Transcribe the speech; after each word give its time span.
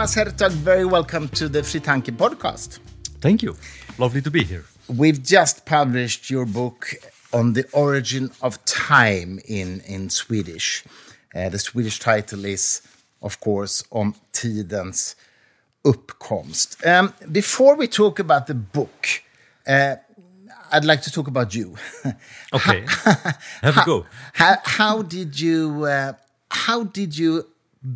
Thomas 0.00 0.14
Hertog, 0.14 0.52
very 0.52 0.86
welcome 0.86 1.28
to 1.28 1.46
the 1.46 1.60
Fritanke 1.60 2.16
podcast. 2.16 2.78
Thank 3.20 3.42
you. 3.42 3.54
Lovely 3.98 4.22
to 4.22 4.30
be 4.30 4.44
here. 4.44 4.64
We've 4.88 5.22
just 5.22 5.66
published 5.66 6.30
your 6.30 6.46
book 6.46 6.94
on 7.34 7.52
the 7.52 7.66
origin 7.74 8.30
of 8.40 8.64
time 8.64 9.40
in, 9.46 9.82
in 9.82 10.08
Swedish. 10.08 10.84
Uh, 11.34 11.50
the 11.50 11.58
Swedish 11.58 11.98
title 11.98 12.46
is, 12.46 12.80
of 13.20 13.40
course, 13.40 13.84
Om 13.92 14.14
tidens 14.32 15.16
uppkomst. 15.84 16.82
Um, 16.86 17.12
before 17.30 17.76
we 17.76 17.86
talk 17.86 18.18
about 18.18 18.46
the 18.46 18.54
book, 18.54 19.06
uh, 19.66 19.96
I'd 20.72 20.86
like 20.86 21.02
to 21.02 21.10
talk 21.10 21.28
about 21.28 21.54
you. 21.54 21.76
Okay, 22.54 22.86
have 23.60 23.76
a 23.76 23.84
go. 23.84 24.06
How, 24.32 24.56
how 24.64 25.02
did 25.02 25.38
you 25.38 25.84
uh, 25.84 26.14
how 26.50 26.84
did 26.84 27.18
you 27.18 27.44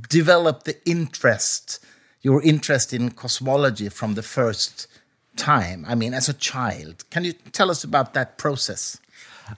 develop 0.09 0.64
the 0.64 0.77
interest, 0.89 1.84
your 2.24 2.42
interest 2.42 2.92
in 2.92 3.10
cosmology 3.10 3.88
from 3.88 4.14
the 4.14 4.23
first 4.23 4.88
time? 5.37 5.84
I 5.87 5.95
mean, 5.95 6.12
as 6.14 6.28
a 6.28 6.33
child, 6.34 7.05
can 7.10 7.23
you 7.24 7.34
tell 7.52 7.70
us 7.70 7.84
about 7.84 8.14
that 8.14 8.38
process? 8.38 8.98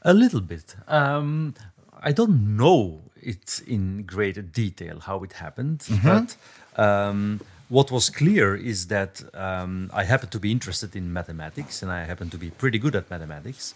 A 0.03 0.13
little 0.13 0.43
bit. 0.43 0.77
Um, 0.89 1.55
I 2.03 2.13
don't 2.13 2.57
know 2.57 3.01
it 3.23 3.63
in 3.67 4.03
greater 4.03 4.43
detail 4.43 5.01
how 5.01 5.23
it 5.23 5.33
happened, 5.33 5.87
but 6.05 6.37
um, 6.77 7.41
what 7.69 7.91
was 7.91 8.11
clear 8.11 8.55
is 8.55 8.89
that 8.89 9.23
um, 9.35 9.91
I 9.95 10.05
happened 10.05 10.33
to 10.33 10.41
be 10.41 10.51
interested 10.51 10.95
in 10.97 11.13
mathematics 11.13 11.83
and 11.83 11.91
I 11.91 12.05
happened 12.05 12.33
to 12.33 12.39
be 12.39 12.51
pretty 12.51 12.79
good 12.79 12.95
at 12.95 13.09
mathematics. 13.11 13.75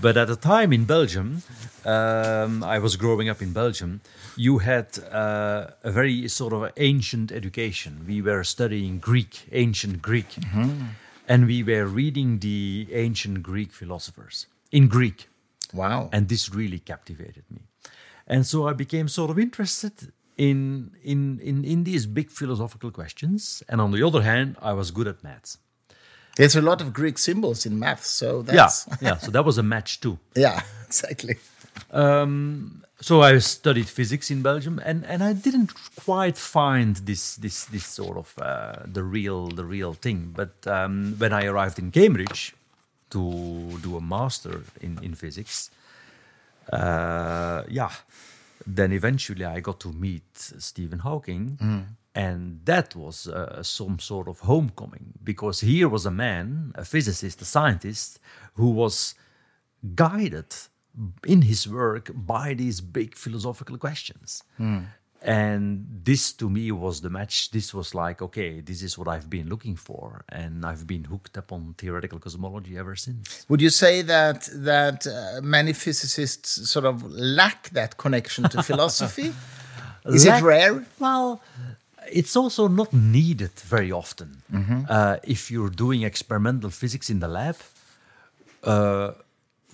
But 0.00 0.16
at 0.16 0.28
the 0.28 0.36
time 0.36 0.72
in 0.72 0.84
Belgium, 0.84 1.42
um, 1.84 2.62
I 2.62 2.78
was 2.78 2.96
growing 2.96 3.28
up 3.28 3.42
in 3.42 3.52
Belgium, 3.52 4.00
you 4.36 4.58
had 4.58 4.98
uh, 5.10 5.70
a 5.82 5.90
very 5.90 6.28
sort 6.28 6.52
of 6.52 6.70
ancient 6.76 7.32
education. 7.32 8.04
We 8.06 8.22
were 8.22 8.44
studying 8.44 8.98
Greek, 8.98 9.46
ancient 9.52 10.00
Greek, 10.00 10.36
and 11.28 11.46
we 11.46 11.62
were 11.62 11.86
reading 11.86 12.38
the 12.38 12.88
ancient 12.92 13.42
Greek 13.42 13.72
philosophers 13.72 14.46
in 14.72 14.88
Greek. 14.88 15.28
Wow. 15.72 16.08
And 16.12 16.28
this 16.28 16.54
really 16.54 16.78
captivated 16.78 17.44
me. 17.50 17.62
And 18.26 18.46
so 18.46 18.68
I 18.68 18.72
became 18.72 19.08
sort 19.08 19.30
of 19.30 19.38
interested 19.38 20.12
in, 20.36 20.92
in, 21.02 21.40
in, 21.40 21.64
in 21.64 21.84
these 21.84 22.06
big 22.06 22.30
philosophical 22.30 22.90
questions. 22.90 23.62
And 23.68 23.80
on 23.80 23.90
the 23.90 24.02
other 24.02 24.22
hand, 24.22 24.56
I 24.62 24.72
was 24.72 24.90
good 24.90 25.08
at 25.08 25.22
maths. 25.22 25.58
There's 26.40 26.56
a 26.56 26.62
lot 26.62 26.80
of 26.80 26.94
Greek 26.94 27.18
symbols 27.18 27.66
in 27.66 27.78
math, 27.78 28.04
so 28.04 28.42
Yeah, 28.46 28.54
that's 28.54 28.88
yeah. 29.02 29.18
So 29.18 29.30
that 29.30 29.44
was 29.44 29.58
a 29.58 29.62
match 29.62 30.00
too. 30.00 30.18
yeah, 30.34 30.62
exactly. 30.86 31.36
so 33.00 33.20
I 33.20 33.38
studied 33.40 33.88
physics 33.88 34.30
in 34.30 34.40
Belgium, 34.42 34.80
and, 34.84 35.04
and 35.04 35.22
I 35.22 35.34
didn't 35.34 35.72
quite 35.96 36.38
find 36.38 36.96
this 36.96 37.36
this 37.36 37.66
this 37.66 37.84
sort 37.84 38.16
of 38.16 38.34
uh, 38.40 38.86
the 38.86 39.02
real 39.02 39.48
the 39.48 39.66
real 39.66 39.92
thing. 39.92 40.32
But 40.34 40.66
um, 40.66 41.14
when 41.18 41.34
I 41.34 41.44
arrived 41.44 41.78
in 41.78 41.90
Cambridge 41.90 42.54
to 43.10 43.78
do 43.82 43.96
a 43.96 44.00
master 44.00 44.62
in 44.80 44.98
in 45.02 45.14
physics, 45.14 45.70
uh, 46.72 47.64
yeah, 47.68 47.92
then 48.66 48.92
eventually 48.92 49.44
I 49.44 49.60
got 49.60 49.78
to 49.80 49.92
meet 49.92 50.38
Stephen 50.58 51.00
Hawking, 51.00 51.58
and 52.24 52.40
that 52.64 52.88
was 53.04 53.16
uh, 53.28 53.62
some 53.62 53.96
sort 53.98 54.26
of 54.28 54.36
homecoming 54.40 55.06
because 55.30 55.60
here 55.72 55.88
was 55.88 56.04
a 56.06 56.10
man, 56.10 56.72
a 56.74 56.84
physicist, 56.84 57.36
a 57.40 57.44
scientist, 57.44 58.18
who 58.58 58.70
was 58.82 59.14
guided 59.94 60.50
in 61.34 61.40
his 61.42 61.66
work 61.66 62.10
by 62.14 62.54
these 62.54 62.78
big 62.80 63.10
philosophical 63.16 63.78
questions. 63.78 64.42
And 65.22 65.86
this 66.08 66.32
to 66.40 66.48
me 66.48 66.72
was 66.72 67.00
the 67.00 67.10
match. 67.10 67.50
This 67.50 67.74
was 67.74 67.94
like, 67.94 68.18
okay, 68.22 68.50
this 68.62 68.80
is 68.82 68.92
what 68.98 69.08
I've 69.14 69.28
been 69.28 69.48
looking 69.48 69.76
for. 69.76 70.24
And 70.30 70.64
I've 70.70 70.86
been 70.86 71.04
hooked 71.04 71.36
up 71.36 71.52
on 71.52 71.74
theoretical 71.76 72.18
cosmology 72.18 72.78
ever 72.78 72.96
since. 72.96 73.44
Would 73.50 73.60
you 73.66 73.70
say 73.70 74.02
that 74.02 74.48
that 74.70 75.06
uh, 75.06 75.40
many 75.42 75.72
physicists 75.74 76.50
sort 76.74 76.86
of 76.86 76.96
lack 77.40 77.60
that 77.78 77.96
connection 78.04 78.44
to 78.52 78.62
philosophy? 78.70 79.28
Is 80.06 80.26
Lack- 80.26 80.42
it 80.42 80.46
rare? 80.46 80.86
Well, 80.98 81.42
it's 82.08 82.36
also 82.36 82.68
not 82.68 82.92
needed 82.92 83.52
very 83.68 83.92
often. 83.92 84.42
Uh, 84.88 85.16
if 85.22 85.50
you're 85.50 85.70
doing 85.70 86.02
experimental 86.02 86.70
physics 86.70 87.10
in 87.10 87.20
the 87.20 87.28
lab, 87.28 87.56
uh, 88.64 89.12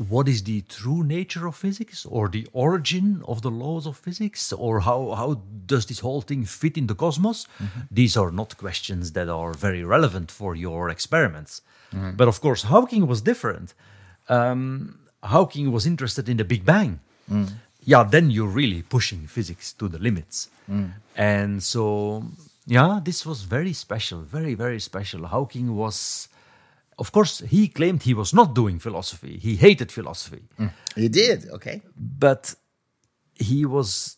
what 0.08 0.28
is 0.28 0.42
the 0.42 0.60
true 0.68 1.02
nature 1.02 1.46
of 1.46 1.56
physics 1.56 2.04
or 2.06 2.28
the 2.28 2.46
origin 2.52 3.22
of 3.26 3.40
the 3.40 3.50
laws 3.50 3.86
of 3.86 3.96
physics 3.96 4.52
or 4.52 4.80
how, 4.80 5.14
how 5.14 5.40
does 5.66 5.86
this 5.86 6.00
whole 6.00 6.20
thing 6.20 6.44
fit 6.44 6.76
in 6.76 6.86
the 6.86 6.94
cosmos? 6.94 7.46
These 7.90 8.16
are 8.16 8.30
not 8.30 8.56
questions 8.58 9.12
that 9.12 9.28
are 9.28 9.54
very 9.54 9.82
relevant 9.84 10.30
for 10.30 10.54
your 10.54 10.90
experiments. 10.90 11.62
But 12.16 12.28
of 12.28 12.40
course, 12.40 12.62
Hawking 12.64 13.06
was 13.06 13.22
different. 13.22 13.72
Um, 14.28 14.98
Hawking 15.22 15.72
was 15.72 15.86
interested 15.86 16.28
in 16.28 16.36
the 16.36 16.44
Big 16.44 16.64
Bang. 16.64 17.00
Yeah, 17.86 18.02
then 18.02 18.30
you're 18.30 18.54
really 18.62 18.82
pushing 18.82 19.26
physics 19.28 19.72
to 19.74 19.88
the 19.88 19.98
limits. 19.98 20.50
Mm. 20.68 20.90
And 21.16 21.62
so, 21.62 22.24
yeah, 22.66 23.00
this 23.02 23.24
was 23.24 23.42
very 23.42 23.72
special, 23.72 24.20
very, 24.20 24.54
very 24.54 24.80
special. 24.80 25.26
Hawking 25.26 25.76
was, 25.76 26.28
of 26.98 27.12
course, 27.12 27.38
he 27.48 27.68
claimed 27.68 28.02
he 28.02 28.12
was 28.12 28.34
not 28.34 28.54
doing 28.54 28.80
philosophy, 28.80 29.38
he 29.38 29.54
hated 29.54 29.92
philosophy, 29.92 30.42
mm. 30.58 30.72
He 30.96 31.08
did, 31.08 31.48
okay. 31.50 31.82
but 31.96 32.54
he 33.34 33.64
was 33.64 34.16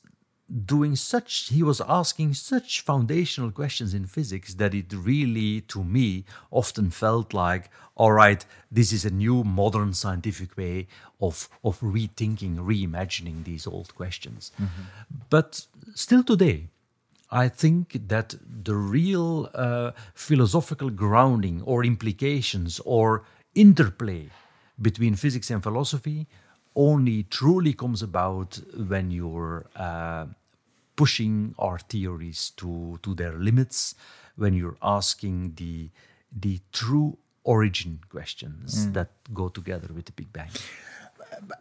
doing 0.65 0.97
such, 0.97 1.49
he 1.49 1.63
was 1.63 1.81
asking 1.83 2.35
such 2.35 2.81
foundational 2.81 3.51
questions 3.51 3.93
in 3.95 4.07
physics 4.07 4.55
that 4.55 4.75
it 4.75 4.93
really, 4.93 5.61
to 5.63 5.85
me, 5.85 6.25
often 6.51 6.91
felt 6.91 7.35
like, 7.35 7.71
all 7.97 8.13
right, 8.13 8.45
this 8.71 8.93
is 8.93 9.05
a 9.05 9.11
new 9.11 9.45
modern 9.45 9.93
scientific 9.93 10.57
way 10.57 10.87
of, 11.21 11.49
of 11.65 11.81
rethinking, 11.81 12.57
reimagining 12.57 13.45
these 13.45 13.67
old 13.67 13.95
questions. 13.95 14.53
But 15.29 15.67
still 15.95 16.23
today, 16.23 16.69
I 17.31 17.49
think 17.49 18.09
that 18.09 18.35
the 18.65 18.75
real 18.75 19.51
uh, 19.55 19.91
philosophical 20.15 20.89
grounding 20.89 21.63
or 21.63 21.85
implications 21.85 22.81
or 22.85 23.25
interplay 23.55 24.31
between 24.81 25.15
physics 25.15 25.51
and 25.51 25.63
philosophy 25.63 26.27
only 26.75 27.25
truly 27.25 27.73
comes 27.73 28.03
about 28.03 28.61
when 28.75 29.11
you're 29.11 29.67
uh, 29.77 30.27
pushing 30.97 31.55
our 31.59 31.79
theories 31.79 32.51
to, 32.57 32.99
to 33.03 33.15
their 33.15 33.33
limits, 33.33 33.95
when 34.37 34.55
you're 34.55 34.77
asking 34.83 35.55
the, 35.57 35.91
the 36.33 36.61
true 36.73 37.17
origin 37.45 38.01
questions 38.11 38.91
that 38.93 39.09
go 39.33 39.49
together 39.49 39.89
with 39.93 40.05
the 40.05 40.13
Big 40.13 40.33
Bang. 40.33 40.51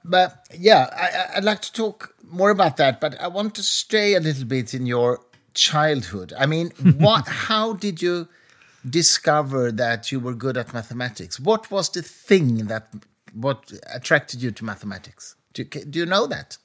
But 0.03 0.45
yeah, 0.57 0.89
I, 0.91 1.37
I'd 1.37 1.43
like 1.43 1.61
to 1.61 1.73
talk 1.73 2.15
more 2.29 2.49
about 2.49 2.77
that. 2.77 2.99
But 2.99 3.19
I 3.21 3.27
want 3.27 3.55
to 3.55 3.63
stay 3.63 4.15
a 4.15 4.19
little 4.19 4.45
bit 4.45 4.73
in 4.73 4.85
your 4.85 5.19
childhood. 5.53 6.33
I 6.37 6.45
mean, 6.45 6.69
what? 6.97 7.27
how 7.27 7.73
did 7.73 8.01
you 8.01 8.27
discover 8.87 9.71
that 9.71 10.11
you 10.11 10.19
were 10.19 10.33
good 10.33 10.57
at 10.57 10.73
mathematics? 10.73 11.39
What 11.39 11.69
was 11.71 11.89
the 11.89 12.01
thing 12.01 12.67
that 12.67 12.87
what 13.33 13.71
attracted 13.93 14.41
you 14.41 14.51
to 14.51 14.65
mathematics? 14.65 15.35
Do 15.53 15.63
you, 15.63 15.67
do 15.85 15.99
you 15.99 16.05
know 16.05 16.27
that? 16.27 16.57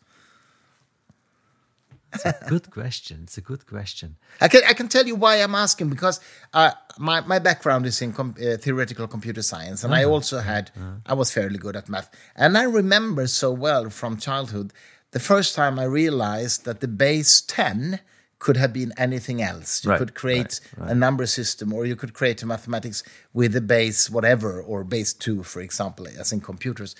good 2.48 2.70
question. 2.70 3.20
It's 3.22 3.38
a 3.38 3.40
good 3.40 3.66
question. 3.66 4.16
I 4.40 4.48
can 4.48 4.62
I 4.68 4.74
can 4.74 4.88
tell 4.88 5.06
you 5.06 5.14
why 5.14 5.36
I'm 5.36 5.54
asking 5.54 5.88
because 5.88 6.20
uh, 6.52 6.72
my 6.98 7.20
my 7.22 7.38
background 7.38 7.86
is 7.86 8.02
in 8.02 8.12
com- 8.12 8.34
uh, 8.38 8.56
theoretical 8.58 9.06
computer 9.08 9.42
science, 9.42 9.82
and 9.82 9.94
I 9.94 10.04
also 10.04 10.40
had 10.40 10.70
I 11.06 11.14
was 11.14 11.32
fairly 11.32 11.58
good 11.58 11.76
at 11.76 11.88
math, 11.88 12.10
and 12.36 12.58
I 12.58 12.64
remember 12.64 13.26
so 13.26 13.50
well 13.50 13.88
from 13.90 14.16
childhood 14.18 14.72
the 15.12 15.20
first 15.20 15.54
time 15.54 15.78
I 15.78 15.84
realized 15.84 16.64
that 16.64 16.80
the 16.80 16.88
base 16.88 17.40
ten 17.40 18.00
could 18.44 18.56
have 18.56 18.72
been 18.72 18.92
anything 18.96 19.40
else. 19.52 19.84
You 19.84 19.90
Right, 19.90 19.98
could 20.00 20.14
create 20.22 20.54
right, 20.76 20.90
a 20.90 20.94
number 20.94 21.26
system, 21.26 21.72
or 21.72 21.86
you 21.90 21.96
could 22.00 22.12
create 22.20 22.42
a 22.42 22.46
mathematics 22.46 23.04
with 23.40 23.52
a 23.56 23.60
base 23.76 24.00
whatever, 24.16 24.50
or 24.70 24.78
base 24.84 25.12
two, 25.24 25.38
for 25.52 25.60
example, 25.68 26.04
as 26.22 26.32
in 26.32 26.40
computers, 26.40 26.92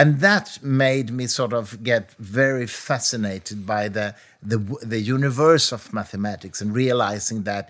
and 0.00 0.20
that 0.20 0.46
made 0.62 1.08
me 1.18 1.26
sort 1.26 1.52
of 1.60 1.82
get 1.82 2.04
very 2.18 2.66
fascinated 2.66 3.58
by 3.74 3.88
the 3.96 4.06
the 4.50 4.58
the 4.94 5.00
universe 5.16 5.66
of 5.76 5.80
mathematics 6.00 6.60
and 6.62 6.74
realizing 6.84 7.44
that 7.44 7.64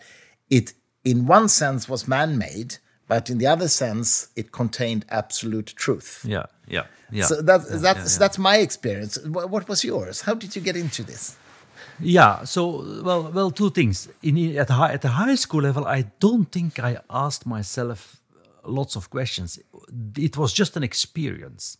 it, 0.58 0.66
in 1.04 1.18
one 1.36 1.48
sense, 1.48 1.82
was 1.92 2.08
man-made, 2.08 2.70
but 3.12 3.30
in 3.30 3.38
the 3.38 3.46
other 3.54 3.68
sense, 3.68 4.08
it 4.40 4.50
contained 4.50 5.02
absolute 5.20 5.70
truth. 5.84 6.10
Yeah, 6.26 6.46
yeah, 6.76 6.86
yeah. 7.12 7.26
So 7.30 7.34
that, 7.42 7.60
Yeah, 7.60 7.76
that's 7.86 8.04
yeah, 8.04 8.12
yeah. 8.14 8.18
that's 8.22 8.38
my 8.38 8.56
experience. 8.66 9.12
What 9.54 9.64
was 9.68 9.84
yours? 9.84 10.16
How 10.26 10.34
did 10.42 10.50
you 10.56 10.62
get 10.68 10.76
into 10.76 11.02
this? 11.12 11.36
Yeah. 12.02 12.44
So, 12.44 13.02
well, 13.02 13.30
well, 13.32 13.50
two 13.50 13.70
things. 13.70 14.08
In 14.22 14.56
at 14.56 14.68
the 14.68 14.74
high, 14.74 14.92
at 14.92 15.02
the 15.02 15.08
high 15.08 15.34
school 15.34 15.62
level, 15.62 15.86
I 15.86 16.02
don't 16.18 16.50
think 16.50 16.78
I 16.78 16.98
asked 17.08 17.46
myself 17.46 18.20
lots 18.64 18.96
of 18.96 19.10
questions. 19.10 19.58
It 20.16 20.36
was 20.36 20.52
just 20.52 20.76
an 20.76 20.82
experience. 20.82 21.78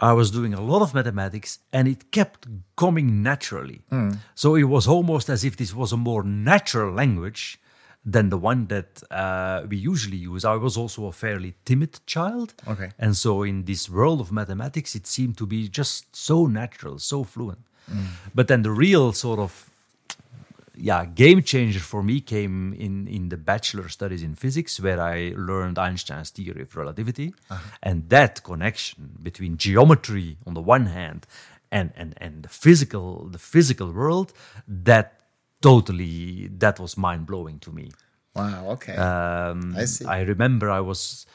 I 0.00 0.12
was 0.14 0.32
doing 0.32 0.52
a 0.52 0.60
lot 0.60 0.82
of 0.82 0.94
mathematics, 0.94 1.60
and 1.72 1.86
it 1.86 2.10
kept 2.10 2.48
coming 2.76 3.22
naturally. 3.22 3.82
So 4.34 4.56
it 4.56 4.64
was 4.64 4.88
almost 4.88 5.28
as 5.28 5.44
if 5.44 5.56
this 5.56 5.72
was 5.74 5.92
a 5.92 5.96
more 5.96 6.24
natural 6.24 6.92
language 6.92 7.60
than 8.04 8.30
the 8.30 8.38
one 8.38 8.66
that 8.66 9.00
uh, 9.12 9.62
we 9.68 9.76
usually 9.76 10.16
use. 10.16 10.44
I 10.44 10.56
was 10.56 10.76
also 10.76 11.06
a 11.06 11.12
fairly 11.12 11.54
timid 11.64 12.00
child. 12.04 12.52
Okay. 12.66 12.90
And 12.98 13.16
so 13.16 13.44
in 13.44 13.64
this 13.64 13.88
world 13.88 14.20
of 14.20 14.32
mathematics, 14.32 14.96
it 14.96 15.06
seemed 15.06 15.38
to 15.38 15.46
be 15.46 15.68
just 15.68 16.16
so 16.16 16.46
natural, 16.46 16.98
so 16.98 17.22
fluent. 17.22 17.60
But 18.34 18.46
then 18.48 18.62
the 18.62 18.70
real 18.70 19.12
sort 19.12 19.38
of 19.38 19.70
yeah 20.74 21.04
game 21.04 21.42
changer 21.42 21.80
for 21.80 22.02
me 22.02 22.20
came 22.20 22.72
in 22.72 23.06
in 23.06 23.28
the 23.28 23.36
bachelor 23.36 23.88
studies 23.90 24.22
in 24.22 24.34
physics 24.34 24.80
where 24.80 24.98
i 24.98 25.32
learned 25.36 25.78
einstein's 25.78 26.30
theory 26.30 26.62
of 26.62 26.74
relativity 26.76 27.34
and 27.82 28.08
that 28.08 28.42
connection 28.42 29.10
between 29.22 29.58
geometry 29.58 30.38
on 30.46 30.54
the 30.54 30.62
one 30.62 30.86
hand 30.86 31.26
and 31.70 31.92
and 31.94 32.14
and 32.22 32.42
the 32.42 32.48
physical 32.48 33.28
the 33.30 33.38
physical 33.38 33.92
world 33.92 34.32
that 34.66 35.20
totally 35.60 36.48
that 36.58 36.80
was 36.80 36.96
mind 36.96 37.26
blowing 37.26 37.58
to 37.58 37.70
me 37.70 37.90
Wow. 38.34 38.70
Okay. 38.70 38.96
um, 38.96 39.74
I 39.76 39.84
see. 39.84 40.06
I 40.06 40.22
remember 40.22 40.70
I 40.70 40.80
was 40.80 41.26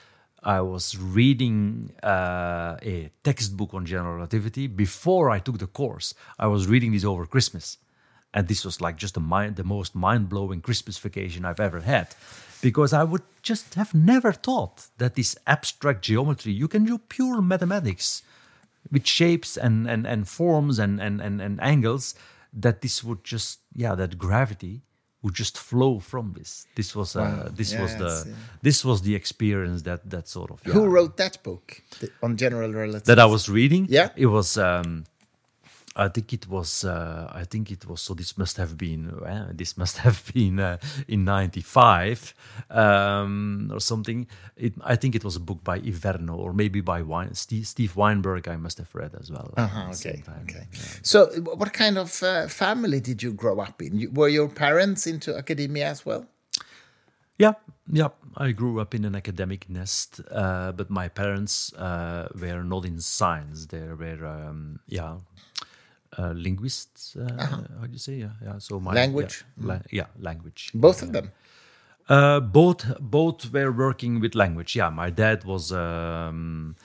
I 0.48 0.62
was 0.62 0.98
reading 0.98 1.92
uh, 2.02 2.78
a 2.82 3.12
textbook 3.22 3.74
on 3.74 3.86
general 3.86 4.16
relativity 4.16 4.68
before 4.68 5.30
I 5.30 5.40
took 5.40 5.58
the 5.58 5.68
course. 5.68 6.14
I 6.40 6.48
was 6.48 6.68
reading 6.68 6.94
this 6.94 7.04
over 7.04 7.26
Christmas, 7.26 7.78
and 8.34 8.48
this 8.48 8.64
was 8.64 8.80
like 8.80 8.96
just 8.96 9.16
the 9.16 9.20
mind, 9.20 9.58
the 9.58 9.66
most 9.66 9.94
mind 9.94 10.30
blowing 10.30 10.62
Christmas 10.62 10.98
vacation 10.98 11.44
I've 11.44 11.60
ever 11.60 11.82
had, 11.82 12.16
because 12.62 12.94
I 12.94 13.04
would 13.04 13.24
just 13.42 13.74
have 13.74 13.94
never 13.94 14.32
thought 14.32 14.88
that 15.00 15.16
this 15.16 15.36
abstract 15.46 16.02
geometry 16.02 16.54
you 16.54 16.70
can 16.70 16.86
do 16.86 16.98
pure 16.98 17.42
mathematics 17.42 18.24
with 18.90 19.06
shapes 19.06 19.58
and 19.58 19.86
and, 19.86 20.08
and 20.08 20.30
forms 20.30 20.80
and, 20.80 21.02
and 21.02 21.20
and 21.20 21.42
and 21.42 21.62
angles 21.62 22.16
that 22.54 22.82
this 22.82 23.04
would 23.04 23.26
just 23.26 23.60
yeah 23.76 23.96
that 23.96 24.18
gravity 24.18 24.84
would 25.28 25.38
just 25.40 25.58
flow 25.58 26.00
from 26.00 26.34
this 26.34 26.66
this 26.76 26.96
was 26.96 27.16
uh, 27.16 27.20
Wow. 27.22 27.50
this 27.60 27.72
Yeah, 27.74 27.82
was 27.84 27.94
the 28.04 28.14
this 28.68 28.84
was 28.84 29.02
the 29.02 29.14
experience 29.16 29.82
that 29.84 30.00
that 30.10 30.28
sort 30.28 30.50
of 30.52 30.58
Who 30.76 30.84
wrote 30.96 31.16
that 31.18 31.44
book 31.44 31.82
on 32.24 32.38
general 32.38 32.72
relativity? 32.74 33.06
that 33.16 33.20
I 33.20 33.26
was 33.36 33.44
reading 33.50 33.86
Yeah. 33.90 34.10
it 34.16 34.28
was 34.28 34.58
um 34.58 35.04
I 35.98 36.10
think 36.10 36.32
it 36.32 36.48
was. 36.48 36.86
Uh, 36.86 37.30
I 37.34 37.44
think 37.44 37.72
it 37.72 37.88
was. 37.88 38.02
So 38.02 38.14
this 38.14 38.38
must 38.38 38.58
have 38.58 38.78
been. 38.78 39.10
Uh, 39.10 39.52
this 39.52 39.78
must 39.78 39.98
have 40.06 40.24
been 40.34 40.60
uh, 40.60 40.78
in 41.08 41.26
'95 41.26 42.34
um, 42.70 43.72
or 43.74 43.80
something. 43.80 44.28
It, 44.56 44.74
I 44.84 44.96
think 44.96 45.16
it 45.16 45.24
was 45.24 45.36
a 45.36 45.40
book 45.40 45.64
by 45.64 45.80
d'Inverno 45.80 46.38
or 46.38 46.54
maybe 46.54 46.82
by 46.82 47.02
Wein, 47.02 47.34
Steve, 47.34 47.68
Steve 47.68 47.96
Weinberg. 47.96 48.48
I 48.48 48.58
must 48.58 48.78
have 48.78 48.94
read 48.94 49.16
as 49.20 49.32
well. 49.32 49.52
the 49.56 49.64
okay. 49.92 50.22
time. 50.22 50.46
Okay. 50.50 50.68
So, 51.02 51.28
what 51.42 51.74
kind 51.74 51.98
of 51.98 52.22
uh, 52.22 52.48
family 52.48 53.00
did 53.00 53.24
you 53.24 53.34
grow 53.34 53.60
up 53.60 53.82
in? 53.82 54.14
Were 54.14 54.30
your 54.30 54.50
parents 54.50 55.08
into 55.08 55.36
academia 55.36 55.90
as 55.90 56.06
well? 56.06 56.28
Yeah, 57.38 57.54
yeah. 57.92 58.10
I 58.36 58.52
grew 58.52 58.80
up 58.80 58.94
in 58.94 59.06
an 59.06 59.16
academic 59.16 59.70
nest, 59.70 60.22
uh, 60.32 60.72
but 60.72 60.90
my 60.90 61.08
parents 61.08 61.74
uh, 61.74 62.28
were 62.40 62.64
not 62.64 62.86
in 62.86 63.00
science. 63.00 63.66
They 63.68 63.82
were, 63.82 64.26
um, 64.26 64.80
yeah, 64.88 65.18
uh, 66.18 66.32
linguists. 66.36 67.16
Uh, 67.16 67.28
How 67.80 67.86
do 67.86 67.92
you 67.94 68.00
say? 68.00 68.16
Yeah, 68.16 68.30
yeah. 68.44 68.58
So 68.60 68.80
my 68.80 68.94
Language? 68.94 69.44
yeah, 69.58 69.68
la- 69.68 69.82
yeah 69.92 70.06
language. 70.20 70.72
Both 70.74 71.02
of 71.04 71.12
them. 71.14 71.32
Uh, 72.10 72.40
both 72.40 72.86
both 73.00 73.52
were 73.52 73.72
working 73.72 74.20
with 74.22 74.34
language. 74.36 74.76
Yeah, 74.76 74.90
my 74.90 75.10
dad 75.10 75.44
was 75.44 75.72
um, 75.72 76.76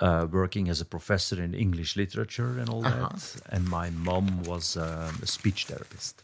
uh, 0.00 0.26
working 0.30 0.68
as 0.68 0.80
a 0.80 0.84
professor 0.84 1.42
in 1.42 1.54
English 1.54 1.96
literature 1.96 2.58
and 2.60 2.68
all 2.68 2.82
that, 2.82 3.36
and 3.50 3.66
my 3.68 3.90
mom 3.90 4.42
was 4.44 4.76
um, 4.76 5.18
a 5.22 5.26
speech 5.26 5.64
therapist. 5.66 6.22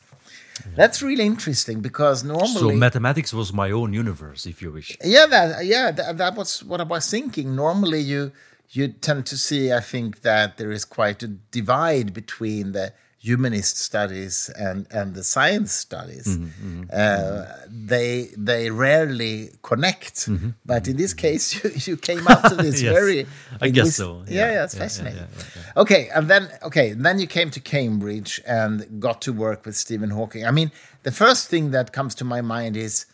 That's 0.77 1.03
really 1.03 1.25
interesting 1.27 1.81
because 1.81 2.23
normally 2.23 2.75
So 2.75 2.77
mathematics 2.77 3.33
was 3.33 3.53
my 3.53 3.71
own 3.73 3.93
universe, 3.93 4.47
if 4.47 4.63
you 4.63 4.71
wish. 4.73 4.97
yeah, 5.03 5.27
that 5.27 5.65
yeah, 5.67 5.91
that, 5.91 6.19
that 6.19 6.35
was 6.37 6.63
what 6.63 6.81
I 6.81 6.85
was 6.85 7.09
thinking. 7.11 7.57
Normally, 7.57 8.01
you 8.01 8.31
you 8.71 8.89
tend 8.89 9.27
to 9.27 9.37
see, 9.37 9.73
I 9.73 9.81
think, 9.81 10.23
that 10.23 10.57
there 10.57 10.73
is 10.73 10.85
quite 10.85 11.23
a 11.23 11.29
divide 11.29 12.13
between 12.13 12.73
the 12.73 12.93
humanist 13.19 13.79
studies 13.79 14.51
and 14.59 14.87
and 14.91 15.15
the 15.15 15.25
science 15.25 15.73
studies. 15.73 16.27
Mm-hmm, 16.27 16.83
Uh, 16.93 17.45
they 17.89 18.29
they 18.37 18.71
rarely 18.71 19.51
connect, 19.63 20.29
but 20.67 20.87
in 20.89 20.97
this 20.97 21.15
case, 21.15 21.45
you, 21.65 21.71
you 21.89 21.97
came 21.97 22.27
up 22.29 22.43
to 22.51 22.55
this 22.55 22.75
Mm-hmm, 22.77 22.85
Yes, 22.91 22.99
very. 22.99 23.27
I 23.63 23.69
guess 23.71 23.85
linguist- 23.85 23.97
so, 23.97 24.25
Yeah, 24.29 24.35
yeah, 24.47 24.53
yeah, 24.53 24.65
it's 24.65 24.75
yeah, 24.75 24.83
fascinating. 24.83 25.29
yeah, 25.57 25.81
Okay, 25.83 26.09
and 26.15 26.29
then 26.29 26.49
okay, 26.63 26.95
then 27.05 27.19
you 27.19 27.27
came 27.27 27.51
to 27.51 27.61
Cambridge 27.61 28.41
and 28.47 29.01
got 29.01 29.23
to 29.23 29.33
work 29.33 29.65
with 29.67 29.77
Stephen 29.77 30.11
Hawking. 30.11 30.45
I 30.45 30.51
mean, 30.51 30.71
the 31.03 31.13
first 31.13 31.49
thing 31.49 31.71
that 31.73 31.93
comes 31.93 32.15
to 32.17 32.25
my 32.25 32.41
mind 32.43 32.77
is, 32.77 33.07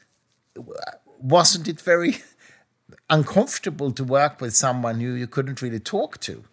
wasn't 1.19 1.69
it 1.69 1.81
very 1.81 2.19
uncomfortable 3.09 3.93
to 3.93 4.05
work 4.05 4.41
with 4.41 4.55
someone 4.55 5.01
who 5.01 5.13
you 5.15 5.27
couldn't 5.27 5.63
really 5.63 5.81
talk 5.81 6.19
to 6.21 6.45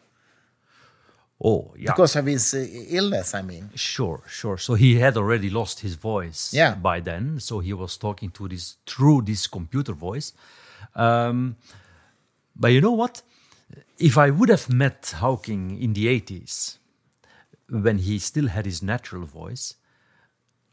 Oh, 1.43 1.73
yeah. 1.77 1.91
because 1.91 2.15
of 2.15 2.25
his 2.25 2.53
uh, 2.55 2.65
illness? 2.89 3.35
I 3.35 3.43
mean, 3.43 3.69
Sure, 3.75 4.23
sure. 4.27 4.57
So 4.57 4.73
he 4.73 4.95
had 4.95 5.15
already 5.17 5.49
lost 5.51 5.81
his 5.81 5.93
voice 5.95 6.51
Yeah. 6.53 6.73
by 6.73 6.99
then. 6.99 7.39
So 7.39 7.59
he 7.59 7.73
was 7.73 7.95
talking 7.97 8.31
to 8.31 8.47
this 8.47 8.77
through 8.87 9.21
this 9.21 9.45
computer 9.47 9.93
voice. 9.93 10.33
Um, 10.95 11.57
but 12.55 12.69
you 12.69 12.81
know 12.81 12.93
what? 12.93 13.21
If 13.99 14.17
I 14.17 14.31
would 14.31 14.49
have 14.49 14.67
met 14.73 15.13
Hawking 15.19 15.79
in 15.79 15.93
the 15.93 16.07
80s, 16.07 16.77
when 17.69 17.99
he 17.99 18.17
still 18.17 18.47
had 18.47 18.65
his 18.65 18.81
natural 18.81 19.25
voice, 19.25 19.75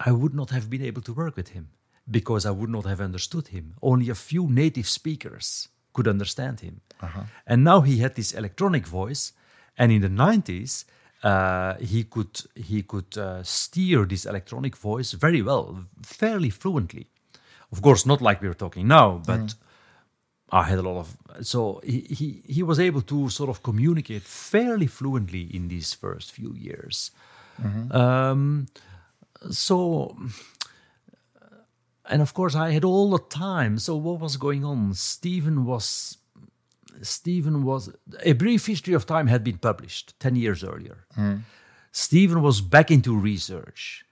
I 0.00 0.12
would 0.12 0.32
not 0.34 0.50
have 0.50 0.70
been 0.70 0.82
able 0.82 1.02
to 1.02 1.12
work 1.12 1.36
with 1.36 1.48
him 1.48 1.68
because 2.10 2.46
I 2.46 2.50
would 2.50 2.70
not 2.70 2.84
have 2.84 3.00
understood 3.00 3.48
him. 3.48 3.74
Only 3.80 4.10
a 4.10 4.14
few 4.14 4.46
native 4.48 4.86
speakers 4.88 5.68
could 5.92 6.08
understand 6.08 6.60
him. 6.60 6.80
And 7.46 7.64
now 7.64 7.80
he 7.82 7.98
had 7.98 8.14
this 8.14 8.32
electronic 8.32 8.86
voice, 8.86 9.32
and 9.78 9.92
in 9.92 10.00
the 10.02 10.08
90s, 10.08 10.84
uh, 11.22 11.74
he 11.80 12.04
could 12.04 12.40
he 12.54 12.82
could 12.82 13.16
uh, 13.16 13.42
steer 13.42 14.04
this 14.06 14.26
electronic 14.26 14.76
voice 14.76 15.12
very 15.12 15.42
well, 15.42 15.84
fairly 16.02 16.50
fluently. 16.50 17.06
Of 17.72 17.80
course, 17.80 18.06
not 18.06 18.20
like 18.20 18.42
we're 18.42 18.54
talking 18.54 18.86
now, 18.86 19.22
but 19.26 19.54
I 20.50 20.64
had 20.64 20.78
a 20.78 20.82
lot 20.82 20.98
of 20.98 21.16
so 21.46 21.80
he, 21.84 22.00
he 22.00 22.42
he 22.46 22.62
was 22.62 22.78
able 22.78 23.02
to 23.02 23.28
sort 23.30 23.50
of 23.50 23.62
communicate 23.62 24.22
fairly 24.22 24.86
fluently 24.86 25.42
in 25.56 25.68
these 25.68 25.94
first 25.94 26.32
few 26.32 26.54
years. 26.54 27.10
Um, 27.90 28.66
so 29.50 30.16
and 32.06 32.22
of 32.22 32.34
course 32.34 32.54
I 32.54 32.70
had 32.70 32.84
all 32.84 33.10
the 33.10 33.18
time. 33.18 33.78
So 33.78 33.96
what 33.96 34.20
was 34.20 34.36
going 34.36 34.64
on? 34.64 34.94
Stephen 34.94 35.64
was 35.64 36.18
Stephen 37.02 37.64
was 37.64 37.90
a 38.22 38.32
brief 38.32 38.66
history 38.66 38.94
of 38.94 39.04
time 39.06 39.26
had 39.26 39.42
been 39.42 39.58
published 39.58 40.18
10 40.20 40.36
years 40.36 40.62
earlier. 40.62 41.06
Stephen 41.92 42.42
was 42.42 42.60
back 42.60 42.90
into 42.90 43.16
research. 43.16 44.04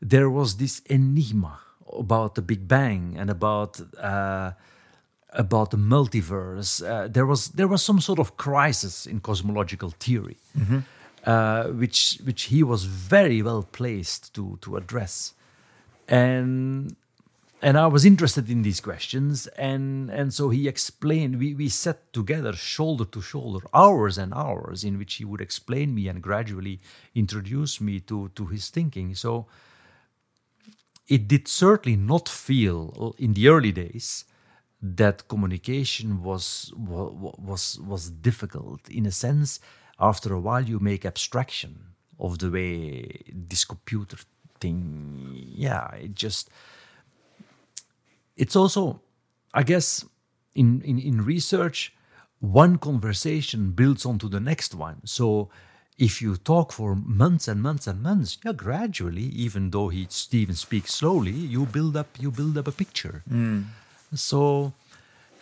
There 0.00 0.28
was 0.30 0.56
this 0.56 0.80
enigma 0.80 1.60
about 1.92 2.34
the 2.34 2.42
Big 2.42 2.68
Bang 2.68 3.16
and 3.18 3.30
about 3.30 3.80
uh, 3.98 4.52
about 5.30 5.70
the 5.70 5.76
multiverse. 5.76 6.82
Uh, 6.82 7.08
there 7.08 7.26
was 7.26 7.48
there 7.48 7.68
was 7.68 7.82
some 7.82 8.00
sort 8.00 8.18
of 8.18 8.36
crisis 8.36 9.06
in 9.06 9.20
cosmological 9.20 9.90
theory, 9.90 10.36
uh, 11.24 11.64
which 11.68 12.18
which 12.24 12.44
he 12.44 12.62
was 12.62 12.84
very 12.84 13.42
well 13.42 13.62
placed 13.62 14.34
to 14.34 14.58
to 14.60 14.76
address, 14.76 15.34
and 16.08 16.96
and 17.62 17.78
I 17.78 17.86
was 17.86 18.04
interested 18.04 18.50
in 18.50 18.62
these 18.62 18.80
questions, 18.80 19.46
and 19.58 20.10
and 20.10 20.32
so 20.32 20.50
he 20.50 20.68
explained. 20.68 21.38
We 21.38 21.54
we 21.54 21.68
sat 21.68 22.12
together, 22.12 22.52
shoulder 22.52 23.04
to 23.06 23.20
shoulder, 23.22 23.66
hours 23.72 24.18
and 24.18 24.34
hours, 24.34 24.84
in 24.84 24.98
which 24.98 25.14
he 25.14 25.24
would 25.24 25.40
explain 25.40 25.94
me 25.94 26.08
and 26.08 26.22
gradually 26.22 26.80
introduce 27.14 27.80
me 27.80 28.00
to 28.00 28.28
to 28.34 28.46
his 28.46 28.70
thinking. 28.70 29.14
So 29.14 29.46
it 31.08 31.28
did 31.28 31.48
certainly 31.48 31.96
not 31.96 32.28
feel 32.28 33.14
in 33.18 33.32
the 33.34 33.48
early 33.48 33.72
days 33.72 34.24
that 34.82 35.28
communication 35.28 36.22
was 36.22 36.72
was 36.76 37.78
was 37.80 38.10
difficult. 38.10 38.88
In 38.88 39.06
a 39.06 39.12
sense, 39.12 39.60
after 39.98 40.34
a 40.34 40.40
while, 40.40 40.64
you 40.64 40.78
make 40.78 41.06
abstraction 41.06 41.94
of 42.18 42.38
the 42.38 42.50
way 42.50 43.22
this 43.32 43.64
computer 43.64 44.18
thing. 44.60 45.34
Yeah, 45.54 45.94
it 45.94 46.14
just 46.14 46.50
it's 48.36 48.56
also, 48.56 49.00
I 49.54 49.62
guess, 49.62 50.04
in, 50.54 50.82
in, 50.82 50.98
in 50.98 51.24
research, 51.24 51.92
one 52.40 52.78
conversation 52.78 53.72
builds 53.72 54.04
onto 54.04 54.28
the 54.28 54.40
next 54.40 54.74
one. 54.74 55.00
So 55.04 55.48
if 55.98 56.20
you 56.20 56.36
talk 56.36 56.72
for 56.72 56.94
months 56.94 57.48
and 57.48 57.62
months 57.62 57.86
and 57.86 58.02
months, 58.02 58.38
yeah, 58.44 58.52
gradually, 58.52 59.22
even 59.22 59.70
though 59.70 59.88
he 59.88 60.06
Stephen 60.10 60.54
speaks 60.54 60.94
slowly, 60.94 61.30
you 61.30 61.64
build 61.66 61.96
up 61.96 62.08
you 62.18 62.30
build 62.30 62.58
up 62.58 62.68
a 62.68 62.72
picture. 62.72 63.22
Mm. 63.30 63.64
So, 64.14 64.72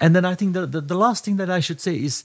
and 0.01 0.15
then 0.15 0.25
I 0.25 0.35
think 0.35 0.55
the, 0.55 0.67
the 0.67 0.81
the 0.81 0.97
last 0.97 1.25
thing 1.25 1.37
that 1.37 1.51
I 1.51 1.61
should 1.61 1.81
say 1.81 1.97
is 1.97 2.25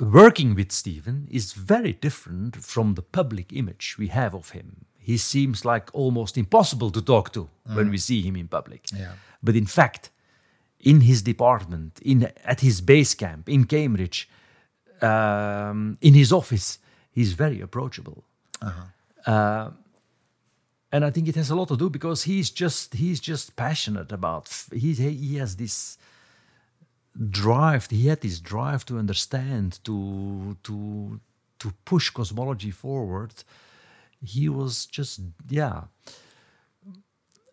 working 0.00 0.54
with 0.54 0.72
Stephen 0.72 1.28
is 1.30 1.52
very 1.52 1.92
different 1.92 2.56
from 2.56 2.94
the 2.94 3.02
public 3.02 3.52
image 3.52 3.96
we 3.98 4.08
have 4.08 4.34
of 4.34 4.50
him. 4.50 4.86
He 5.00 5.16
seems 5.16 5.64
like 5.64 5.90
almost 5.92 6.36
impossible 6.36 6.90
to 6.90 7.02
talk 7.02 7.32
to 7.32 7.48
when 7.74 7.90
we 7.90 7.98
see 7.98 8.22
him 8.22 8.36
in 8.36 8.48
public. 8.48 8.82
Yeah. 8.92 9.12
But 9.42 9.56
in 9.56 9.66
fact, 9.66 10.10
in 10.78 11.00
his 11.00 11.22
department, 11.22 12.00
in 12.02 12.30
at 12.44 12.60
his 12.60 12.80
base 12.80 13.14
camp 13.14 13.48
in 13.48 13.64
Cambridge, 13.64 14.28
um, 15.02 15.96
in 16.00 16.14
his 16.14 16.32
office, 16.32 16.78
he's 17.12 17.32
very 17.32 17.60
approachable. 17.60 18.24
Uh, 19.26 19.70
and 20.92 21.04
I 21.04 21.10
think 21.10 21.28
it 21.28 21.36
has 21.36 21.50
a 21.50 21.54
lot 21.54 21.68
to 21.68 21.76
do 21.76 21.88
because 21.88 22.24
he's 22.24 22.50
just 22.50 22.94
he's 22.94 23.20
just 23.20 23.56
passionate 23.56 24.12
about. 24.12 24.48
He 24.72 24.92
he 24.94 25.36
has 25.36 25.56
this 25.56 25.98
drive. 27.30 27.86
He 27.90 28.08
had 28.08 28.20
this 28.20 28.40
drive 28.40 28.84
to 28.86 28.98
understand, 28.98 29.78
to 29.84 30.56
to 30.62 31.20
to 31.58 31.72
push 31.84 32.10
cosmology 32.10 32.70
forward. 32.70 33.34
He 34.22 34.48
was 34.48 34.86
just 34.86 35.20
yeah. 35.48 35.82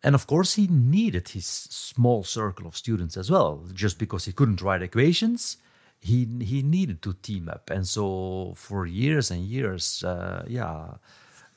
And 0.04 0.16
of 0.16 0.28
course, 0.28 0.56
he 0.56 0.68
needed 0.68 1.30
his 1.30 1.46
small 1.46 2.24
circle 2.24 2.68
of 2.68 2.78
students 2.78 3.18
as 3.18 3.32
well. 3.32 3.64
Just 3.74 3.98
because 3.98 4.26
he 4.26 4.32
couldn't 4.32 4.62
write 4.62 4.82
equations, 4.82 5.58
he 6.00 6.28
he 6.42 6.62
needed 6.62 7.02
to 7.02 7.14
team 7.14 7.50
up. 7.50 7.70
And 7.70 7.88
so, 7.88 8.54
for 8.56 8.86
years 8.86 9.32
and 9.32 9.44
years, 9.44 10.04
uh, 10.04 10.44
yeah, 10.48 10.96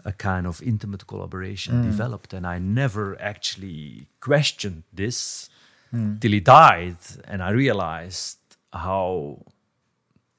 a 0.05 0.12
kind 0.12 0.47
of 0.47 0.62
intimate 0.62 1.07
collaboration 1.07 1.75
mm. 1.75 1.83
developed. 1.85 2.33
And 2.33 2.47
I 2.47 2.59
never 2.59 3.21
actually 3.21 4.07
questioned 4.21 4.83
this 4.93 5.50
mm. 5.93 6.21
till 6.21 6.33
he 6.33 6.40
died, 6.40 6.97
and 7.25 7.43
I 7.43 7.50
realized 7.50 8.38
how 8.73 9.45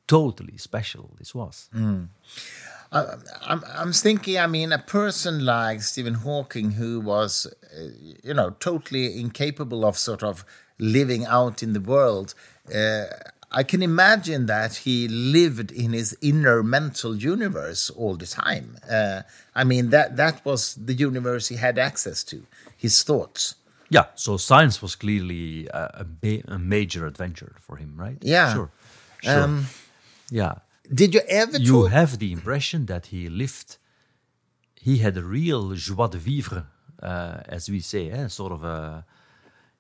totally 0.07 0.57
special 0.57 1.15
this 1.17 1.33
was. 1.35 1.69
Mm. 1.75 2.07
I'm, 2.91 3.63
I'm 3.73 3.93
thinking, 3.93 4.37
I 4.37 4.47
mean, 4.47 4.71
a 4.73 4.79
person 4.79 5.45
like 5.45 5.81
Stephen 5.81 6.15
Hawking, 6.15 6.71
who 6.71 6.99
was, 6.99 7.47
uh, 7.73 7.83
you 8.23 8.33
know, 8.33 8.51
totally 8.59 9.19
incapable 9.19 9.85
of 9.85 9.97
sort 9.97 10.23
of 10.23 10.43
living 10.77 11.25
out 11.25 11.63
in 11.63 11.73
the 11.73 11.79
world, 11.79 12.33
uh, 12.75 13.05
I 13.53 13.63
can 13.63 13.81
imagine 13.81 14.45
that 14.45 14.75
he 14.75 15.07
lived 15.07 15.71
in 15.71 15.91
his 15.93 16.17
inner 16.21 16.63
mental 16.63 17.15
universe 17.15 17.89
all 17.89 18.15
the 18.15 18.25
time. 18.25 18.77
Uh, 18.89 19.21
I 19.55 19.63
mean, 19.63 19.89
that, 19.89 20.15
that 20.17 20.43
was 20.45 20.75
the 20.75 20.93
universe 20.93 21.49
he 21.49 21.55
had 21.55 21.77
access 21.77 22.23
to, 22.25 22.45
his 22.77 23.03
thoughts. 23.03 23.55
Yeah, 23.89 24.05
so 24.15 24.37
science 24.37 24.81
was 24.81 24.95
clearly 24.95 25.67
a, 25.67 26.05
a, 26.23 26.43
a 26.47 26.57
major 26.57 27.05
adventure 27.05 27.55
for 27.59 27.75
him, 27.75 27.93
right? 27.97 28.17
Yeah. 28.21 28.53
Sure. 28.53 28.71
Sure. 29.21 29.43
Um, 29.43 29.65
yeah. 30.29 30.55
Did 30.89 31.13
you 31.13 31.21
ever 31.27 31.57
You 31.57 31.85
have 31.85 32.19
the 32.19 32.31
impression 32.31 32.85
that 32.87 33.07
he 33.07 33.29
lived, 33.29 33.77
he 34.75 34.97
had 34.97 35.17
a 35.17 35.23
real 35.23 35.73
joie 35.75 36.07
de 36.07 36.17
vivre, 36.17 36.65
uh, 37.01 37.41
as 37.47 37.69
we 37.69 37.79
say, 37.79 38.09
eh? 38.09 38.27
sort 38.27 38.51
of 38.51 38.63
a, 38.63 39.05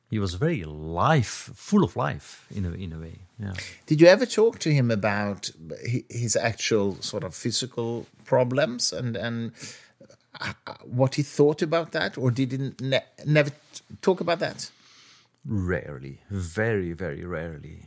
he 0.09 0.19
was 0.19 0.35
very 0.35 0.63
life, 0.63 1.51
full 1.55 1.83
of 1.83 1.95
life 1.95 2.45
in 2.51 2.65
a, 2.65 2.71
in 2.71 2.93
a 2.93 2.99
way. 2.99 3.19
Yeah. 3.39 3.53
Did 3.87 4.01
you 4.01 4.07
ever 4.07 4.25
talk 4.25 4.59
to 4.59 4.71
him 4.71 4.91
about 4.91 5.51
his 6.09 6.35
actual 6.35 7.01
sort 7.01 7.23
of 7.23 7.33
physical 7.33 8.05
problems 8.25 8.93
and 8.93 9.15
and 9.15 9.51
uh, 10.39 10.53
what 10.85 11.15
he 11.15 11.23
thought 11.23 11.61
about 11.61 11.91
that, 11.91 12.17
or 12.17 12.31
did 12.31 12.51
he 12.51 12.71
ne- 12.79 13.05
never 13.25 13.51
talk 14.01 14.21
about 14.21 14.39
that? 14.39 14.71
Rarely, 15.45 16.19
very, 16.29 16.93
very 16.93 17.25
rarely. 17.25 17.85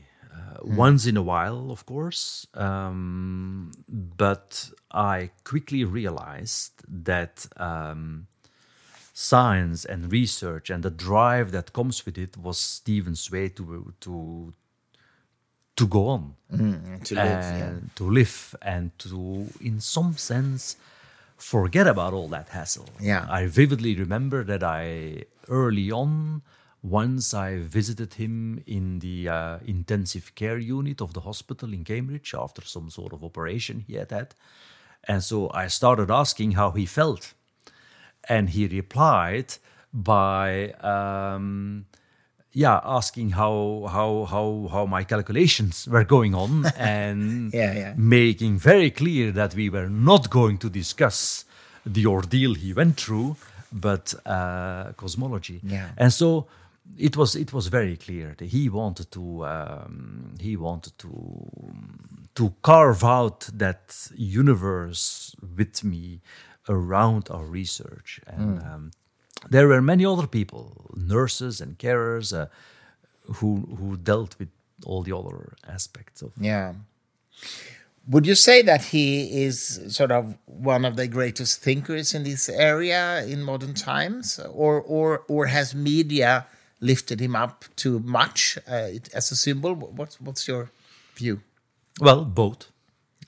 Uh, 0.55 0.77
Once 0.77 1.07
in 1.07 1.17
a 1.17 1.23
while, 1.23 1.71
of 1.71 1.85
course, 1.87 2.47
um, 2.55 3.71
but 3.89 4.71
I 4.91 5.31
quickly 5.45 5.85
realized 5.85 6.73
that 7.05 7.47
um, 7.57 8.27
science 9.13 9.85
and 9.85 10.13
research 10.13 10.71
and 10.71 10.83
the 10.83 10.91
drive 10.91 11.51
that 11.53 11.73
comes 11.73 12.05
with 12.07 12.19
it 12.19 12.37
was 12.37 12.59
Stephen's 12.59 13.31
way 13.31 13.49
to 13.51 13.93
to 14.01 14.53
to 15.77 15.87
go 15.89 16.07
on 16.09 16.35
To 17.05 17.15
live, 17.15 17.45
yeah. 17.45 17.65
and 17.67 17.91
to 17.97 18.05
live 18.11 18.55
and 18.63 18.91
to, 18.99 19.49
in 19.61 19.81
some 19.81 20.17
sense, 20.17 20.77
forget 21.37 21.87
about 21.89 22.13
all 22.13 22.29
that 22.29 22.49
hassle. 22.51 22.89
Yeah. 23.01 23.27
I 23.29 23.47
vividly 23.47 23.97
remember 23.97 24.45
that 24.45 24.63
I 24.63 25.25
early 25.49 25.91
on, 25.91 26.43
once 26.85 27.33
I 27.33 27.57
visited 27.59 28.15
him 28.15 28.63
in 28.67 28.99
the 28.99 29.29
uh, 29.29 29.59
intensive 29.65 30.35
care 30.35 30.59
unit 30.59 31.01
of 31.01 31.15
the 31.15 31.21
hospital 31.21 31.73
in 31.73 31.83
Cambridge 31.85 32.35
after 32.35 32.63
some 32.63 32.91
sort 32.91 33.13
of 33.15 33.25
operation 33.25 33.85
he 33.87 33.95
had 33.95 34.11
had. 34.11 34.35
And 35.09 35.23
so 35.23 35.51
I 35.55 35.69
started 35.69 36.11
asking 36.11 36.53
how 36.53 36.73
he 36.73 36.87
felt. 36.87 37.33
And 38.29 38.51
he 38.51 38.67
replied 38.69 39.55
by, 39.93 40.73
um, 40.83 41.87
yeah, 42.53 42.81
asking 42.85 43.31
how 43.31 43.87
how 43.91 44.25
how 44.31 44.69
how 44.71 44.87
my 44.87 45.05
calculations 45.05 45.87
were 45.89 46.05
going 46.05 46.35
on, 46.35 46.65
and 46.79 47.53
Yeah, 47.53 47.73
yeah. 47.75 47.95
making 47.97 48.59
very 48.59 48.91
clear 48.91 49.33
that 49.33 49.55
we 49.55 49.69
were 49.71 49.89
not 49.91 50.31
going 50.31 50.59
to 50.59 50.71
discuss 50.71 51.45
the 51.87 52.07
ordeal 52.07 52.55
he 52.55 52.73
went 52.73 52.97
through, 52.97 53.37
but 53.73 54.15
uh, 54.27 54.93
cosmology. 54.97 55.61
Yeah. 55.63 55.89
And 55.97 56.13
so 56.13 56.47
it 56.99 57.17
was 57.17 57.35
it 57.35 57.53
was 57.53 57.69
very 57.69 57.97
clear 57.97 58.35
that 58.39 58.47
he 58.47 58.69
wanted 58.69 59.11
to 59.13 59.45
um, 59.47 60.35
he 60.39 60.57
wanted 60.57 60.97
to 60.99 61.41
to 62.35 62.55
carve 62.63 63.05
out 63.05 63.49
that 63.53 64.11
universe 64.15 65.35
with 65.57 65.85
me 65.85 66.21
around 66.69 67.29
our 67.31 67.45
research. 67.45 68.21
And 68.27 68.63
um, 68.63 68.91
there 69.51 69.69
were 69.69 69.83
many 69.83 70.05
other 70.05 70.27
people 70.27 70.91
nurses 70.97 71.61
and 71.61 71.79
carers 71.79 72.37
uh, 72.37 72.47
who 73.35 73.77
who 73.79 73.97
dealt 73.97 74.39
with 74.39 74.49
all 74.85 75.03
the 75.03 75.17
other 75.17 75.55
aspects 75.67 76.23
of 76.23 76.33
Yeah. 76.41 76.75
Would 78.07 78.27
you 78.27 78.35
say 78.35 78.61
that 78.63 78.83
he 78.87 79.45
is 79.45 79.81
sort 79.89 80.13
of 80.13 80.37
one 80.45 80.85
of 80.85 80.97
the 80.97 81.09
greatest 81.09 81.63
thinkers 81.63 82.13
in 82.13 82.23
this 82.23 82.51
area 82.51 83.25
in 83.25 83.43
modern 83.43 83.73
times, 83.73 84.39
or 84.53 84.81
or 84.83 85.25
or 85.27 85.47
has 85.47 85.75
media 85.75 86.47
lifted 86.87 87.21
him 87.21 87.35
up 87.37 87.65
too 87.77 87.99
much 88.01 88.59
uh, 88.69 88.89
as 89.19 89.33
a 89.33 89.37
symbol? 89.37 89.75
What's 89.75 90.17
what's 90.21 90.47
your 90.49 90.69
view? 91.19 91.39
well 92.01 92.25
both 92.25 92.61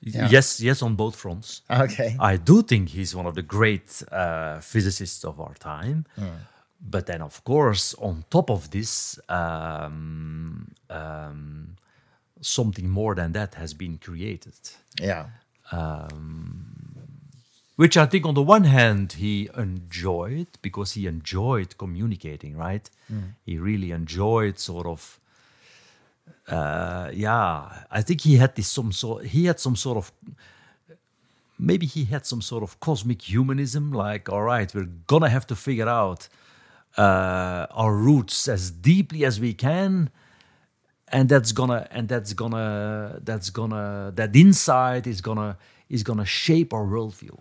Yeah. 0.01 0.29
yes 0.31 0.59
yes 0.61 0.81
on 0.81 0.95
both 0.95 1.15
fronts 1.15 1.61
Okay. 1.69 2.15
I 2.31 2.37
do 2.37 2.61
think 2.61 2.89
he's 2.89 3.15
one 3.15 3.27
of 3.29 3.33
the 3.35 3.41
great 3.57 4.03
uh, 4.11 4.59
physicists 4.61 5.23
of 5.25 5.39
our 5.39 5.55
time. 5.59 6.05
But 6.79 7.05
then, 7.05 7.21
of 7.21 7.41
course, 7.43 7.95
on 7.99 8.23
top 8.29 8.49
of 8.49 8.69
this, 8.69 9.19
um, 9.29 10.67
um, 10.89 11.75
something 12.41 12.87
more 12.89 13.15
than 13.15 13.31
that 13.33 13.55
has 13.55 13.73
been 13.73 13.97
created. 13.97 14.53
Yeah. 15.01 15.25
Which 17.77 17.95
I 17.95 18.05
think, 18.07 18.25
on 18.25 18.33
the 18.33 18.41
one 18.41 18.65
hand, 18.65 19.13
he 19.13 19.49
enjoyed 19.55 20.47
because 20.61 20.93
he 20.93 21.05
enjoyed 21.07 21.77
communicating, 21.77 22.57
right? 22.57 22.89
He 23.45 23.57
really 23.57 23.91
enjoyed 23.91 24.59
sort 24.59 24.87
of. 24.87 25.19
Uh, 26.47 27.11
yeah, 27.13 27.83
I 27.91 28.01
think 28.01 28.21
he 28.21 28.37
had 28.37 28.55
this 28.55 28.67
some 28.67 28.91
sort. 28.91 29.25
He 29.25 29.45
had 29.45 29.59
some 29.59 29.75
sort 29.75 29.97
of 29.97 30.11
maybe 31.59 31.85
he 31.85 32.05
had 32.05 32.25
some 32.25 32.41
sort 32.41 32.63
of 32.63 32.79
cosmic 32.79 33.21
humanism 33.21 33.91
like 33.91 34.29
all 34.29 34.43
right 34.43 34.73
we're 34.75 34.89
gonna 35.07 35.29
have 35.29 35.45
to 35.47 35.55
figure 35.55 35.89
out 35.89 36.27
uh, 36.97 37.65
our 37.71 37.95
roots 37.95 38.47
as 38.47 38.71
deeply 38.71 39.25
as 39.25 39.39
we 39.39 39.53
can 39.53 40.09
and 41.09 41.29
that's 41.29 41.51
gonna 41.51 41.87
and 41.91 42.07
that's 42.09 42.33
gonna 42.33 43.19
that's 43.23 43.49
gonna 43.49 44.11
that 44.15 44.35
insight 44.35 45.07
is 45.07 45.21
gonna 45.21 45.57
is 45.89 46.03
gonna 46.03 46.25
shape 46.25 46.73
our 46.73 46.85
worldview 46.85 47.37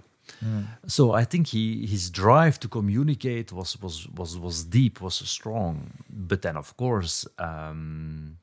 so 0.87 1.13
i 1.13 1.25
think 1.25 1.47
he 1.55 1.87
his 1.87 2.11
drive 2.11 2.59
to 2.61 2.69
communicate 2.69 3.53
was 3.53 3.71
was 3.85 3.97
was 4.21 4.37
was 4.39 4.65
deep 4.65 5.01
was 5.01 5.15
strong. 5.39 5.77
But 6.29 6.39
then 6.43 6.57
of 6.57 6.77
course 6.77 7.27
um 7.39 8.37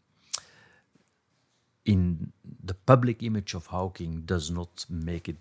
in 1.86 2.32
the 2.64 2.74
public 2.74 3.22
image 3.24 3.54
of 3.54 3.64
Hawking 3.68 4.14
does 4.26 4.50
not 4.50 4.86
make 4.90 5.28
it 5.30 5.38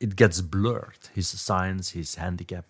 it 0.00 0.16
gets 0.16 0.40
blurred. 0.40 1.02
His 1.14 1.28
science 1.28 1.90
his 1.90 2.14
handicap 2.16 2.68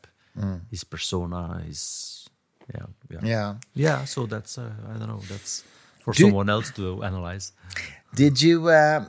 his 0.71 0.83
persona 0.85 1.63
his 1.67 2.29
yeah 2.75 2.87
yeah. 3.13 3.21
Yeah. 3.35 3.55
yeah 3.75 4.05
so 4.05 4.27
that's 4.27 4.59
uh, 4.59 4.73
i 4.91 4.99
don't 4.99 5.09
know 5.15 5.23
that's 5.31 5.63
for 6.03 6.13
Do- 6.13 6.23
someone 6.25 6.49
else 6.51 6.71
to 6.73 7.03
analyze. 7.05 7.53
Did 8.15 8.43
you 8.43 8.69
uh, 8.69 9.05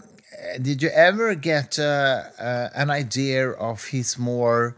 did 0.62 0.82
you 0.82 0.90
ever 0.90 1.36
get 1.36 1.80
uh, 1.80 2.24
uh, 2.40 2.70
an 2.76 2.90
idea 2.90 3.50
of 3.52 3.86
his 3.86 4.18
more 4.18 4.78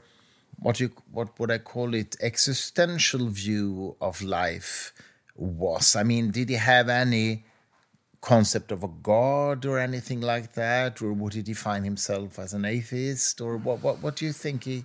what 0.59 0.79
you 0.79 0.91
what 1.11 1.39
would 1.39 1.51
I 1.51 1.59
call 1.59 1.93
it 1.93 2.15
existential 2.21 3.27
view 3.27 3.95
of 4.01 4.21
life 4.21 4.93
was? 5.35 5.95
I 5.95 6.03
mean, 6.03 6.31
did 6.31 6.49
he 6.49 6.55
have 6.55 6.89
any 6.89 7.43
concept 8.21 8.71
of 8.71 8.83
a 8.83 8.87
god 8.87 9.65
or 9.65 9.77
anything 9.77 10.21
like 10.21 10.53
that, 10.53 11.01
or 11.01 11.13
would 11.13 11.33
he 11.33 11.43
define 11.43 11.83
himself 11.83 12.39
as 12.39 12.53
an 12.53 12.65
atheist, 12.65 13.39
or 13.41 13.57
what? 13.57 13.83
What, 13.83 14.01
what 14.01 14.15
do 14.15 14.25
you 14.25 14.33
think 14.33 14.63
he 14.63 14.83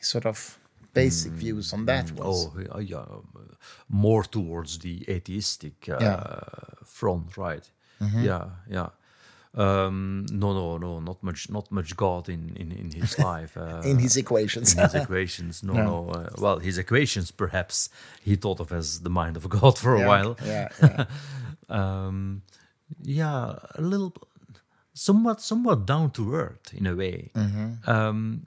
sort 0.00 0.26
of 0.26 0.58
basic 0.94 1.32
views 1.32 1.72
on 1.72 1.84
that 1.86 2.10
was. 2.12 2.50
Oh, 2.70 2.78
yeah, 2.78 2.98
um, 2.98 3.56
more 3.88 4.24
towards 4.24 4.78
the 4.78 5.04
atheistic 5.08 5.88
uh, 5.88 5.98
Yeah. 6.00 6.20
Front, 6.84 7.36
right? 7.36 7.70
Yeah, 8.00 8.46
yeah. 8.70 8.88
Um, 9.56 10.26
no, 10.30 10.52
no, 10.52 10.76
no, 10.76 11.00
not 11.00 11.22
much, 11.22 11.48
not 11.50 11.70
much 11.72 11.96
God 11.96 12.28
in 12.28 12.54
in, 12.56 12.72
in 12.72 12.90
his 12.90 13.18
life. 13.30 13.56
Uh, 13.56 13.80
in 13.84 13.98
his 13.98 14.16
equations. 14.16 14.74
in 14.74 14.80
his 14.82 14.94
equations, 14.94 15.62
no, 15.62 15.72
no. 15.90 16.10
Uh, 16.10 16.28
well, 16.38 16.58
his 16.58 16.76
equations, 16.78 17.30
perhaps 17.30 17.88
he 18.22 18.36
thought 18.36 18.60
of 18.60 18.70
as 18.72 19.00
the 19.00 19.10
mind 19.10 19.36
of 19.36 19.48
God 19.60 19.78
for 19.78 19.94
a 19.94 20.00
Yeah, 20.00 20.06
while. 20.08 20.36
Yeah, 20.44 20.68
yeah. 20.82 21.04
Um, 21.68 22.42
yeah, 23.02 23.56
a 23.74 23.80
little, 23.80 24.12
somewhat, 24.92 25.40
somewhat 25.40 25.86
down 25.86 26.10
to 26.12 26.34
earth 26.34 26.72
in 26.74 26.86
a 26.86 26.94
way. 26.94 27.30
Um, 27.86 28.46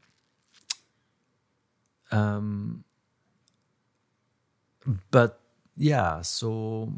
um, 2.12 2.84
but 5.12 5.40
yeah, 5.76 6.22
so 6.22 6.92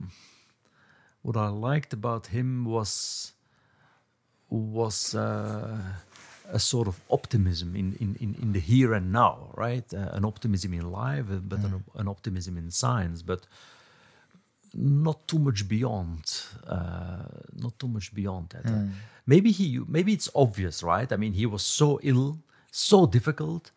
what 1.22 1.38
I 1.38 1.48
liked 1.48 1.94
about 1.94 2.28
him 2.28 2.66
was 2.66 3.34
was 4.52 5.16
uh, 5.16 5.78
a 6.52 6.60
sort 6.60 6.88
of 6.88 7.00
optimism 7.10 7.76
in, 7.76 7.96
in, 8.00 8.16
in, 8.20 8.36
in 8.42 8.54
the 8.54 8.60
here 8.60 8.94
and 8.94 9.12
now, 9.12 9.52
right? 9.56 9.92
Uh, 9.94 10.10
an 10.12 10.26
optimism 10.26 10.74
in 10.74 10.92
life, 10.92 11.26
uh, 11.32 11.38
but 11.42 11.60
an, 11.60 11.84
an 11.96 12.08
optimism 12.08 12.58
in 12.58 12.70
science, 12.70 13.22
but 13.22 13.48
not 14.74 15.28
too 15.28 15.40
much 15.40 15.68
beyond. 15.68 16.44
Uh, 16.68 17.24
not 17.56 17.78
too 17.80 17.88
much 17.88 18.14
beyond 18.14 18.50
that. 18.50 18.66
Uh, 18.66 18.84
maybe 19.26 19.52
he, 19.52 19.80
maybe 19.88 20.14
it's 20.14 20.30
obvious, 20.36 20.84
right? 20.84 21.12
I 21.12 21.18
mean, 21.18 21.34
he 21.34 21.46
was 21.46 21.64
so 21.64 22.00
ill, 22.04 22.38
so 22.72 23.06
difficult. 23.06 23.72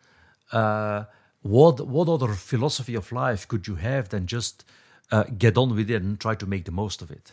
Uh, 0.53 1.05
what 1.43 1.87
what 1.87 2.09
other 2.09 2.33
philosophy 2.35 2.95
of 2.95 3.13
life 3.13 3.47
could 3.47 3.67
you 3.67 3.77
have 3.77 4.09
than 4.09 4.27
just 4.27 4.65
uh, 5.13 5.25
get 5.39 5.57
on 5.57 5.75
with 5.75 5.91
it 5.91 6.03
and 6.03 6.19
try 6.19 6.35
to 6.35 6.47
make 6.47 6.65
the 6.65 6.73
most 6.73 7.03
of 7.03 7.11
it? 7.11 7.31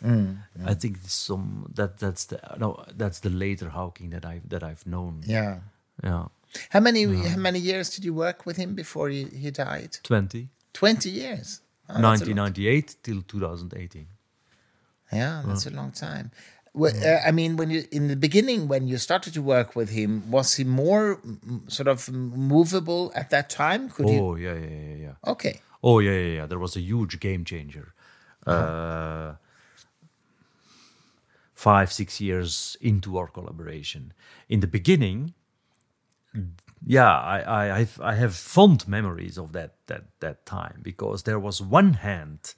I 0.65 0.73
think 0.73 0.97
some 1.07 1.71
that 1.75 1.97
that's 1.97 2.25
the 2.25 2.39
no 2.59 2.83
that's 2.97 3.19
the 3.19 3.29
later 3.29 3.69
Hawking 3.69 4.09
that 4.11 4.25
I 4.25 4.41
that 4.47 4.63
I've 4.63 4.85
known. 4.85 5.21
yeah. 5.25 5.59
Yeah, 6.03 6.27
How 6.69 6.79
many 6.79 7.03
how 7.03 7.37
many 7.37 7.59
years 7.59 7.89
did 7.95 8.03
you 8.05 8.13
work 8.15 8.45
with 8.45 8.57
him 8.57 8.73
before 8.75 9.09
he, 9.09 9.25
he 9.25 9.51
died? 9.51 9.97
20, 10.03 10.49
Twenty 10.73 11.09
years. 11.09 11.61
Oh, 11.89 12.01
that's 12.01 12.21
a 12.21 12.25
lot. 12.33 12.49
1998 12.51 12.95
till 13.03 13.21
2018. 13.21 14.07
Yeah, 15.11 15.43
that's 15.45 15.65
a 15.67 15.69
long 15.69 15.91
time. 15.91 16.31
Well, 16.73 16.93
uh, 17.05 17.19
I 17.27 17.31
mean, 17.31 17.57
when 17.57 17.69
you 17.69 17.83
in 17.91 18.07
the 18.07 18.15
beginning, 18.15 18.67
when 18.69 18.87
you 18.87 18.97
started 18.97 19.33
to 19.33 19.41
work 19.41 19.75
with 19.75 19.89
him, 19.89 20.31
was 20.31 20.55
he 20.55 20.63
more 20.63 21.17
mm, 21.17 21.69
sort 21.69 21.87
of 21.87 22.09
movable 22.09 23.11
at 23.13 23.29
that 23.29 23.49
time? 23.49 23.89
Could 23.89 24.09
you? 24.09 24.19
Oh 24.19 24.35
yeah, 24.35 24.53
yeah, 24.53 24.69
yeah, 24.69 24.95
yeah. 25.05 25.31
Okay. 25.31 25.59
Oh 25.83 25.99
yeah, 25.99 26.11
yeah, 26.11 26.35
yeah. 26.35 26.45
There 26.45 26.59
was 26.59 26.75
a 26.75 26.81
huge 26.81 27.19
game 27.19 27.43
changer. 27.45 27.93
Uh, 28.45 29.35
five, 31.53 31.91
six 31.93 32.19
years 32.19 32.75
into 32.81 33.17
our 33.17 33.27
collaboration. 33.27 34.13
In 34.49 34.61
the 34.61 34.67
beginning, 34.67 35.33
yeah, 36.85 37.11
I, 37.19 37.39
I, 37.41 37.87
I've, 38.01 38.35
fond 38.35 38.87
memories 38.87 39.37
of 39.37 39.51
that 39.51 39.75
that 39.87 40.05
that 40.21 40.45
time 40.45 40.79
because 40.81 41.23
there 41.23 41.39
was 41.39 41.61
one 41.61 41.93
hand 41.93 42.55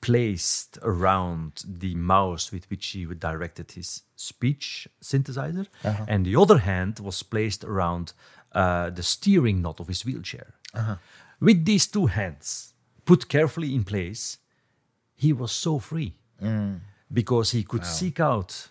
placed 0.00 0.78
around 0.82 1.62
the 1.66 1.94
mouse 1.94 2.52
with 2.52 2.70
which 2.70 2.86
he 2.86 3.04
directed 3.04 3.72
his 3.72 4.02
speech 4.16 4.88
synthesizer, 5.02 5.66
and 6.08 6.24
the 6.24 6.36
other 6.36 6.58
hand 6.58 7.00
was 7.00 7.22
placed 7.22 7.64
around 7.64 8.12
uh, 8.52 8.90
the 8.90 9.02
steering 9.02 9.60
knot 9.60 9.80
of 9.80 9.88
his 9.88 10.04
wheelchair. 10.04 10.54
With 11.40 11.64
these 11.64 11.86
two 11.86 12.06
hands 12.06 12.74
put 13.04 13.28
carefully 13.28 13.74
in 13.74 13.84
place, 13.84 14.38
he 15.14 15.32
was 15.32 15.52
so 15.52 15.78
free 15.78 16.12
because 17.12 17.50
he 17.52 17.62
could 17.64 17.84
seek 17.86 18.20
out 18.20 18.70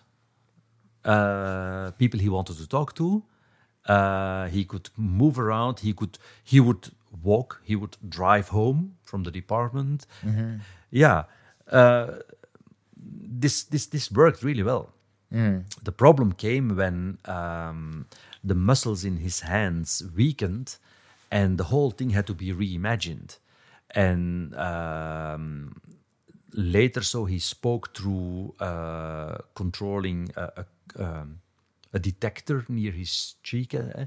uh, 1.04 1.90
people 1.98 2.20
he 2.20 2.28
wanted 2.28 2.56
to 2.56 2.66
talk 2.68 2.94
to. 2.94 3.22
Uh, 3.86 4.48
he 4.48 4.64
could 4.64 4.90
move 4.96 5.38
around. 5.38 5.80
He 5.80 5.92
could. 5.92 6.18
He 6.44 6.60
would 6.60 6.90
walk. 7.22 7.60
He 7.64 7.74
would 7.76 7.96
drive 8.08 8.48
home 8.48 8.96
from 9.02 9.22
the 9.24 9.30
department. 9.30 10.06
Yeah, 10.90 11.24
uh, 11.72 12.18
this 13.40 13.64
this 13.64 13.86
this 13.86 14.10
worked 14.10 14.42
really 14.42 14.62
well. 14.62 14.92
The 15.84 15.92
problem 15.92 16.32
came 16.32 16.76
when 16.76 17.18
um, 17.24 18.06
the 18.44 18.54
muscles 18.54 19.04
in 19.04 19.16
his 19.18 19.40
hands 19.40 20.02
weakened, 20.16 20.76
and 21.30 21.58
the 21.58 21.64
whole 21.64 21.90
thing 21.90 22.10
had 22.10 22.26
to 22.26 22.34
be 22.34 22.52
reimagined. 22.52 23.38
And 23.92 24.54
um, 24.56 25.80
later, 26.52 27.02
so 27.02 27.24
he 27.24 27.38
spoke 27.38 27.96
through 27.96 28.54
uh, 28.60 29.38
controlling 29.54 30.30
a, 30.36 30.64
a, 30.96 31.04
um, 31.04 31.40
a 31.92 31.98
detector 31.98 32.64
near 32.68 32.92
his 32.92 33.34
cheek, 33.42 33.74
uh, 33.74 34.06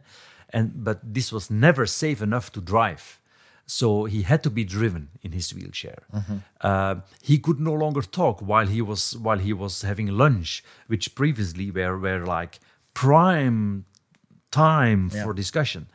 and 0.49 0.83
but 0.83 0.99
this 1.13 1.31
was 1.31 1.49
never 1.49 1.85
safe 1.85 2.21
enough 2.21 2.51
to 2.53 2.61
drive. 2.61 3.19
So 3.65 4.05
he 4.05 4.23
had 4.23 4.43
to 4.43 4.49
be 4.49 4.65
driven 4.65 5.07
in 5.21 5.31
his 5.31 5.53
wheelchair. 5.53 6.03
Uh, 6.61 6.95
he 7.21 7.37
could 7.39 7.59
no 7.59 7.73
longer 7.73 8.01
talk 8.01 8.41
while 8.41 8.67
he 8.67 8.81
was 8.81 9.15
while 9.17 9.39
he 9.39 9.53
was 9.53 9.81
having 9.83 10.07
lunch, 10.07 10.63
which 10.87 11.15
previously 11.15 11.71
were 11.71 11.97
were 11.97 12.25
like 12.25 12.59
prime 12.93 13.85
time 14.51 15.09
for 15.23 15.33
discussion, 15.33 15.87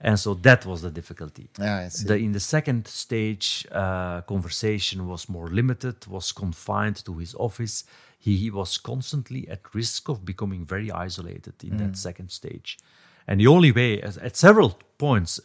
and 0.00 0.18
so 0.18 0.34
that 0.34 0.66
was 0.66 0.82
the 0.82 0.90
difficulty. 0.90 1.48
Yeah. 1.58 1.88
The, 2.04 2.16
in 2.16 2.32
the 2.32 2.40
second 2.40 2.86
stage, 2.86 3.66
uh, 3.72 4.20
conversation 4.22 5.06
was 5.08 5.28
more 5.28 5.48
limited, 5.48 6.06
was 6.06 6.32
confined 6.32 7.04
to 7.06 7.14
his 7.18 7.34
office. 7.34 7.84
He, 8.18 8.36
he 8.36 8.50
was 8.50 8.78
constantly 8.78 9.48
at 9.48 9.60
risk 9.74 10.08
of 10.08 10.24
becoming 10.24 10.64
very 10.66 10.90
isolated 10.90 11.54
in 11.64 11.70
Mm. 11.70 11.78
that 11.78 11.96
second 11.96 12.30
stage. 12.30 12.78
And 13.26 13.40
the 13.40 13.46
only 13.46 13.72
way, 13.72 14.00
as- 14.02 14.18
at 14.18 14.36
several 14.36 14.78
points, 14.98 15.40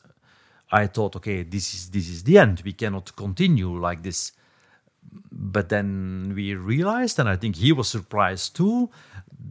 I 0.72 0.88
thought, 0.88 1.16
okay, 1.18 1.44
this 1.44 1.74
is 1.74 1.90
this 1.92 2.08
is 2.10 2.24
the 2.24 2.38
end. 2.38 2.62
We 2.64 2.74
cannot 2.74 3.16
continue 3.16 3.78
like 3.88 4.04
this. 4.04 4.32
But 5.32 5.68
then 5.70 6.34
we 6.36 6.54
realized, 6.56 7.20
and 7.20 7.28
I 7.28 7.36
think 7.36 7.56
he 7.58 7.72
was 7.74 7.88
surprised 7.90 8.56
too, 8.56 8.90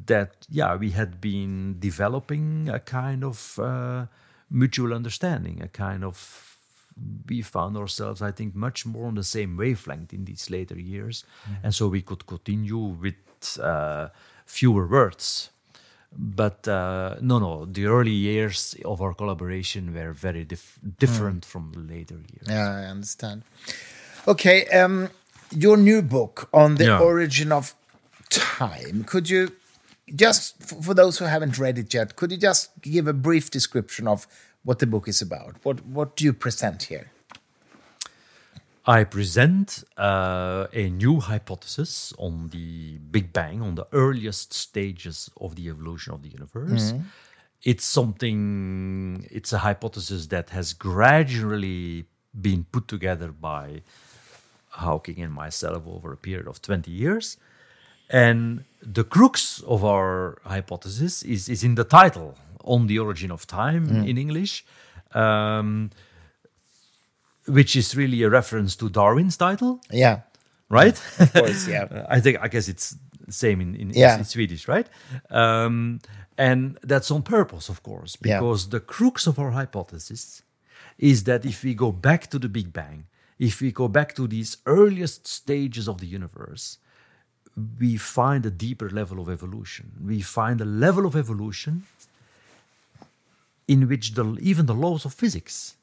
that 0.07 0.47
yeah, 0.49 0.77
we 0.77 0.91
had 0.91 1.21
been 1.21 1.77
developing 1.79 2.69
a 2.69 2.79
kind 2.79 3.25
of 3.25 3.59
uh, 3.59 4.07
mutual 4.51 4.93
understanding, 4.93 5.63
a 5.63 5.69
kind 5.69 6.05
of 6.05 6.47
we 7.29 7.41
found 7.43 7.77
ourselves, 7.77 8.21
I 8.21 8.33
think, 8.33 8.55
much 8.55 8.85
more 8.85 9.07
on 9.07 9.15
the 9.15 9.23
same 9.25 9.57
wavelength 9.57 10.13
in 10.13 10.25
these 10.25 10.51
later 10.51 10.79
years, 10.79 11.25
and 11.63 11.75
so 11.75 11.89
we 11.89 12.03
could 12.03 12.27
continue 12.27 12.77
with 12.79 13.15
uh, 13.59 14.09
fewer 14.47 14.87
words. 14.87 15.51
But 16.13 16.67
uh, 16.69 17.15
no, 17.21 17.39
no, 17.39 17.65
the 17.67 17.87
early 17.87 18.11
years 18.11 18.75
of 18.85 19.01
our 19.01 19.15
collaboration 19.15 19.95
were 19.95 20.13
very 20.13 20.45
dif- 20.45 20.79
different 20.99 21.45
from 21.45 21.73
the 21.73 21.81
later 21.95 22.17
years. 22.17 22.47
Yeah, 22.49 22.69
I 22.87 22.91
understand. 22.91 23.43
Okay, 24.27 24.67
um, 24.67 25.09
your 25.57 25.77
new 25.77 26.03
book 26.03 26.49
on 26.53 26.75
the 26.77 26.85
Yeah. 26.85 27.01
origin 27.01 27.53
of 27.53 27.75
time. 28.29 29.05
Could 29.05 29.31
you 29.31 29.53
just, 30.15 30.63
for 30.63 30.95
those 30.95 31.19
who 31.19 31.25
haven't 31.25 31.59
read 31.59 31.79
it 31.79 31.93
yet, 31.95 32.17
could 32.17 32.31
you 32.31 32.37
just 32.39 32.71
give 32.81 33.07
a 33.07 33.13
brief 33.13 33.51
description 33.51 34.09
of 34.09 34.27
what 34.65 34.79
the 34.79 34.87
book 34.87 35.09
is 35.09 35.23
about? 35.23 35.57
What 35.63 35.85
What 35.87 36.17
do 36.17 36.25
you 36.25 36.33
present 36.33 36.85
here? 36.85 37.11
I 38.87 39.05
present 39.05 39.85
uh, 39.97 40.67
a 40.73 40.89
new 40.91 41.21
hypothesis 41.21 42.13
on 42.19 42.49
the 42.49 42.99
Big 42.99 43.33
Bang, 43.33 43.61
on 43.63 43.75
the 43.75 43.87
earliest 43.93 44.55
stages 44.55 45.31
of 45.41 45.55
the 45.55 45.69
evolution 45.69 46.15
of 46.15 46.23
the 46.23 46.31
universe. 46.31 46.95
It's 47.63 47.85
something, 47.85 49.27
it's 49.31 49.53
a 49.53 49.59
hypothesis 49.59 50.27
that 50.29 50.51
has 50.51 50.73
gradually 50.73 52.07
been 52.41 52.65
put 52.73 52.89
together 52.89 53.33
by 53.33 53.83
Hawking 54.71 55.21
and 55.21 55.33
myself 55.33 55.83
over 55.87 56.13
a 56.13 56.17
period 56.17 56.47
of 56.49 56.63
20 56.63 56.91
years. 56.91 57.37
And 58.13 58.65
the 58.83 59.05
crux 59.05 59.63
of 59.67 59.85
our 59.85 60.39
hypothesis 60.45 61.23
is, 61.23 61.49
is 61.49 61.63
in 61.65 61.75
the 61.77 61.85
title, 61.85 62.35
On 62.65 62.87
the 62.87 62.99
Origin 62.99 63.31
of 63.31 63.47
Time 63.47 63.89
in 64.05 64.19
English. 64.19 64.65
Um, 65.15 65.91
which 67.47 67.75
is 67.77 67.97
really 67.97 68.23
a 68.23 68.29
reference 68.31 68.77
to 68.77 68.89
Darwin's 68.89 69.37
title, 69.37 69.81
Yeah, 69.91 70.21
right? 70.69 70.97
of 71.19 71.33
course, 71.33 71.67
yeah. 71.67 72.07
I 72.17 72.21
think 72.21 72.39
I 72.41 72.49
guess 72.49 72.69
it's 72.69 72.97
the 73.27 73.33
same 73.33 73.61
in 73.61 73.75
in, 73.75 73.91
Yeah. 73.91 74.19
in 74.19 74.25
Swedish, 74.25 74.69
right? 74.69 74.89
Um, 75.31 75.99
and 76.39 76.79
that's 76.83 77.11
on 77.11 77.23
purpose, 77.23 77.69
of 77.69 77.83
course, 77.83 78.17
Yeah. 78.23 78.39
because 78.39 78.69
the 78.69 78.81
crux 78.81 79.27
of 79.27 79.39
our 79.39 79.51
hypothesis 79.51 80.43
is 80.99 81.25
that 81.25 81.45
if 81.45 81.65
we 81.65 81.75
go 81.75 81.93
back 81.93 82.29
to 82.31 82.39
the 82.39 82.49
Big 82.49 82.73
Bang, 82.73 83.07
if 83.39 83.61
we 83.61 83.73
go 83.73 83.89
back 83.89 84.15
to 84.15 84.27
these 84.29 84.59
earliest 84.67 85.27
stages 85.27 85.89
of 85.89 85.97
the 85.99 86.07
universe, 86.07 86.79
we 87.79 87.97
find 87.97 88.45
a 88.47 88.51
deeper 88.51 88.91
level 88.91 89.21
of 89.21 89.29
evolution. 89.29 89.93
We 90.05 90.21
find 90.21 90.61
a 90.61 90.65
level 90.65 91.07
of 91.07 91.17
evolution 91.17 91.85
in 93.67 93.89
which 93.89 94.15
the, 94.15 94.37
even 94.41 94.67
the 94.67 94.75
laws 94.75 95.05
of 95.05 95.15
physics 95.15 95.77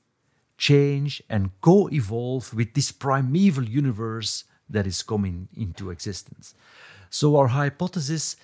change, 0.58 1.22
and 1.30 1.52
co 1.62 1.88
evolve 1.90 2.54
with 2.54 2.74
this 2.74 2.92
primeval 2.92 3.63
universe 3.63 4.44
that 4.70 4.88
is 4.88 5.04
coming 5.04 5.48
into 5.56 5.92
existence. 5.92 6.54
So, 7.10 7.38
our 7.38 7.48
hypothesis 7.48 8.36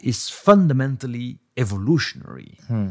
is 0.00 0.28
fundamentally 0.28 1.38
evolutionary. 1.56 2.58
Hmm. 2.68 2.90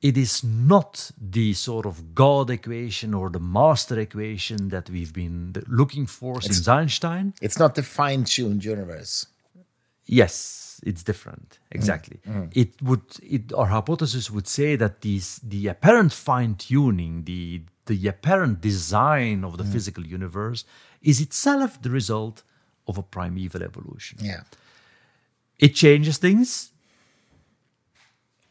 It 0.00 0.16
is 0.16 0.42
not 0.42 1.12
the 1.20 1.52
sort 1.52 1.86
of 1.86 2.14
God 2.14 2.50
equation 2.50 3.14
or 3.14 3.30
the 3.30 3.38
master 3.38 4.00
equation 4.00 4.68
that 4.70 4.90
we've 4.90 5.12
been 5.12 5.54
looking 5.68 6.06
for 6.06 6.40
since 6.40 6.66
Einstein. 6.66 7.34
It's 7.40 7.58
not 7.58 7.76
the 7.76 7.84
fine 7.84 8.24
tuned 8.24 8.64
universe. 8.64 9.26
Yes, 10.06 10.80
it's 10.84 11.02
different. 11.02 11.58
Mm. 11.58 11.76
Exactly. 11.76 12.20
Mm. 12.26 12.34
Mm. 12.34 12.56
It 12.56 12.82
would. 12.82 13.02
It, 13.22 13.52
our 13.52 13.66
hypothesis 13.66 14.30
would 14.30 14.48
say 14.48 14.76
that 14.76 15.00
these 15.00 15.40
the 15.42 15.68
apparent 15.68 16.12
fine 16.12 16.54
tuning, 16.56 17.24
the 17.24 17.62
the 17.86 18.08
apparent 18.08 18.60
design 18.60 19.44
of 19.44 19.56
the 19.58 19.64
physical 19.64 20.06
universe, 20.06 20.64
is 21.02 21.20
itself 21.20 21.80
the 21.82 21.90
result 21.90 22.42
of 22.86 22.96
a 22.98 23.02
primeval 23.02 23.62
evolution. 23.62 24.18
Yeah. 24.20 24.42
It 25.58 25.74
changes 25.74 26.18
things 26.18 26.70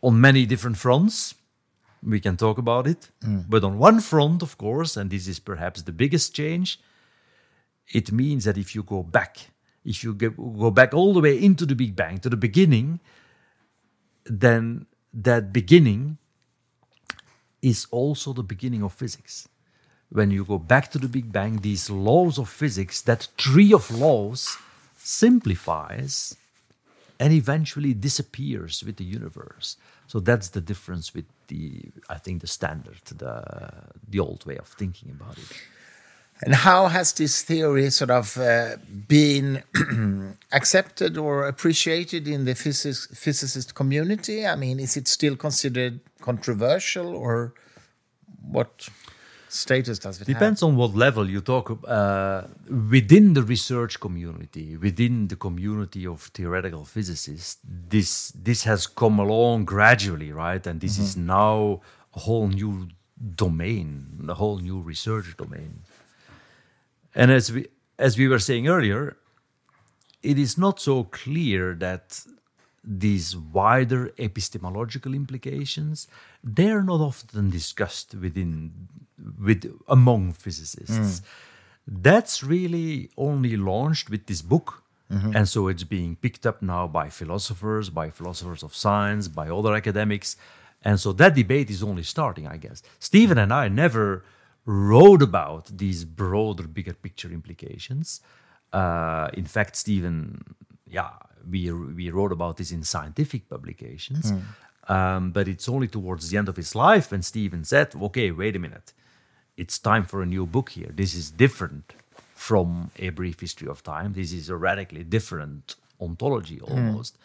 on 0.02 0.20
many 0.20 0.46
different 0.46 0.78
fronts. 0.78 1.36
We 2.04 2.20
can 2.20 2.36
talk 2.36 2.58
about 2.58 2.88
it. 2.88 3.10
But 3.22 3.64
on 3.64 3.78
one 3.78 4.00
front, 4.02 4.42
of 4.42 4.58
course, 4.58 4.98
and 4.98 5.10
this 5.10 5.28
is 5.28 5.40
perhaps 5.40 5.84
the 5.84 5.92
biggest 5.92 6.34
change, 6.36 6.80
it 7.88 8.12
means 8.12 8.44
that 8.46 8.58
if 8.58 8.74
you 8.76 8.84
go 8.84 9.04
back, 9.04 9.51
if 9.84 10.04
you 10.04 10.14
go 10.14 10.72
back 10.72 10.94
all 10.94 11.14
the 11.14 11.22
way 11.22 11.42
into 11.42 11.66
the 11.66 11.76
Big 11.76 11.96
Bang, 11.96 12.20
to 12.20 12.30
the 12.30 12.38
beginning, 12.38 13.00
then 14.26 14.86
that 15.14 15.52
beginning 15.52 16.18
is 17.62 17.88
also 17.92 18.34
the 18.34 18.44
beginning 18.44 18.84
of 18.84 18.94
physics. 18.94 19.48
When 20.10 20.32
you 20.32 20.44
go 20.46 20.58
back 20.58 20.92
to 20.92 21.00
the 21.00 21.08
Big 21.08 21.32
Bang, 21.32 21.58
these 21.58 21.90
laws 21.90 22.38
of 22.38 22.50
physics, 22.50 23.02
that 23.02 23.28
tree 23.38 23.74
of 23.74 23.90
laws, 23.92 24.58
simplifies 24.98 26.36
and 27.20 27.34
eventually 27.34 27.94
disappears 27.94 28.84
with 28.84 28.98
the 28.98 29.04
universe. 29.04 29.78
So 30.08 30.20
that's 30.20 30.50
the 30.50 30.62
difference 30.62 31.14
with 31.14 31.26
the, 31.48 31.84
I 32.10 32.18
think, 32.18 32.42
the 32.42 32.48
standard, 32.48 33.02
the 33.06 33.44
the 34.08 34.20
old 34.20 34.46
way 34.46 34.58
of 34.58 34.68
thinking 34.68 35.12
about 35.12 35.38
it. 35.38 35.52
And 36.44 36.56
how 36.56 36.88
has 36.88 37.14
this 37.14 37.44
theory 37.44 37.90
sort 37.92 38.10
of 38.10 38.38
uh, 38.38 38.78
been 39.08 39.64
accepted 40.52 41.18
or 41.18 41.48
appreciated 41.48 42.28
in 42.28 42.46
the 42.46 42.56
physics, 42.56 43.08
physicist 43.14 43.76
community? 43.76 44.48
I 44.48 44.56
mean, 44.56 44.80
is 44.80 44.98
it 44.98 45.08
still 45.08 45.36
considered 45.36 46.00
controversial 46.20 47.16
or 47.16 47.54
what 48.42 48.90
status 49.50 50.00
does 50.00 50.22
it 50.22 50.28
have? 50.28 50.36
Depends 50.36 50.64
on 50.64 50.76
what 50.76 50.96
level 50.96 51.30
you 51.30 51.42
talk 51.42 51.78
uh, 51.88 52.44
within 52.90 53.34
the 53.34 53.44
research 53.44 54.00
community, 54.00 54.78
within 54.78 55.28
the 55.28 55.36
community 55.36 56.08
of 56.08 56.22
theoretical 56.34 56.86
physicists. 56.86 57.60
This 57.64 58.32
this 58.32 58.64
has 58.64 58.88
come 58.88 59.20
along 59.20 59.66
gradually, 59.66 60.32
right? 60.32 60.66
And 60.66 60.80
this 60.82 60.98
is 60.98 61.16
now 61.16 61.82
a 62.16 62.20
whole 62.20 62.48
new 62.48 62.88
domain, 63.36 64.26
a 64.28 64.34
whole 64.34 64.58
new 64.58 64.80
research 64.82 65.38
domain. 65.38 65.84
And 67.16 67.32
as 67.32 67.52
we 67.52 67.68
as 68.00 68.18
we 68.18 68.28
were 68.28 68.40
saying 68.40 68.68
earlier, 68.68 69.18
it 70.24 70.38
is 70.40 70.58
not 70.58 70.80
so 70.80 71.04
clear 71.04 71.76
that 71.76 72.22
these 72.84 73.38
wider 73.38 74.12
epistemological 74.18 75.14
implications 75.14 76.08
they're 76.44 76.82
not 76.82 77.00
often 77.00 77.52
discussed 77.52 78.16
within 78.16 78.72
with 79.40 79.72
among 79.88 80.34
physicists. 80.34 81.20
Mm. 81.20 81.22
That's 81.88 82.44
really 82.44 83.12
only 83.18 83.56
launched 83.56 84.10
with 84.10 84.26
this 84.26 84.42
book. 84.42 84.84
Mm-hmm. 85.12 85.36
And 85.36 85.48
so 85.48 85.68
it's 85.68 85.84
being 85.84 86.16
picked 86.16 86.46
up 86.46 86.62
now 86.62 86.88
by 86.88 87.10
philosophers 87.10 87.90
by 87.90 88.10
philosophers 88.10 88.64
of 88.64 88.74
science 88.74 89.28
by 89.28 89.50
other 89.50 89.76
academics. 89.76 90.38
And 90.84 91.00
so 91.00 91.14
that 91.14 91.36
debate 91.36 91.70
is 91.70 91.84
only 91.84 92.04
starting 92.04 92.48
i 92.48 92.58
guess. 92.58 92.82
Stephen 93.00 93.38
and 93.38 93.54
i 93.54 93.68
never 93.68 94.24
wrote 94.66 95.22
about 95.22 95.66
these 95.78 96.06
broader 96.06 96.68
bigger 96.68 96.94
picture 96.94 97.32
implications 97.32 98.22
uh, 98.74 99.30
in 99.34 99.46
fact 99.46 99.76
stephen 99.76 100.56
yeah 100.88 101.12
we 101.50 101.72
we 101.72 102.10
wrote 102.10 102.32
about 102.32 102.58
this 102.58 102.72
in 102.72 102.84
scientific 102.84 103.50
publications 103.50 104.32
um, 104.88 105.32
but 105.32 105.48
it's 105.48 105.68
only 105.70 105.88
towards 105.88 106.30
the 106.30 106.38
end 106.38 106.48
of 106.48 106.56
his 106.56 106.76
life 106.76 107.12
when 107.12 107.22
stephen 107.22 107.64
said 107.64 107.94
okay 107.96 108.32
wait 108.32 108.56
a 108.56 108.60
minute 108.60 108.94
it's 109.58 109.78
time 109.80 110.04
for 110.06 110.22
a 110.22 110.26
new 110.26 110.46
book 110.46 110.70
here. 110.70 110.92
This 110.94 111.14
is 111.14 111.30
different 111.32 111.94
from 112.34 112.92
a 112.98 113.10
brief 113.10 113.40
history 113.40 113.68
of 113.68 113.84
time. 113.84 114.14
This 114.14 114.34
is 114.34 114.50
a 114.50 114.56
radically 114.56 115.04
different 115.04 115.76
ontology 116.00 116.60
almost. 116.62 117.18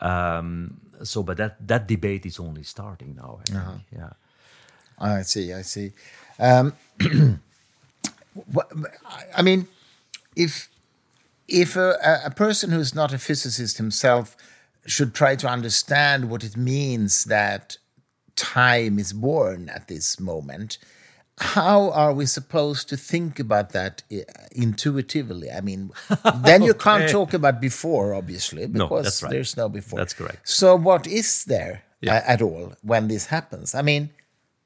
Um, 0.00 0.80
so, 1.02 1.22
but 1.22 1.36
that 1.38 1.66
that 1.66 1.86
debate 1.86 2.26
is 2.26 2.38
only 2.38 2.64
starting 2.64 3.14
now. 3.16 3.40
I 3.40 3.44
think. 3.50 3.82
Yeah. 3.96 4.12
I 4.98 5.22
see, 5.22 5.52
I 5.54 5.62
see. 5.62 5.92
Um, 6.40 6.72
I 9.36 9.42
mean, 9.42 9.68
if 10.36 10.68
if 11.48 11.76
a, 11.76 11.96
a 12.24 12.30
person 12.30 12.70
who's 12.70 12.94
not 12.94 13.12
a 13.12 13.18
physicist 13.18 13.76
himself 13.78 14.36
should 14.86 15.14
try 15.14 15.36
to 15.36 15.48
understand 15.48 16.30
what 16.30 16.44
it 16.44 16.56
means 16.56 17.24
that 17.24 17.76
time 18.36 18.98
is 18.98 19.12
born 19.12 19.68
at 19.68 19.88
this 19.88 20.18
moment, 20.20 20.78
how 21.38 21.90
are 21.90 22.12
we 22.12 22.24
supposed 22.24 22.88
to 22.88 22.96
think 22.96 23.38
about 23.40 23.70
that 23.70 24.02
intuitively? 24.52 25.50
I 25.50 25.60
mean, 25.60 25.90
then 26.42 26.62
you 26.62 26.74
can't 26.74 27.10
talk 27.10 27.34
about 27.34 27.60
before, 27.60 28.14
obviously, 28.14 28.66
because 28.66 29.04
that's 29.04 29.22
right. 29.22 29.32
there's 29.32 29.56
no 29.56 29.68
before. 29.68 29.98
That's 29.98 30.14
correct. 30.14 30.48
So, 30.48 30.76
what 30.76 31.06
is 31.06 31.44
there 31.44 31.82
Yeah. 32.00 32.14
a- 32.24 32.30
at 32.30 32.42
all 32.42 32.74
when 32.82 33.08
this 33.08 33.26
happens? 33.26 33.74
I 33.74 33.82
mean, 33.82 34.10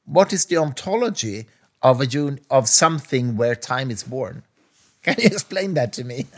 what 0.05 0.33
is 0.33 0.45
the 0.47 0.59
ontology 0.59 1.47
of 1.85 2.01
a 2.01 2.07
un- 2.18 2.40
of 2.51 2.68
something 2.68 3.37
where 3.37 3.55
time 3.55 3.90
is 3.92 4.03
born? 4.03 4.42
Can 5.05 5.14
you 5.18 5.27
explain 5.27 5.75
that 5.75 5.92
to 5.94 6.05
me? 6.05 6.27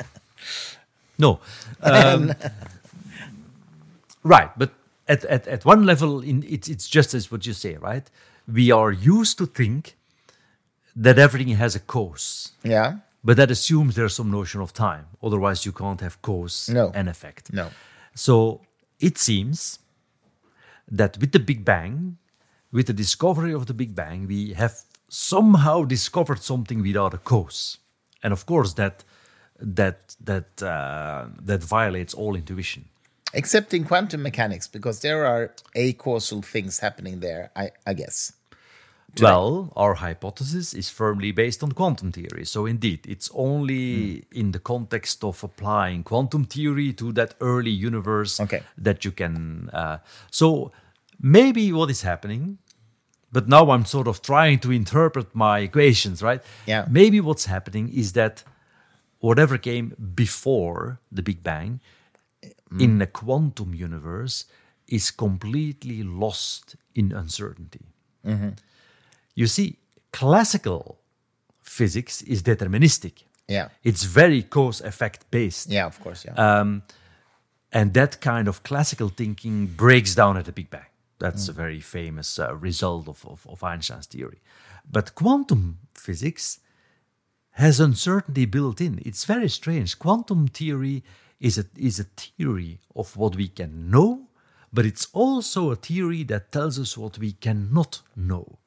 No. 1.18 1.40
Um, 1.82 2.34
right, 4.22 4.50
but 4.58 4.70
at, 5.08 5.24
at, 5.24 5.46
at 5.46 5.64
one 5.64 5.84
level, 5.86 6.20
in, 6.20 6.42
it's, 6.48 6.68
it's 6.68 6.88
just 6.88 7.14
as 7.14 7.30
what 7.30 7.46
you 7.46 7.52
say, 7.52 7.76
right? 7.76 8.08
We 8.46 8.70
are 8.70 8.92
used 8.92 9.38
to 9.38 9.46
think 9.46 9.96
that 10.94 11.18
everything 11.18 11.54
has 11.56 11.74
a 11.74 11.80
cause. 11.80 12.52
yeah. 12.62 12.98
But 13.24 13.36
that 13.38 13.50
assumes 13.50 13.96
there's 13.96 14.14
some 14.14 14.30
notion 14.30 14.60
of 14.60 14.72
time. 14.72 15.06
Otherwise, 15.20 15.66
you 15.66 15.72
can't 15.72 16.00
have 16.00 16.20
cause 16.22 16.68
No. 16.72 16.92
and 16.94 17.08
effect. 17.08 17.52
No. 17.52 17.70
So 18.14 18.60
it 19.00 19.18
seems 19.18 19.80
that 20.88 21.18
with 21.18 21.32
the 21.32 21.40
Big 21.40 21.64
Bang, 21.64 22.18
with 22.70 22.86
the 22.86 22.92
discovery 22.92 23.52
of 23.52 23.66
the 23.66 23.74
Big 23.74 23.96
Bang, 23.96 24.28
we 24.28 24.52
have 24.52 24.74
somehow 25.16 25.84
discovered 25.84 26.42
something 26.42 26.82
without 26.82 27.14
a 27.14 27.18
cause. 27.18 27.78
And 28.22 28.32
of 28.32 28.44
course, 28.44 28.74
that 28.74 29.04
that 29.58 30.16
that 30.24 30.62
uh, 30.62 31.26
that 31.46 31.62
violates 31.64 32.12
all 32.14 32.36
intuition. 32.36 32.84
Except 33.32 33.72
in 33.74 33.84
quantum 33.84 34.22
mechanics, 34.22 34.68
because 34.68 35.00
there 35.00 35.26
are 35.26 35.52
acausal 35.74 36.42
things 36.42 36.78
happening 36.80 37.20
there, 37.20 37.50
I, 37.56 37.70
I 37.86 37.94
guess. 37.94 38.32
Well, 39.20 39.72
our 39.76 39.94
hypothesis 39.94 40.74
is 40.74 40.90
firmly 40.90 41.32
based 41.32 41.62
on 41.62 41.72
quantum 41.72 42.12
theory. 42.12 42.44
So, 42.44 42.66
indeed, 42.66 43.00
it's 43.08 43.30
only 43.34 44.24
in 44.32 44.52
the 44.52 44.58
context 44.58 45.24
of 45.24 45.42
applying 45.42 46.02
quantum 46.04 46.44
theory 46.44 46.92
to 46.94 47.12
that 47.12 47.34
early 47.40 47.70
universe 47.70 48.40
Okay. 48.40 48.62
that 48.76 49.04
you 49.04 49.12
can. 49.12 49.70
Uh, 49.72 49.98
so, 50.30 50.70
maybe 51.18 51.72
what 51.72 51.90
is 51.90 52.02
happening, 52.02 52.58
but 53.32 53.48
now 53.48 53.70
I'm 53.70 53.84
sort 53.84 54.08
of 54.08 54.22
trying 54.22 54.58
to 54.60 54.72
interpret 54.72 55.34
my 55.34 55.60
equations, 55.60 56.22
right? 56.22 56.42
Yeah. 56.66 56.86
Maybe 56.88 57.20
what's 57.20 57.46
happening 57.46 57.88
is 57.92 58.12
that 58.12 58.44
whatever 59.20 59.58
came 59.58 59.94
before 60.14 61.00
the 61.10 61.22
Big 61.22 61.42
Bang 61.42 61.80
in 62.78 63.00
a 63.00 63.06
quantum 63.06 63.74
universe 63.74 64.44
is 64.88 65.10
completely 65.10 66.02
lost 66.02 66.76
in 66.94 67.12
uncertainty. 67.12 67.80
You 69.34 69.46
see, 69.46 69.78
classical 70.12 70.98
physics 71.62 72.22
is 72.22 72.42
deterministic. 72.42 73.24
Yeah. 73.48 73.68
It's 73.84 74.04
very 74.04 74.42
cause 74.42 74.80
effect 74.80 75.30
based. 75.30 75.70
Yeah, 75.70 75.86
of 75.86 76.00
course. 76.00 76.24
Yeah. 76.24 76.34
Um, 76.34 76.82
and 77.72 77.92
that 77.94 78.20
kind 78.20 78.48
of 78.48 78.62
classical 78.62 79.08
thinking 79.08 79.66
breaks 79.66 80.14
down 80.14 80.36
at 80.36 80.44
the 80.44 80.52
Big 80.52 80.70
Bang. 80.70 80.86
That's 81.18 81.48
a 81.48 81.52
very 81.52 81.80
famous 81.80 82.38
uh, 82.38 82.54
result 82.56 83.08
of, 83.08 83.24
of, 83.26 83.46
of 83.48 83.62
Einstein's 83.64 84.06
theory. 84.06 84.40
But 84.90 85.14
quantum 85.14 85.78
physics 85.94 86.60
has 87.52 87.80
uncertainty 87.80 88.44
built 88.44 88.80
in. 88.80 89.00
It's 89.04 89.24
very 89.24 89.48
strange. 89.48 89.98
Quantum 89.98 90.46
theory 90.48 91.02
is 91.40 91.58
a, 91.58 91.64
is 91.76 91.98
a 91.98 92.04
theory 92.04 92.80
of 92.94 93.16
what 93.16 93.34
we 93.36 93.48
can 93.48 93.90
know, 93.90 94.28
but 94.72 94.84
it's 94.84 95.08
also 95.14 95.70
a 95.70 95.76
theory 95.76 96.22
that 96.24 96.52
tells 96.52 96.78
us 96.78 96.98
what 96.98 97.18
we 97.18 97.32
cannot 97.32 98.02
know. 98.14 98.58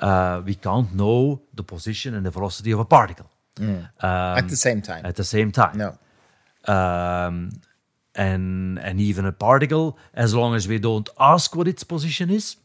uh, 0.00 0.42
we 0.44 0.54
can't 0.54 0.94
know 0.94 1.42
the 1.54 1.62
position 1.62 2.14
and 2.14 2.24
the 2.24 2.30
velocity 2.30 2.70
of 2.72 2.80
a 2.80 2.84
particle 2.84 3.30
at 4.38 4.48
the 4.48 4.56
same 4.56 4.80
time. 4.80 5.04
at 5.04 5.16
the 5.16 5.24
same 5.24 5.52
time. 5.52 5.76
no. 5.76 5.98
Um, 6.74 7.50
and 8.14 8.78
and 8.78 9.00
even 9.00 9.24
a 9.26 9.32
particle, 9.32 9.96
as 10.14 10.34
long 10.34 10.54
as 10.54 10.66
we 10.68 10.78
don't 10.78 11.08
ask 11.18 11.54
what 11.54 11.68
its 11.68 11.84
position 11.84 12.30
is, 12.30 12.56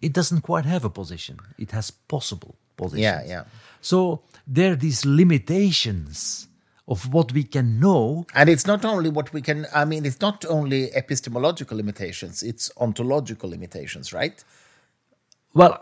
it 0.00 0.12
doesn't 0.12 0.40
quite 0.42 0.64
have 0.64 0.84
a 0.84 0.90
position. 0.90 1.38
It 1.58 1.70
has 1.72 1.90
possible 1.90 2.54
positions. 2.76 3.02
Yeah, 3.02 3.22
yeah. 3.26 3.44
So 3.80 4.22
there 4.46 4.72
are 4.72 4.76
these 4.76 5.04
limitations 5.04 6.48
of 6.88 7.12
what 7.12 7.32
we 7.32 7.44
can 7.44 7.78
know. 7.78 8.26
And 8.34 8.48
it's 8.48 8.66
not 8.66 8.84
only 8.84 9.10
what 9.10 9.32
we 9.32 9.42
can, 9.42 9.66
I 9.74 9.84
mean, 9.84 10.04
it's 10.04 10.20
not 10.20 10.44
only 10.48 10.90
epistemological 10.94 11.76
limitations, 11.76 12.42
it's 12.42 12.70
ontological 12.78 13.48
limitations, 13.50 14.12
right? 14.12 14.42
Well, 15.54 15.72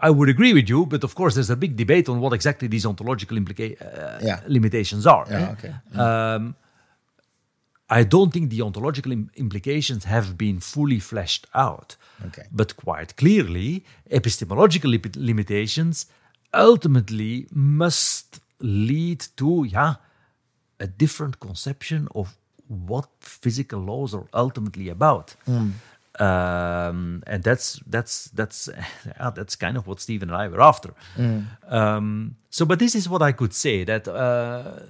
I- 0.00 0.10
would 0.10 0.28
agree 0.28 0.52
with 0.52 0.68
you, 0.68 0.84
but 0.86 1.02
of 1.02 1.14
course, 1.14 1.34
there's 1.34 1.50
a 1.50 1.56
big 1.56 1.76
debate 1.76 2.08
on 2.10 2.20
what 2.20 2.32
exactly 2.34 2.68
these 2.68 2.84
ontological 2.86 3.36
implica- 3.38 3.76
uh, 3.80 4.18
Yeah. 4.22 4.40
limitations 4.46 5.06
are. 5.06 5.24
Yeah, 5.30 5.40
eh? 5.48 5.52
okay. 5.52 5.74
Um, 5.98 6.54
I 8.00 8.02
don't 8.14 8.32
think 8.34 8.50
the 8.50 8.62
ontological 8.68 9.12
im- 9.12 9.30
implications 9.44 10.02
have 10.04 10.26
been 10.44 10.58
fully 10.60 11.00
fleshed 11.10 11.44
out. 11.54 11.96
Okay. 12.26 12.46
But 12.50 12.76
quite 12.76 13.10
clearly, 13.22 13.70
epistemological 14.10 14.90
lip- 14.90 15.16
limitations 15.30 16.06
ultimately 16.52 17.46
must 17.52 18.40
lead 18.60 19.20
to, 19.36 19.64
yeah, 19.76 19.94
a 20.80 20.86
different 20.86 21.38
conception 21.38 22.08
of 22.14 22.26
what 22.66 23.08
physical 23.20 23.80
laws 23.80 24.14
are 24.14 24.26
ultimately 24.32 24.88
about. 24.88 25.34
Um, 26.18 27.22
and 27.26 27.42
that's 27.42 27.80
that's 27.94 28.14
that's 28.38 28.68
yeah, 29.06 29.30
that's 29.30 29.56
kind 29.56 29.76
of 29.76 29.86
what 29.88 30.00
Stephen 30.00 30.28
and 30.30 30.36
I 30.36 30.48
were 30.48 30.62
after. 30.62 30.90
Um, 31.68 32.36
so, 32.50 32.64
but 32.64 32.78
this 32.78 32.94
is 32.94 33.08
what 33.08 33.22
I 33.22 33.32
could 33.32 33.52
say 33.52 33.84
that 33.84 34.06
uh, 34.06 34.80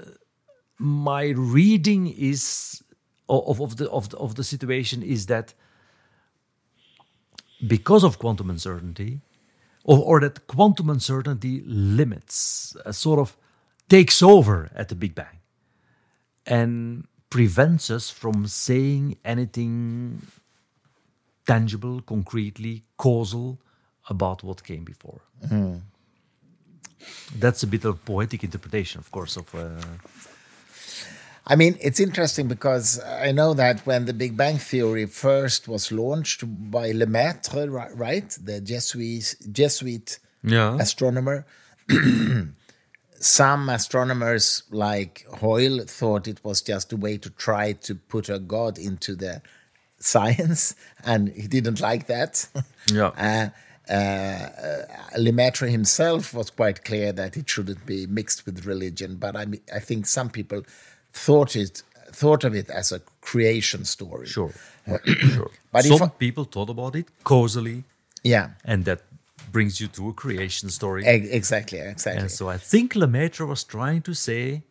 my 0.78 1.24
reading 1.36 2.08
is 2.08 2.82
of, 3.28 3.60
of 3.60 3.76
the 3.76 3.90
of 3.90 4.10
the, 4.10 4.16
of 4.18 4.34
the 4.34 4.44
situation 4.44 5.02
is 5.02 5.26
that 5.26 5.54
because 7.66 8.04
of 8.04 8.18
quantum 8.18 8.50
uncertainty, 8.50 9.20
or, 9.84 9.98
or 9.98 10.20
that 10.20 10.46
quantum 10.46 10.90
uncertainty 10.90 11.62
limits, 11.66 12.76
uh, 12.84 12.92
sort 12.92 13.18
of 13.18 13.36
takes 13.88 14.22
over 14.22 14.70
at 14.74 14.88
the 14.88 14.94
Big 14.94 15.14
Bang, 15.14 15.38
and 16.46 17.06
prevents 17.30 17.90
us 17.90 18.10
from 18.10 18.46
saying 18.46 19.16
anything 19.24 20.22
tangible, 21.46 22.00
concretely, 22.02 22.84
causal 22.96 23.58
about 24.08 24.42
what 24.42 24.62
came 24.62 24.84
before. 24.84 25.20
That's 27.38 27.62
a 27.62 27.66
bit 27.66 27.84
of 27.84 28.04
poetic 28.04 28.44
interpretation, 28.44 28.98
of 28.98 29.10
course, 29.10 29.36
of. 29.36 29.54
Uh, 29.54 29.80
I 31.46 31.56
mean, 31.56 31.76
it's 31.80 32.00
interesting 32.00 32.48
because 32.48 33.00
I 33.02 33.30
know 33.32 33.52
that 33.54 33.86
when 33.86 34.06
the 34.06 34.14
Big 34.14 34.36
Bang 34.36 34.56
Theory 34.56 35.04
first 35.06 35.68
was 35.68 35.92
launched 35.92 36.42
by 36.70 36.92
Lemaitre, 36.92 37.68
ri- 37.68 37.94
right, 37.94 38.30
the 38.42 38.60
Jesuit, 38.62 39.36
Jesuit 39.52 40.18
yeah. 40.42 40.76
astronomer, 40.78 41.44
some 43.20 43.68
astronomers 43.68 44.62
like 44.70 45.26
Hoyle 45.40 45.80
thought 45.86 46.28
it 46.28 46.42
was 46.42 46.62
just 46.62 46.92
a 46.94 46.96
way 46.96 47.18
to 47.18 47.28
try 47.30 47.72
to 47.72 47.94
put 47.94 48.30
a 48.30 48.38
god 48.38 48.78
into 48.78 49.14
the 49.14 49.42
science, 49.98 50.74
and 51.04 51.28
he 51.28 51.46
didn't 51.46 51.80
like 51.80 52.06
that. 52.06 52.46
Yeah. 52.92 53.50
Uh, 53.88 53.90
uh, 53.90 54.82
Lemaitre 55.16 55.70
himself 55.70 56.34
was 56.34 56.50
quite 56.50 56.84
clear 56.84 57.12
that 57.12 57.36
it 57.38 57.48
shouldn't 57.48 57.86
be 57.86 58.06
mixed 58.06 58.44
with 58.44 58.66
religion, 58.66 59.16
but 59.16 59.36
I 59.36 59.46
mean, 59.46 59.62
I 59.74 59.78
think 59.78 60.06
some 60.06 60.28
people 60.28 60.62
thought 61.14 61.56
it 61.56 61.82
thought 62.12 62.44
of 62.44 62.54
it 62.54 62.70
as 62.70 62.92
a 62.92 63.00
creation 63.20 63.84
story. 63.84 64.26
Sure. 64.26 64.52
Uh, 64.86 64.98
sure. 65.34 65.50
But 65.72 65.84
Some 65.84 66.10
people 66.10 66.44
thought 66.44 66.70
about 66.70 66.94
it 66.96 67.06
causally, 67.24 67.82
Yeah, 68.22 68.50
and 68.64 68.84
that 68.84 69.00
brings 69.52 69.80
you 69.80 69.88
to 69.88 70.08
a 70.08 70.12
creation 70.12 70.70
story. 70.70 71.02
e- 71.04 71.30
exactly, 71.32 71.78
exactly. 71.80 72.20
And 72.22 72.30
so 72.30 72.48
I 72.48 72.58
think 72.58 72.94
Lemaitre 72.94 73.46
was 73.46 73.64
trying 73.64 74.02
to 74.02 74.14
say 74.14 74.62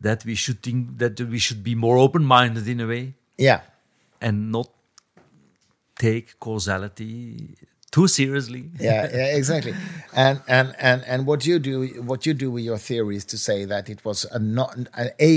that 0.00 0.24
we 0.24 0.34
should 0.34 0.60
think 0.62 0.98
that 0.98 1.18
we 1.20 1.38
should 1.38 1.62
be 1.62 1.74
more 1.74 1.96
open-minded 1.98 2.66
in 2.68 2.80
a 2.80 2.86
way 2.86 3.14
yeah, 3.38 3.60
and 4.20 4.50
not 4.52 4.68
take 5.98 6.38
causality 6.40 7.54
too 7.94 8.08
seriously. 8.08 8.70
yeah, 8.80 9.08
yeah, 9.18 9.36
exactly. 9.36 9.74
And 10.16 10.40
and 10.46 10.68
and 10.78 11.02
and 11.12 11.26
what 11.26 11.44
you 11.44 11.58
do, 11.58 11.74
what 12.10 12.24
you 12.26 12.34
do 12.34 12.48
with 12.54 12.64
your 12.64 12.78
theory 12.78 13.16
is 13.16 13.24
to 13.24 13.36
say 13.36 13.64
that 13.64 13.88
it 13.90 14.04
was 14.04 14.24
a 14.30 14.38
not 14.38 14.76
an 14.76 15.08
a 15.18 15.32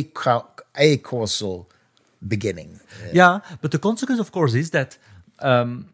a 0.76 0.98
causal 0.98 1.67
beginning. 2.28 2.80
Yeah, 3.12 3.39
but 3.62 3.72
the 3.72 3.80
consequence, 3.80 4.20
of 4.20 4.32
course, 4.32 4.54
is 4.54 4.70
that 4.70 5.00
um, 5.39 5.89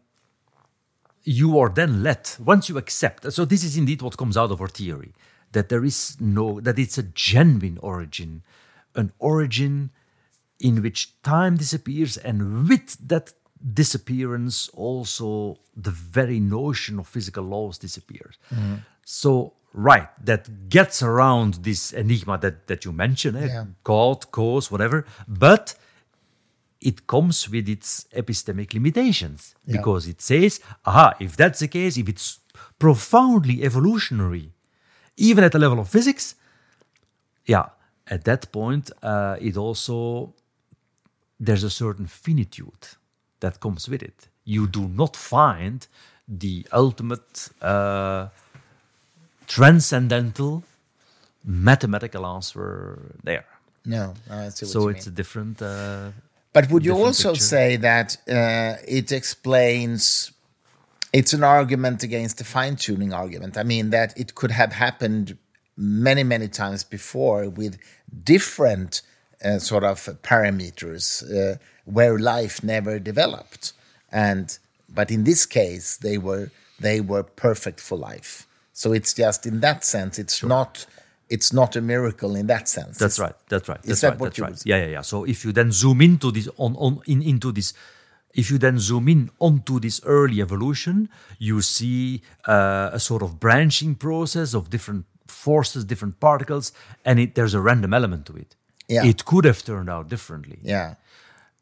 you 1.22 1.58
are 1.58 1.70
then 1.70 2.02
let 2.02 2.36
once 2.38 2.68
you 2.68 2.76
accept. 2.76 3.32
So 3.32 3.46
this 3.46 3.64
is 3.64 3.76
indeed 3.78 4.02
what 4.02 4.18
comes 4.18 4.36
out 4.36 4.50
of 4.50 4.60
our 4.60 4.68
theory 4.68 5.12
that 5.52 5.68
there 5.70 5.84
is 5.84 6.16
no 6.20 6.60
that 6.60 6.78
it's 6.78 6.98
a 6.98 7.02
genuine 7.02 7.78
origin, 7.80 8.42
an 8.94 9.12
origin 9.18 9.90
in 10.60 10.82
which 10.82 11.00
time 11.22 11.56
disappears, 11.56 12.18
and 12.18 12.68
with 12.68 12.96
that 13.08 13.32
disappearance, 13.72 14.68
also 14.74 15.58
the 15.76 15.90
very 15.90 16.40
notion 16.40 16.98
of 16.98 17.06
physical 17.08 17.44
laws 17.44 17.78
disappears. 17.78 18.38
So. 19.04 19.54
Right, 19.76 20.08
that 20.24 20.68
gets 20.68 21.02
around 21.02 21.54
this 21.64 21.92
enigma 21.92 22.38
that, 22.38 22.68
that 22.68 22.84
you 22.84 22.92
mentioned, 22.92 23.36
eh? 23.36 23.46
Yeah. 23.46 23.64
God, 23.82 24.30
cause, 24.30 24.70
whatever. 24.70 25.04
But 25.26 25.74
it 26.80 27.08
comes 27.08 27.50
with 27.50 27.68
its 27.68 28.06
epistemic 28.14 28.72
limitations 28.72 29.56
Yeah. 29.66 29.78
because 29.78 30.06
it 30.06 30.20
says, 30.22 30.60
aha, 30.84 31.14
if 31.18 31.36
that's 31.36 31.58
the 31.58 31.66
case, 31.66 31.96
if 31.96 32.08
it's 32.08 32.38
profoundly 32.78 33.64
evolutionary, 33.64 34.52
even 35.16 35.42
at 35.42 35.50
the 35.50 35.58
level 35.58 35.80
of 35.80 35.88
physics, 35.88 36.36
yeah, 37.44 37.70
at 38.06 38.22
that 38.26 38.52
point, 38.52 38.92
uh, 39.02 39.36
it 39.40 39.56
also, 39.56 40.34
there's 41.40 41.64
a 41.64 41.70
certain 41.70 42.06
finitude 42.06 42.86
that 43.44 43.54
comes 43.64 43.82
with 43.92 44.02
it. 44.10 44.18
You 44.54 44.62
do 44.78 44.82
not 45.00 45.12
find 45.34 45.80
the 46.44 46.54
ultimate 46.84 47.30
uh, 47.72 48.22
transcendental 49.46 50.62
mathematical 51.44 52.22
answer 52.26 52.66
there. 53.22 53.46
No, 53.84 54.14
I 54.30 54.48
see 54.48 54.64
what 54.66 54.72
So 54.74 54.80
you 54.80 54.88
it's 54.94 55.06
mean. 55.06 55.12
a 55.12 55.16
different. 55.20 55.56
Uh, 55.62 56.10
But 56.52 56.64
would 56.70 56.84
you 56.88 56.96
also 57.06 57.30
picture. 57.32 57.44
say 57.54 57.68
that 57.90 58.08
uh, 58.38 58.98
it 58.98 59.08
explains? 59.12 60.32
It's 61.12 61.32
an 61.38 61.44
argument 61.44 62.02
against 62.02 62.34
the 62.38 62.44
fine 62.44 62.76
tuning 62.84 63.12
argument. 63.12 63.52
I 63.56 63.64
mean 63.72 63.90
that 63.90 64.10
it 64.22 64.28
could 64.38 64.50
have 64.60 64.72
happened 64.86 65.26
many, 65.76 66.24
many 66.34 66.48
times 66.48 66.80
before 66.96 67.42
with 67.60 67.74
different 68.32 69.02
uh, 69.44 69.58
sort 69.58 69.84
of 69.84 69.98
parameters 70.22 71.22
uh, 71.30 71.56
where 71.84 72.18
life 72.18 72.62
never 72.62 72.98
developed, 72.98 73.72
and 74.10 74.58
but 74.88 75.10
in 75.10 75.24
this 75.24 75.46
case 75.46 75.96
they 75.98 76.18
were 76.18 76.50
they 76.80 77.00
were 77.00 77.22
perfect 77.22 77.80
for 77.80 77.96
life. 77.98 78.46
So 78.72 78.92
it's 78.92 79.12
just 79.14 79.46
in 79.46 79.60
that 79.60 79.84
sense, 79.84 80.18
it's 80.18 80.42
not 80.42 80.86
it's 81.30 81.52
not 81.52 81.76
a 81.76 81.80
miracle 81.80 82.36
in 82.36 82.46
that 82.48 82.68
sense. 82.68 82.98
That's 82.98 83.18
It's- 83.18 83.20
right. 83.20 83.36
That's 83.48 83.68
right. 83.68 83.80
Is 83.82 83.86
That's 83.88 84.00
that 84.02 84.10
right. 84.10 84.20
what 84.20 84.26
That's 84.34 84.38
you 84.38 84.44
right. 84.44 84.62
Yeah, 84.66 84.76
yeah, 84.84 84.90
yeah. 84.92 85.02
So 85.02 85.24
if 85.24 85.44
you 85.44 85.52
then 85.52 85.72
zoom 85.72 86.00
into 86.00 86.30
this 86.30 86.48
on 86.56 86.76
on 86.76 87.00
in 87.06 87.22
into 87.22 87.52
this, 87.52 87.72
if 88.34 88.50
you 88.50 88.58
then 88.58 88.78
zoom 88.78 89.08
in 89.08 89.30
onto 89.38 89.78
this 89.80 90.00
early 90.04 90.40
evolution, 90.40 91.08
you 91.38 91.62
see 91.62 92.22
uh, 92.46 92.90
a 92.92 92.98
sort 93.00 93.22
of 93.22 93.38
branching 93.40 93.94
process 93.94 94.54
of 94.54 94.68
different 94.70 95.06
forces, 95.26 95.84
different 95.84 96.18
particles, 96.20 96.72
and 97.04 97.18
it, 97.20 97.34
there's 97.34 97.54
a 97.54 97.60
random 97.60 97.94
element 97.94 98.26
to 98.26 98.34
it. 98.36 98.56
Yeah. 98.88 99.04
It 99.06 99.24
could 99.24 99.44
have 99.46 99.62
turned 99.64 99.88
out 99.90 100.08
differently, 100.08 100.58
Yeah. 100.62 100.94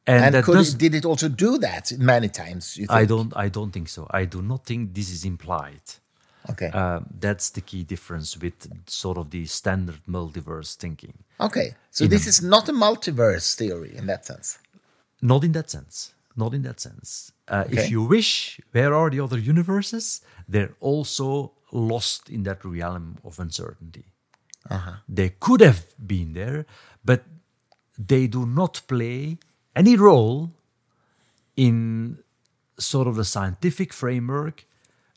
and, 0.07 0.35
And 0.35 0.45
could 0.45 0.55
does. 0.55 0.75
it, 0.75 0.79
did 0.79 0.95
it 0.95 1.05
also 1.05 1.29
do 1.29 1.59
that 1.59 1.93
many 1.99 2.29
times? 2.29 2.77
You 2.77 2.87
I 2.91 3.05
don't. 3.07 3.33
I 3.37 3.49
don't 3.49 3.71
think 3.73 3.89
so. 3.89 4.07
I 4.11 4.25
do 4.27 4.43
not 4.43 4.65
think 4.65 4.95
this 4.95 5.11
is 5.11 5.25
implied. 5.25 5.81
Okay. 6.51 6.71
Uh, 6.75 7.01
that's 7.21 7.51
the 7.51 7.61
key 7.61 7.85
difference 7.85 8.37
with 8.37 8.67
sort 8.87 9.17
of 9.19 9.31
the 9.31 9.47
standard 9.47 10.01
multiverse 10.09 10.75
thinking. 10.77 11.15
okay. 11.39 11.75
So 11.91 12.07
this 12.09 12.27
is 12.27 12.43
not 12.43 12.69
a 12.69 12.73
multiverse 12.73 13.55
theory 13.55 13.93
in 13.97 14.07
that 14.07 14.27
sense. 14.27 14.59
Not 15.21 15.45
in 15.45 15.53
that 15.53 15.71
sense. 15.71 16.15
Not 16.37 16.53
in 16.55 16.63
that 16.63 16.81
sense. 16.81 17.31
Uh, 17.47 17.65
Okay. 17.67 17.77
If 17.85 17.91
you 17.91 18.03
wish, 18.03 18.61
where 18.73 18.93
are 18.95 19.09
the 19.11 19.21
other 19.21 19.39
universes? 19.39 20.23
They're 20.49 20.75
also 20.81 21.53
lost 21.71 22.29
in 22.29 22.43
that 22.43 22.65
realm 22.65 23.19
of 23.25 23.39
uncertainty. 23.39 24.05
Uh-huh. 24.70 24.92
They 25.09 25.31
could 25.31 25.61
have 25.61 25.85
been 26.05 26.33
there, 26.35 26.66
but 27.05 27.25
they 27.98 28.27
do 28.27 28.46
not 28.46 28.83
play 28.87 29.38
any 29.75 29.96
role 29.96 30.53
in 31.57 32.18
sort 32.79 33.07
of 33.07 33.16
the 33.16 33.25
scientific 33.25 33.92
framework 33.92 34.66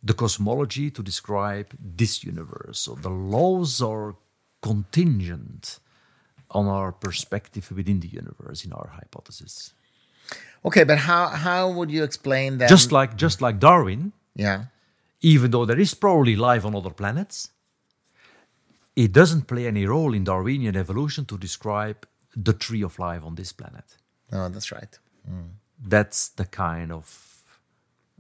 the 0.05 0.13
cosmology 0.13 0.91
to 0.91 1.01
describe 1.01 1.75
this 1.79 2.23
universe. 2.23 2.79
So 2.79 2.93
the 2.93 3.10
laws 3.10 3.81
are 3.81 4.15
contingent 4.62 5.79
on 6.51 6.67
our 6.67 6.91
perspective 6.91 7.71
within 7.71 7.99
the 7.99 8.08
universe 8.08 8.63
in 8.63 8.71
our 8.71 8.89
hypothesis. 8.93 9.73
Okay, 10.63 10.84
but 10.84 10.99
how 10.99 11.27
how 11.27 11.69
would 11.69 11.89
you 11.91 12.03
explain 12.03 12.60
that? 12.60 12.69
Just 12.69 12.91
like 12.91 13.15
just 13.15 13.41
like 13.41 13.60
Darwin, 13.60 14.13
yeah. 14.36 14.65
even 15.21 15.51
though 15.51 15.65
there 15.65 15.79
is 15.79 15.93
probably 15.93 16.36
life 16.36 16.65
on 16.65 16.75
other 16.75 16.91
planets, 16.91 17.49
it 18.95 19.12
doesn't 19.12 19.47
play 19.47 19.67
any 19.67 19.86
role 19.86 20.13
in 20.13 20.23
Darwinian 20.23 20.75
evolution 20.75 21.25
to 21.25 21.38
describe 21.38 22.08
the 22.36 22.53
tree 22.53 22.84
of 22.84 22.97
life 22.99 23.23
on 23.23 23.36
this 23.36 23.51
planet. 23.51 23.97
No, 24.31 24.49
that's 24.49 24.71
right. 24.71 24.97
That's 25.88 26.29
the 26.29 26.45
kind 26.45 26.91
of 26.91 27.36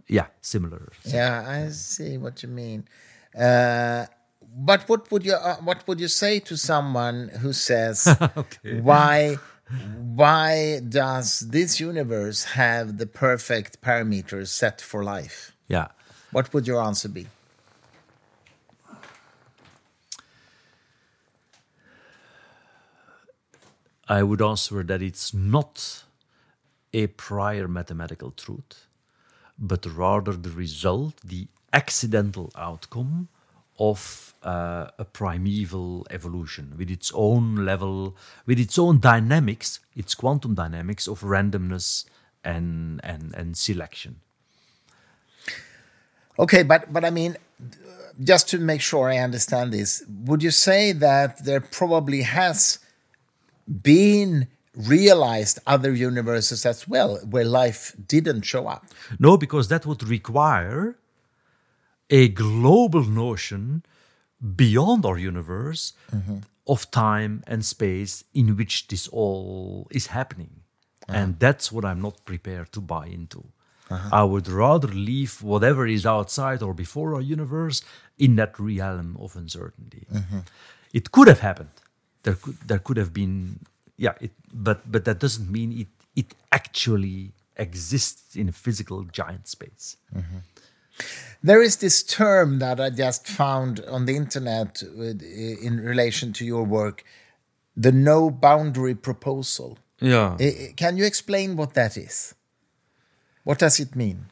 yeah, 0.07 0.27
similar. 0.41 0.91
Yeah, 1.03 1.43
I 1.47 1.69
see 1.69 2.17
what 2.17 2.43
you 2.43 2.49
mean. 2.49 2.87
Uh, 3.37 4.05
but 4.41 4.87
what 4.87 5.11
would 5.11 5.25
you 5.25 5.33
uh, 5.33 5.55
what 5.57 5.87
would 5.87 5.99
you 5.99 6.07
say 6.07 6.39
to 6.39 6.55
someone 6.55 7.29
who 7.41 7.51
says 7.53 8.07
why 8.81 9.37
why 10.15 10.79
does 10.87 11.39
this 11.39 11.79
universe 11.79 12.43
have 12.43 12.97
the 12.97 13.07
perfect 13.07 13.81
parameters 13.81 14.47
set 14.47 14.79
for 14.79 15.03
life? 15.03 15.55
Yeah. 15.67 15.87
What 16.31 16.53
would 16.53 16.67
your 16.67 16.81
answer 16.81 17.09
be? 17.09 17.27
I 24.07 24.23
would 24.23 24.41
answer 24.41 24.83
that 24.83 25.01
it's 25.01 25.33
not 25.33 26.03
a 26.93 27.07
prior 27.07 27.67
mathematical 27.67 28.31
truth, 28.31 28.87
but 29.57 29.85
rather 29.85 30.33
the 30.33 30.51
result, 30.51 31.15
the 31.23 31.47
accidental 31.73 32.51
outcome 32.55 33.27
of 33.79 34.33
uh, 34.43 34.87
a 34.97 35.05
primeval 35.05 36.05
evolution 36.09 36.73
with 36.77 36.89
its 36.89 37.11
own 37.13 37.65
level, 37.65 38.15
with 38.45 38.59
its 38.59 38.79
own 38.79 38.99
dynamics, 38.99 39.79
its 39.95 40.15
quantum 40.15 40.53
dynamics 40.53 41.07
of 41.07 41.21
randomness 41.21 42.05
and, 42.43 43.01
and, 43.03 43.33
and 43.35 43.57
selection. 43.57 44.21
Okay, 46.37 46.63
but 46.63 46.91
but 46.91 47.05
I 47.05 47.09
mean, 47.09 47.37
just 48.21 48.49
to 48.49 48.59
make 48.59 48.81
sure 48.81 49.09
I 49.09 49.17
understand 49.17 49.71
this, 49.71 50.03
would 50.25 50.43
you 50.43 50.51
say 50.51 50.91
that 50.91 51.43
there 51.45 51.61
probably 51.61 52.23
has 52.23 52.79
been 53.67 54.47
realized 54.75 55.59
other 55.65 55.93
universes 55.93 56.65
as 56.65 56.87
well 56.87 57.17
where 57.29 57.45
life 57.45 57.95
didn't 58.07 58.43
show 58.43 58.67
up? 58.67 58.85
No, 59.19 59.37
because 59.37 59.67
that 59.69 59.85
would 59.85 60.03
require 60.03 60.97
a 62.09 62.27
global 62.29 63.03
notion 63.03 63.83
beyond 64.55 65.05
our 65.05 65.17
universe 65.17 65.93
mm-hmm. 66.13 66.37
of 66.67 66.91
time 66.91 67.43
and 67.47 67.65
space 67.65 68.23
in 68.33 68.55
which 68.57 68.87
this 68.87 69.07
all 69.07 69.87
is 69.91 70.07
happening. 70.07 70.61
Uh-huh. 71.07 71.17
And 71.17 71.39
that's 71.39 71.71
what 71.71 71.85
I'm 71.85 72.01
not 72.01 72.25
prepared 72.25 72.71
to 72.73 72.81
buy 72.81 73.07
into. 73.07 73.43
Uh-huh. 73.89 74.09
I 74.11 74.23
would 74.23 74.47
rather 74.47 74.87
leave 74.87 75.43
whatever 75.43 75.85
is 75.85 76.05
outside 76.05 76.63
or 76.63 76.73
before 76.73 77.13
our 77.15 77.21
universe 77.21 77.83
in 78.17 78.35
that 78.37 78.59
realm 78.59 79.15
of 79.19 79.35
uncertainty. 79.35 80.07
Mm-hmm. 80.11 80.39
It 80.93 81.11
could 81.11 81.27
have 81.27 81.41
happened. 81.41 81.69
There 82.25 82.35
could 82.43 82.57
there 82.69 82.79
could 82.85 82.97
have 82.97 83.11
been 83.13 83.59
yeah, 83.97 84.15
it, 84.19 84.31
but 84.51 84.79
but 84.91 85.05
that 85.05 85.19
doesn't 85.19 85.49
mean 85.49 85.71
it 85.83 85.87
it 86.15 86.33
actually 86.51 87.31
exists 87.55 88.35
in 88.35 88.49
a 88.49 88.51
physical 88.51 89.03
giant 89.19 89.47
space. 89.47 89.95
Mm-hmm. 90.13 90.39
There 91.43 91.61
is 91.61 91.75
this 91.77 92.03
term 92.03 92.59
that 92.59 92.79
I 92.79 92.89
just 92.89 93.27
found 93.27 93.79
on 93.87 94.05
the 94.05 94.15
internet 94.15 94.81
with, 94.97 95.21
in 95.21 95.79
relation 95.79 96.33
to 96.33 96.45
your 96.45 96.63
work, 96.65 97.03
the 97.77 97.91
no 97.91 98.29
boundary 98.31 98.95
proposal. 98.95 99.77
Yeah. 100.01 100.35
I- 100.39 100.43
I- 100.69 100.73
Can 100.75 100.97
you 100.97 101.05
explain 101.05 101.55
what 101.57 101.73
that 101.73 101.95
is? 101.97 102.33
What 103.43 103.59
does 103.59 103.79
it 103.79 103.95
mean? 103.95 104.25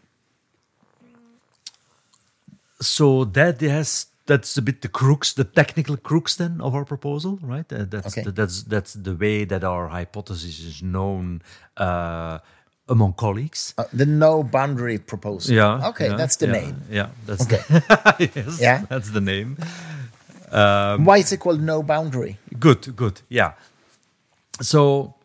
so 2.82 3.24
that 3.26 3.62
has 3.62 4.08
that's 4.26 4.58
a 4.58 4.62
bit 4.62 4.82
the 4.82 4.88
crux, 4.88 5.34
the 5.34 5.44
technical 5.44 5.98
crux 5.98 6.36
then 6.36 6.62
of 6.62 6.74
our 6.76 6.86
proposal, 6.86 7.40
right? 7.42 7.72
Uh, 7.74 7.86
that's 7.90 8.08
Okay. 8.08 8.24
the, 8.24 8.32
that's 8.32 8.64
that's 8.64 8.94
the 8.94 9.16
way 9.16 9.46
that 9.46 9.64
our 9.64 9.88
hypothesis 9.90 10.60
is 10.60 10.82
known 10.82 11.42
uh, 11.78 12.40
among 12.88 13.14
colleagues. 13.14 13.74
Uh, 13.78 13.84
the 13.94 14.06
no 14.06 14.44
boundary 14.44 14.98
proposal. 15.00 15.56
Yeah. 15.56 15.90
Okay, 15.90 16.08
yeah, 16.08 16.18
that's 16.18 16.38
the 16.38 16.46
yeah, 16.48 16.52
name. 16.62 16.76
Yeah, 16.92 17.10
that's 17.26 17.42
Okay. 17.46 17.62
the, 17.68 18.32
yes, 18.36 18.60
Yeah. 18.62 18.86
that's 18.90 19.10
the 19.12 19.22
name. 19.22 19.58
Why 20.98 21.18
is 21.20 21.32
it 21.32 21.40
called 21.40 21.62
no 21.62 21.84
boundary? 21.84 22.38
Good, 22.60 22.96
good, 22.96 23.22
yeah. 23.30 23.54
So, 24.62 25.16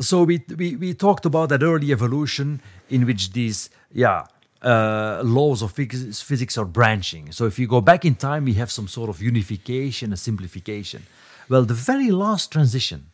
so 0.00 0.22
we 0.24 0.42
we 0.56 0.76
we 0.76 0.94
talked 0.94 1.26
about 1.26 1.48
that 1.48 1.62
early 1.62 1.92
evolution 1.92 2.60
in 2.88 3.04
which 3.06 3.32
these 3.32 3.70
yeah 3.92 4.24
uh, 4.62 5.22
laws 5.24 5.62
of 5.62 5.72
physics, 5.72 6.22
physics 6.22 6.56
are 6.56 6.64
branching. 6.64 7.32
So 7.32 7.46
if 7.46 7.58
you 7.58 7.66
go 7.66 7.80
back 7.80 8.04
in 8.04 8.14
time, 8.14 8.44
we 8.44 8.54
have 8.54 8.70
some 8.70 8.88
sort 8.88 9.10
of 9.10 9.20
unification, 9.20 10.12
a 10.12 10.16
simplification. 10.16 11.02
Well, 11.48 11.64
the 11.64 11.74
very 11.74 12.10
last 12.10 12.52
transition 12.52 13.06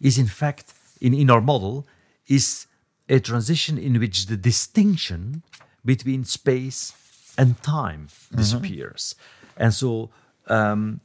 is 0.00 0.18
in 0.18 0.26
fact 0.26 0.74
in, 1.00 1.14
in 1.14 1.30
our 1.30 1.40
model 1.40 1.86
is 2.26 2.66
a 3.08 3.20
transition 3.20 3.78
in 3.78 3.98
which 3.98 4.26
the 4.26 4.36
distinction 4.36 5.42
between 5.84 6.24
space 6.24 6.92
and 7.36 7.60
time 7.62 8.08
disappears. 8.34 9.14
And 9.56 9.72
so 9.72 10.10
um, 10.48 11.00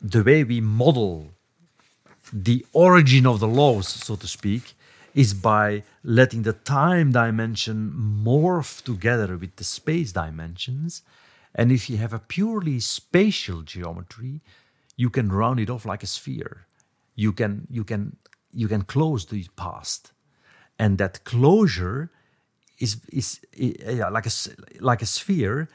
the 0.00 0.22
way 0.22 0.44
we 0.44 0.60
model 0.60 1.28
the 2.32 2.64
origin 2.72 3.26
of 3.26 3.40
the 3.40 3.48
laws, 3.48 3.88
so 3.88 4.16
to 4.16 4.26
speak, 4.26 4.74
is 5.18 5.34
by 5.34 5.82
letting 6.04 6.42
the 6.44 6.52
time 6.52 7.10
dimension 7.12 7.78
morph 8.24 8.82
together 8.84 9.36
with 9.36 9.56
the 9.56 9.64
space 9.64 10.12
dimensions. 10.12 11.02
And 11.54 11.72
if 11.72 11.90
you 11.90 11.96
have 11.98 12.14
a 12.14 12.20
purely 12.20 12.78
spatial 12.80 13.62
geometry, 13.62 14.42
you 14.96 15.10
can 15.10 15.32
round 15.32 15.58
it 15.60 15.70
off 15.70 15.84
like 15.84 16.04
a 16.04 16.06
sphere. 16.06 16.66
You 17.16 17.32
can 17.32 17.66
you 17.70 17.84
can 17.84 18.16
you 18.52 18.68
can 18.68 18.82
close 18.82 19.26
the 19.26 19.46
past, 19.56 20.12
and 20.78 20.98
that 20.98 21.24
closure 21.24 22.10
is 22.78 22.96
is 23.12 23.40
yeah, 23.56 24.08
like 24.10 24.26
a 24.26 24.30
like 24.80 25.02
a 25.02 25.06
sphere. 25.06 25.68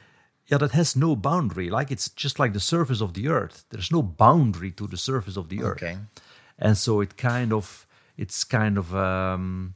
Yeah, 0.50 0.58
that 0.58 0.72
has 0.72 0.96
no 0.96 1.16
boundary. 1.16 1.70
Like 1.70 1.90
it's 1.90 2.08
just 2.10 2.38
like 2.38 2.52
the 2.52 2.60
surface 2.60 3.02
of 3.02 3.12
the 3.12 3.28
earth. 3.28 3.64
There's 3.70 3.90
no 3.92 4.02
boundary 4.02 4.70
to 4.72 4.86
the 4.86 4.96
surface 4.98 5.36
of 5.38 5.48
the 5.48 5.62
earth 5.62 5.82
Okay. 5.82 5.96
and 6.58 6.76
so 6.76 7.00
it 7.02 7.16
kind 7.16 7.52
of 7.52 7.83
it's 8.16 8.44
kind 8.44 8.78
of 8.78 8.94
um, 8.94 9.74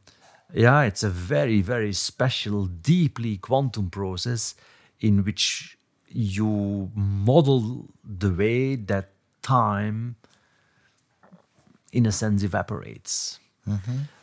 yeah 0.52 0.82
it's 0.82 1.02
a 1.02 1.10
very 1.10 1.60
very 1.60 1.92
special 1.92 2.66
deeply 2.66 3.36
quantum 3.36 3.90
process 3.90 4.54
in 5.00 5.24
which 5.24 5.76
you 6.08 6.90
model 6.94 7.86
the 8.04 8.32
way 8.32 8.76
that 8.76 9.10
time 9.42 10.16
in 11.92 12.06
a 12.06 12.12
sense 12.12 12.42
evaporates. 12.42 13.38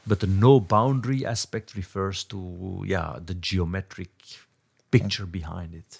But 0.08 0.20
the 0.20 0.28
no 0.28 0.60
boundary 0.60 1.26
aspect 1.26 1.76
refers 1.76 2.24
to 2.26 2.84
yeah 2.86 3.20
the 3.24 3.36
geometric 3.36 4.10
picture 4.92 5.26
behind 5.26 5.74
it 5.76 6.00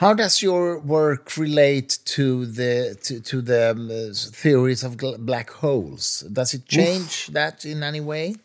How 0.00 0.14
does 0.14 0.42
your 0.42 0.78
work 0.78 1.36
relate 1.36 1.98
to 2.16 2.46
the 2.46 2.96
to, 3.02 3.20
to 3.20 3.42
the 3.42 3.72
um, 3.72 4.14
theories 4.14 4.82
of 4.82 4.96
black 5.26 5.50
holes? 5.50 6.20
Does 6.20 6.54
it 6.54 6.64
change 6.64 7.26
that 7.26 7.66
in 7.66 7.82
any 7.82 8.00
way, 8.00 8.36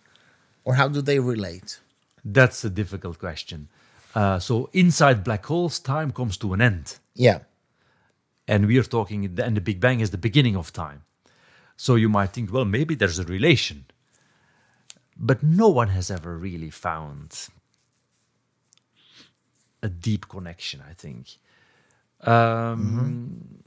or 0.66 0.76
how 0.76 0.90
do 0.90 1.02
they 1.02 1.20
relate? 1.20 1.80
that's 2.28 2.66
a 2.66 2.70
difficult 2.70 3.20
question. 3.20 3.68
Uh, 4.16 4.40
so 4.40 4.70
inside 4.74 5.24
black 5.24 5.46
holes 5.46 5.80
time 5.80 6.12
comes 6.12 6.38
to 6.38 6.54
an 6.54 6.62
end. 6.62 6.98
Yeah. 7.14 7.40
and 8.48 8.68
we 8.68 8.78
are 8.78 8.84
talking 8.84 9.24
and 9.40 9.56
the 9.58 9.62
big 9.62 9.80
bang 9.80 10.02
is 10.02 10.10
the 10.10 10.18
beginning 10.18 10.56
of 10.58 10.74
time. 10.74 11.04
So 11.78 11.96
you 11.96 12.10
might 12.10 12.32
think 12.34 12.52
well 12.52 12.66
maybe 12.66 12.96
there's 12.96 13.20
a 13.20 13.24
relation. 13.24 13.86
But 15.18 15.42
no 15.42 15.70
one 15.70 15.90
has 15.90 16.12
ever 16.12 16.38
really 16.38 16.70
found 16.70 17.48
a 19.84 19.90
deep 19.90 20.28
connection 20.28 20.82
i 20.90 20.94
think 20.94 21.38
um 22.26 23.64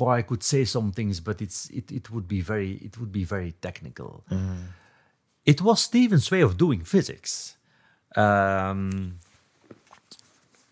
oh, 0.00 0.08
i 0.08 0.22
could 0.22 0.42
say 0.42 0.64
some 0.64 0.92
things 0.92 1.20
but 1.20 1.40
it's 1.40 1.68
it, 1.70 1.90
it 1.90 2.10
would 2.10 2.28
be 2.28 2.40
very 2.40 2.72
it 2.86 2.98
would 2.98 3.12
be 3.12 3.24
very 3.24 3.52
technical. 3.60 4.24
It 5.46 5.62
was 5.62 5.80
stephen's 5.82 6.30
way 6.30 6.42
of 6.42 6.56
doing 6.56 6.84
physics. 6.84 7.56
Um, 8.14 9.18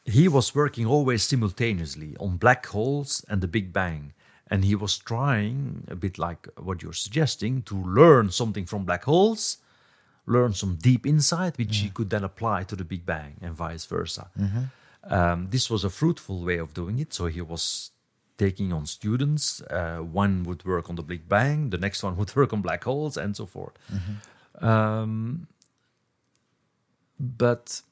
he 0.04 0.28
was 0.28 0.54
working 0.54 0.86
always 0.86 1.22
simultaneously 1.22 2.16
on 2.20 2.36
black 2.36 2.66
holes 2.66 3.24
and 3.28 3.40
the 3.40 3.48
Big 3.48 3.72
Bang. 3.72 4.12
And 4.50 4.64
he 4.64 4.74
was 4.74 4.96
trying, 4.98 5.84
a 5.88 5.96
bit 5.96 6.18
like 6.18 6.48
what 6.58 6.82
you're 6.82 6.92
suggesting, 7.06 7.62
to 7.62 7.74
learn 7.76 8.30
something 8.30 8.66
from 8.66 8.84
black 8.84 9.04
holes 9.04 9.58
learn 10.26 10.52
some 10.52 10.76
deep 10.76 11.06
insight, 11.06 11.56
which 11.58 11.78
he 11.78 11.88
could 11.88 12.10
then 12.10 12.22
apply 12.22 12.62
to 12.64 12.76
the 12.76 12.84
Big 12.84 13.04
Bang 13.06 13.36
and 13.40 13.54
vice 13.54 13.86
versa. 13.86 14.30
Um, 15.04 15.48
this 15.50 15.70
was 15.70 15.84
a 15.84 15.90
fruitful 15.90 16.44
way 16.44 16.58
of 16.58 16.74
doing 16.74 16.98
it. 16.98 17.14
So 17.14 17.26
he 17.26 17.40
was 17.40 17.90
taking 18.36 18.72
on 18.72 18.86
students. 18.86 19.60
Uh, 19.62 19.98
one 19.98 20.44
would 20.44 20.64
work 20.64 20.88
on 20.90 20.96
the 20.96 21.02
Big 21.02 21.28
Bang, 21.28 21.70
the 21.70 21.78
next 21.78 22.02
one 22.02 22.16
would 22.18 22.34
work 22.36 22.52
on 22.52 22.62
black 22.62 22.84
holes, 22.84 23.16
and 23.16 23.36
so 23.36 23.46
forth. 23.46 23.74
Um, 24.60 25.46
but 27.18 27.82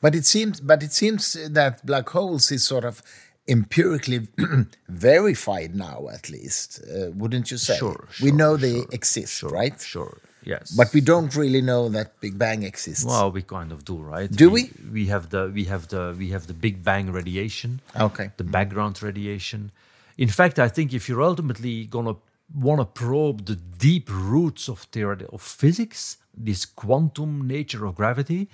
But 0.00 0.14
it 0.14 0.26
seems, 0.26 0.60
but 0.60 0.82
it 0.82 0.92
seems 0.92 1.32
that 1.50 1.84
black 1.84 2.08
holes 2.08 2.50
is 2.52 2.64
sort 2.64 2.84
of 2.84 3.02
empirically 3.48 4.28
verified 4.88 5.74
now, 5.74 6.08
at 6.12 6.28
least. 6.30 6.80
Uh, 6.84 7.10
wouldn't 7.14 7.50
you 7.50 7.58
say? 7.58 7.76
Sure, 7.76 8.06
we 8.22 8.28
sure, 8.28 8.36
know 8.36 8.56
they 8.56 8.74
sure, 8.74 8.86
exist, 8.92 9.34
sure, 9.38 9.50
right? 9.50 9.80
Sure, 9.80 10.18
yes. 10.44 10.70
But 10.70 10.92
we 10.92 11.00
don't 11.00 11.34
really 11.34 11.60
know 11.62 11.88
that 11.90 12.20
Big 12.20 12.38
Bang 12.38 12.62
exists. 12.62 13.04
well, 13.04 13.30
we 13.30 13.42
kind 13.42 13.72
of 13.72 13.84
do, 13.84 13.96
right? 13.96 14.30
Do 14.30 14.50
we? 14.50 14.70
We 14.92 15.06
have 15.06 15.30
the 15.30 15.50
we 15.54 15.64
have 15.64 15.88
the 15.88 16.14
we 16.18 16.28
have 16.30 16.46
the 16.46 16.54
Big 16.54 16.82
Bang 16.84 17.12
radiation. 17.12 17.80
Okay. 17.98 18.30
the 18.36 18.44
background 18.44 19.02
radiation. 19.02 19.70
In 20.16 20.28
fact, 20.28 20.58
I 20.58 20.68
think 20.68 20.92
if 20.92 21.08
you're 21.08 21.22
ultimately 21.22 21.86
gonna 21.86 22.16
want 22.54 22.80
to 22.80 22.84
probe 22.86 23.46
the 23.46 23.56
deep 23.56 24.08
roots 24.10 24.68
of 24.68 24.80
theory 24.80 25.26
of 25.32 25.42
physics, 25.42 26.16
this 26.34 26.64
quantum 26.64 27.46
nature 27.46 27.84
of 27.86 27.94
gravity, 27.94 28.48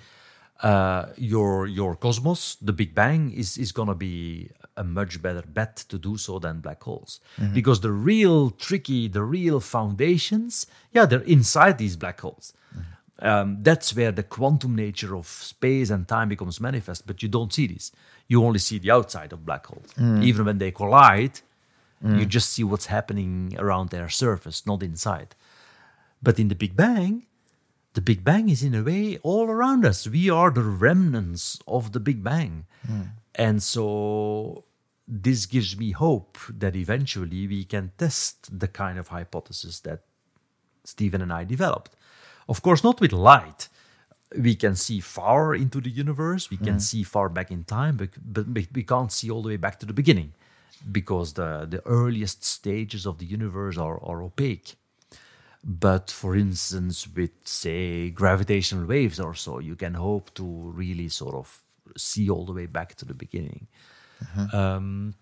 uh, 0.63 1.07
your 1.17 1.67
your 1.67 1.95
cosmos, 1.95 2.57
the 2.61 2.73
Big 2.73 2.93
Bang, 2.93 3.31
is 3.31 3.57
is 3.57 3.71
gonna 3.71 3.95
be 3.95 4.49
a 4.77 4.83
much 4.83 5.21
better 5.21 5.43
bet 5.47 5.77
to 5.87 5.97
do 5.97 6.17
so 6.17 6.39
than 6.39 6.59
black 6.59 6.83
holes, 6.83 7.19
mm-hmm. 7.39 7.53
because 7.53 7.81
the 7.81 7.91
real 7.91 8.49
tricky, 8.51 9.07
the 9.07 9.23
real 9.23 9.59
foundations, 9.59 10.67
yeah, 10.91 11.05
they're 11.05 11.21
inside 11.21 11.77
these 11.77 11.95
black 11.95 12.19
holes. 12.19 12.53
Mm-hmm. 12.75 13.27
Um, 13.27 13.57
that's 13.61 13.95
where 13.95 14.11
the 14.11 14.23
quantum 14.23 14.75
nature 14.75 15.15
of 15.15 15.27
space 15.27 15.89
and 15.89 16.07
time 16.07 16.29
becomes 16.29 16.59
manifest, 16.59 17.07
but 17.07 17.23
you 17.23 17.29
don't 17.29 17.53
see 17.53 17.67
this. 17.67 17.91
You 18.27 18.43
only 18.43 18.59
see 18.59 18.77
the 18.79 18.91
outside 18.91 19.31
of 19.31 19.45
black 19.45 19.67
holes. 19.67 19.93
Mm. 19.97 20.23
Even 20.23 20.45
when 20.45 20.57
they 20.57 20.71
collide, 20.71 21.39
you 22.03 22.09
mm. 22.09 22.27
just 22.27 22.51
see 22.51 22.63
what's 22.63 22.87
happening 22.87 23.55
around 23.57 23.89
their 23.89 24.09
surface, 24.09 24.65
not 24.67 24.83
inside. 24.83 25.33
But 26.21 26.39
in 26.39 26.49
the 26.49 26.55
Big 26.55 26.75
Bang, 26.75 27.25
the 27.93 28.01
Big 28.01 28.23
Bang 28.23 28.49
is 28.49 28.61
in 28.63 28.75
a 28.75 28.83
way 28.83 29.17
all 29.23 29.47
around 29.49 29.85
us. 29.85 30.05
We 30.07 30.29
are 30.29 30.51
the 30.51 30.63
remnants 30.63 31.59
of 31.65 31.93
the 31.93 32.01
Big 32.01 32.21
Bang. 32.21 32.65
Mm. 32.85 33.11
And 33.35 33.61
so 33.61 34.63
this 35.07 35.45
gives 35.45 35.77
me 35.77 35.91
hope 35.91 36.37
that 36.49 36.75
eventually 36.75 37.47
we 37.47 37.63
can 37.65 37.91
test 37.97 38.59
the 38.59 38.67
kind 38.67 38.97
of 38.97 39.09
hypothesis 39.09 39.79
that 39.81 40.01
Stephen 40.83 41.21
and 41.21 41.31
I 41.31 41.43
developed. 41.43 41.95
Of 42.47 42.61
course, 42.61 42.83
not 42.83 43.01
with 43.01 43.11
light. 43.11 43.67
We 44.37 44.55
can 44.55 44.75
see 44.75 44.99
far 44.99 45.53
into 45.55 45.79
the 45.79 45.89
universe, 45.89 46.49
we 46.49 46.57
can 46.57 46.77
mm. 46.77 46.81
see 46.81 47.03
far 47.03 47.29
back 47.29 47.51
in 47.51 47.63
time, 47.63 47.97
but, 47.97 48.09
but 48.25 48.47
we- 48.47 48.67
we 48.73 48.83
can't 48.83 49.11
see 49.11 49.29
all 49.29 49.41
the 49.41 49.49
way 49.49 49.57
back 49.57 49.79
to 49.79 49.85
the 49.85 49.93
beginning 49.93 50.33
because 50.91 51.33
the, 51.33 51.65
the 51.69 51.85
earliest 51.85 52.43
stages 52.43 53.05
of 53.05 53.17
the 53.19 53.25
universe 53.25 53.77
are, 53.77 54.03
are 54.03 54.23
opaque. 54.23 54.75
But 55.63 56.11
for 56.11 56.35
instance, 56.35 57.07
with 57.07 57.31
say 57.43 58.09
gravitational 58.09 58.85
waves 58.85 59.19
or 59.19 59.33
so, 59.33 59.59
you 59.59 59.75
can 59.75 59.95
hope 59.95 60.33
to 60.35 60.43
really 60.43 61.09
sort 61.09 61.35
of 61.35 61.64
see 61.97 62.29
all 62.29 62.45
the 62.45 62.53
way 62.53 62.65
back 62.65 62.95
to 62.95 63.05
the 63.05 63.13
beginning. 63.13 63.67
Um, 64.53 65.15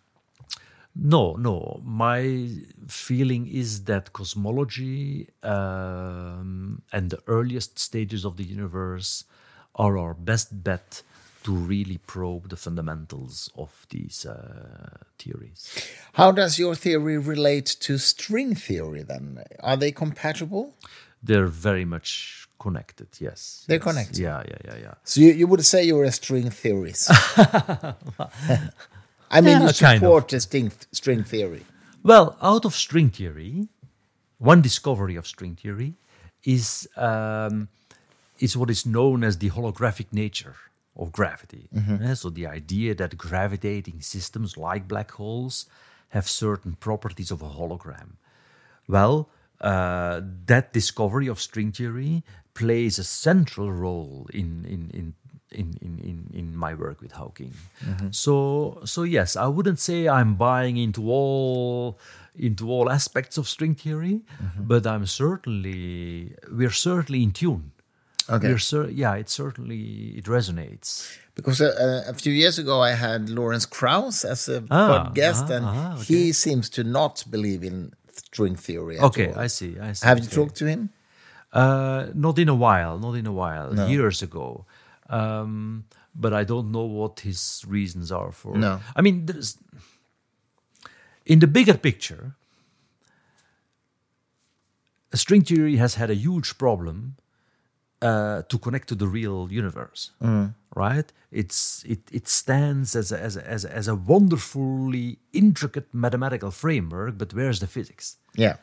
no, 0.95 1.33
no. 1.33 1.81
My 1.83 2.49
feeling 2.87 3.47
is 3.47 3.85
that 3.85 4.13
cosmology 4.13 5.27
um, 5.41 6.81
and 6.91 7.09
the 7.09 7.19
earliest 7.27 7.79
stages 7.79 8.25
of 8.25 8.37
the 8.37 8.43
universe 8.43 9.25
are 9.75 9.97
our 9.97 10.13
best 10.13 10.63
bet 10.63 11.01
to 11.43 11.51
really 11.51 11.97
probe 12.07 12.49
the 12.49 12.55
fundamentals 12.55 13.49
of 13.57 13.85
these 13.89 14.25
uh, 14.25 14.97
theories. 15.19 15.89
How 16.13 16.31
does 16.31 16.57
your 16.57 16.75
theory 16.75 17.17
relate 17.17 17.65
to 17.81 17.97
string 17.97 18.55
theory 18.55 19.03
then? 19.03 19.43
Are 19.59 19.75
they 19.75 19.91
compatible? 19.91 20.75
They're 21.21 21.47
very 21.47 21.85
much 21.85 22.47
connected. 22.67 23.09
Yes, 23.27 23.39
They're 23.67 23.77
yes. 23.83 23.87
connected. 23.89 24.17
Yeah, 24.27 24.39
yeah, 24.51 24.61
yeah, 24.67 24.77
yeah. 24.85 24.93
So 25.03 25.15
you, 25.23 25.31
you 25.39 25.47
would 25.51 25.63
say 25.71 25.79
you're 25.89 26.07
a 26.13 26.15
string 26.21 26.49
theorist. 26.61 27.05
I 29.35 29.41
mean, 29.41 29.59
Yeah, 29.61 29.67
you 29.67 29.73
kind 29.73 29.95
of. 29.95 29.99
support 29.99 30.31
string, 30.41 30.71
string 30.91 31.23
theory. 31.23 31.63
Well, 32.03 32.27
out 32.41 32.65
of 32.65 32.73
string 32.75 33.09
theory, 33.09 33.67
one 34.37 34.61
discovery 34.61 35.15
of 35.15 35.25
string 35.27 35.55
theory 35.55 35.93
is 36.43 36.87
um, 36.97 37.67
is 38.39 38.55
what 38.57 38.69
is 38.69 38.85
known 38.85 39.23
as 39.23 39.37
the 39.37 39.49
holographic 39.49 40.09
nature 40.11 40.55
of 40.95 41.11
gravity. 41.11 41.69
Eh, 41.75 42.13
so 42.15 42.29
the 42.29 42.45
idea 42.59 42.93
that 42.95 43.17
gravitating 43.17 44.01
systems 44.01 44.57
like 44.57 44.87
black 44.87 45.11
holes 45.11 45.65
have 46.09 46.25
certain 46.27 46.73
properties 46.87 47.31
of 47.31 47.41
a 47.41 47.49
hologram. 47.59 48.09
Well, 48.87 49.15
uh, 49.61 50.21
that 50.45 50.73
discovery 50.73 51.27
of 51.29 51.39
string 51.39 51.71
theory 51.71 52.23
plays 52.53 52.99
a 52.99 53.03
central 53.03 53.71
role 53.71 54.27
in 54.33 54.65
in 54.65 54.89
in 54.93 55.13
in 55.51 55.77
in, 55.81 55.99
in, 55.99 56.29
in 56.39 56.57
my 56.57 56.73
work 56.73 57.01
with 57.01 57.11
Hawking. 57.13 57.53
So 58.11 58.81
so 58.85 59.03
yes, 59.03 59.35
I 59.35 59.47
wouldn't 59.47 59.79
say 59.79 60.07
I'm 60.07 60.35
buying 60.35 60.77
into 60.77 61.09
all 61.11 61.99
into 62.35 62.69
all 62.71 62.89
aspects 62.89 63.37
of 63.37 63.47
string 63.47 63.75
theory, 63.75 64.21
but 64.59 64.85
I'm 64.87 65.05
certainly 65.05 66.35
we're 66.51 66.71
certainly 66.71 67.23
in 67.23 67.31
tune. 67.31 67.71
Okay. 68.29 68.47
We're 68.47 68.57
cer- 68.59 68.89
yeah, 68.89 69.15
it 69.15 69.29
certainly 69.29 70.13
it 70.17 70.25
resonates. 70.25 71.17
Because 71.35 71.59
uh, 71.61 72.03
a 72.07 72.13
few 72.13 72.31
years 72.31 72.57
ago 72.59 72.79
I 72.81 72.91
had 72.93 73.29
Lawrence 73.29 73.65
Krauss 73.65 74.23
as 74.23 74.47
a 74.49 74.63
Ah, 74.71 75.09
guest, 75.13 75.45
ah, 75.49 75.53
and 75.55 75.65
ah, 75.65 75.95
he 76.07 76.31
seems 76.33 76.69
to 76.69 76.83
not 76.83 77.23
believe 77.29 77.63
in 77.63 77.91
string 78.11 78.55
theory. 78.55 78.97
At 78.97 79.03
Okay, 79.03 79.27
all. 79.33 79.39
I 79.39 79.47
see. 79.47 79.77
I 79.79 79.93
see. 79.93 80.07
Have 80.07 80.19
you 80.19 80.29
talked 80.29 80.55
to 80.57 80.65
him? 80.65 80.89
Uh, 81.53 82.07
not 82.15 82.39
in 82.39 82.49
a 82.49 82.55
while, 82.55 82.97
not 82.97 83.13
in 83.13 83.27
a 83.27 83.31
while, 83.31 83.73
years 83.87 84.21
ago. 84.23 84.65
Um, 85.09 85.85
but 86.15 86.33
I 86.33 86.43
don't 86.43 86.71
know 86.71 86.85
what 86.85 87.19
his 87.19 87.63
reasons 87.67 88.11
are 88.11 88.31
for. 88.31 88.57
No. 88.57 88.79
I 88.95 89.01
mean, 89.01 89.27
in 91.25 91.39
the 91.39 91.47
bigger 91.47 91.77
picture, 91.77 92.35
string 95.13 95.43
theory 95.43 95.77
has 95.77 95.95
had 95.95 96.09
a 96.09 96.15
huge 96.15 96.57
problem 96.57 97.15
uh, 98.01 98.41
to 98.49 98.57
connect 98.57 98.87
to 98.89 98.95
the 98.95 99.07
real 99.07 99.47
universe. 99.51 100.11
Right? 100.75 101.11
It's 101.31 101.83
it 101.85 101.99
it 102.11 102.27
stands 102.27 102.95
as 102.95 103.11
a, 103.11 103.19
as 103.19 103.37
a, 103.37 103.47
as 103.47 103.65
a, 103.65 103.75
as 103.75 103.87
a 103.87 103.95
wonderfully 103.95 105.19
intricate 105.31 105.87
mathematical 105.93 106.51
framework, 106.51 107.17
but 107.17 107.33
where's 107.33 107.59
the 107.59 107.67
physics? 107.67 108.17
Yeah. 108.35 108.55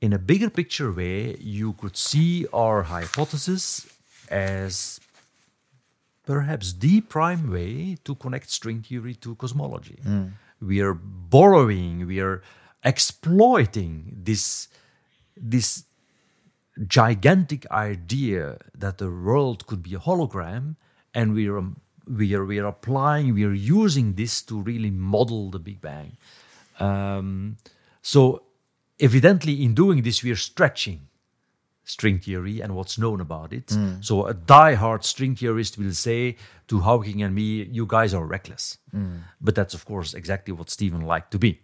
In 0.00 0.12
a 0.12 0.18
bigger 0.18 0.50
picture 0.50 0.92
way, 0.92 1.36
you 1.38 1.74
could 1.74 1.96
see 1.96 2.46
our 2.52 2.82
hypothesis 2.82 3.86
as 4.30 5.00
perhaps 6.24 6.72
the 6.72 7.00
prime 7.02 7.50
way 7.50 7.96
to 8.04 8.14
connect 8.14 8.50
string 8.50 8.82
theory 8.82 9.14
to 9.16 9.34
cosmology. 9.34 9.98
We 10.60 10.80
are 10.80 10.94
borrowing, 10.94 12.06
we 12.06 12.20
are 12.20 12.42
exploiting 12.84 14.16
this, 14.22 14.68
this 15.36 15.84
gigantic 16.86 17.70
idea 17.70 18.58
that 18.74 18.98
the 18.98 19.10
world 19.10 19.66
could 19.66 19.82
be 19.82 19.94
a 19.94 19.98
hologram, 19.98 20.76
and 21.14 21.34
we 21.34 21.48
are 21.48 21.62
we 22.06 22.34
are 22.34 22.44
we 22.44 22.58
are 22.58 22.66
applying, 22.66 23.34
we 23.34 23.44
are 23.44 23.52
using 23.52 24.14
this 24.14 24.42
to 24.42 24.60
really 24.60 24.90
model 24.90 25.50
the 25.50 25.58
Big 25.58 25.80
Bang. 25.80 26.16
Um, 26.78 27.56
so, 28.02 28.42
evidently, 29.00 29.62
in 29.64 29.74
doing 29.74 30.02
this, 30.02 30.22
we 30.22 30.30
are 30.30 30.36
stretching 30.36 31.00
string 31.84 32.18
theory 32.20 32.60
and 32.62 32.74
what's 32.76 32.96
known 32.98 33.20
about 33.20 33.52
it. 33.52 33.72
So, 34.00 34.26
a 34.26 34.34
die-hard 34.34 35.04
string 35.04 35.34
theorist 35.34 35.76
will 35.78 35.92
say 35.92 36.36
to 36.68 36.80
Hawking 36.80 37.22
and 37.22 37.34
me, 37.34 37.64
"You 37.78 37.86
guys 37.86 38.14
are 38.14 38.24
reckless," 38.26 38.78
but 39.40 39.54
that's 39.54 39.74
of 39.74 39.84
course 39.84 40.14
exactly 40.14 40.52
what 40.54 40.70
Stephen 40.70 41.00
liked 41.00 41.30
to 41.32 41.38
be. 41.38 41.60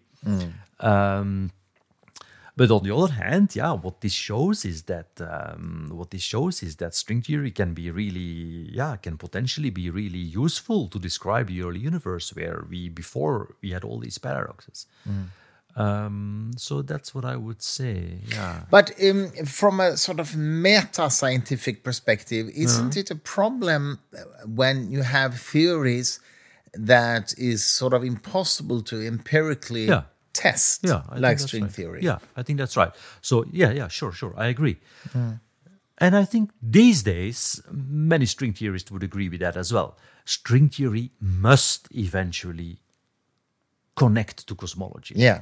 Um, 0.80 1.50
but 2.58 2.70
on 2.70 2.82
the 2.84 2.94
other 2.96 3.12
hand, 3.12 3.54
yeah, 3.54 3.72
what 3.72 4.00
this 4.00 4.14
shows 4.14 4.64
is 4.64 4.84
that 4.84 5.10
um, 5.20 5.90
what 5.92 6.10
this 6.10 6.22
shows 6.22 6.62
is 6.62 6.76
that 6.76 6.94
string 6.94 7.20
theory 7.22 7.50
can 7.50 7.74
be 7.74 7.90
really, 7.90 8.70
yeah, 8.72 8.96
can 8.96 9.16
potentially 9.18 9.70
be 9.70 9.90
really 9.90 10.24
useful 10.44 10.88
to 10.88 10.98
describe 10.98 11.48
the 11.48 11.60
early 11.62 11.80
universe 11.80 12.34
where 12.34 12.64
we 12.70 12.88
before 12.88 13.54
we 13.62 13.72
had 13.72 13.84
all 13.84 13.98
these 14.00 14.18
paradoxes. 14.18 14.86
Um, 15.76 16.52
so 16.56 16.80
that's 16.82 17.14
what 17.14 17.24
I 17.24 17.36
would 17.36 17.60
say. 17.62 18.18
Yeah. 18.28 18.62
But 18.70 18.92
um, 19.02 19.28
from 19.44 19.80
a 19.80 19.96
sort 19.96 20.20
of 20.20 20.34
meta 20.36 21.10
scientific 21.10 21.84
perspective, 21.84 22.48
isn't 22.54 22.96
it 22.96 23.10
a 23.10 23.14
problem 23.16 23.98
uh, 24.16 24.22
when 24.46 24.90
you 24.90 25.02
have 25.02 25.38
theories 25.38 26.18
that 26.72 27.34
is 27.38 27.64
sort 27.64 27.92
of 27.92 28.02
impossible 28.04 28.80
to 28.82 29.06
empirically 29.06 29.86
Yeah. 29.86 30.02
test, 30.32 30.80
Yeah, 30.84 31.02
I 31.10 31.18
like 31.18 31.38
string 31.40 31.64
right. 31.64 31.72
theory? 31.72 32.00
Yeah, 32.02 32.18
I 32.36 32.42
think 32.42 32.58
that's 32.58 32.76
right. 32.76 32.92
So 33.20 33.44
yeah, 33.52 33.70
yeah, 33.72 33.88
sure, 33.88 34.12
sure, 34.12 34.32
I 34.36 34.46
agree. 34.48 34.78
And 35.98 36.14
I 36.14 36.24
think 36.26 36.50
these 36.62 37.02
days, 37.02 37.62
many 37.70 38.26
string 38.26 38.52
theorists 38.54 38.90
would 38.90 39.02
agree 39.02 39.28
with 39.30 39.40
that 39.40 39.56
as 39.56 39.72
well. 39.72 39.96
String 40.26 40.68
theory 40.68 41.10
must 41.20 41.88
eventually 41.94 42.78
connect 43.94 44.46
to 44.46 44.54
cosmology. 44.54 45.14
Yeah. 45.16 45.40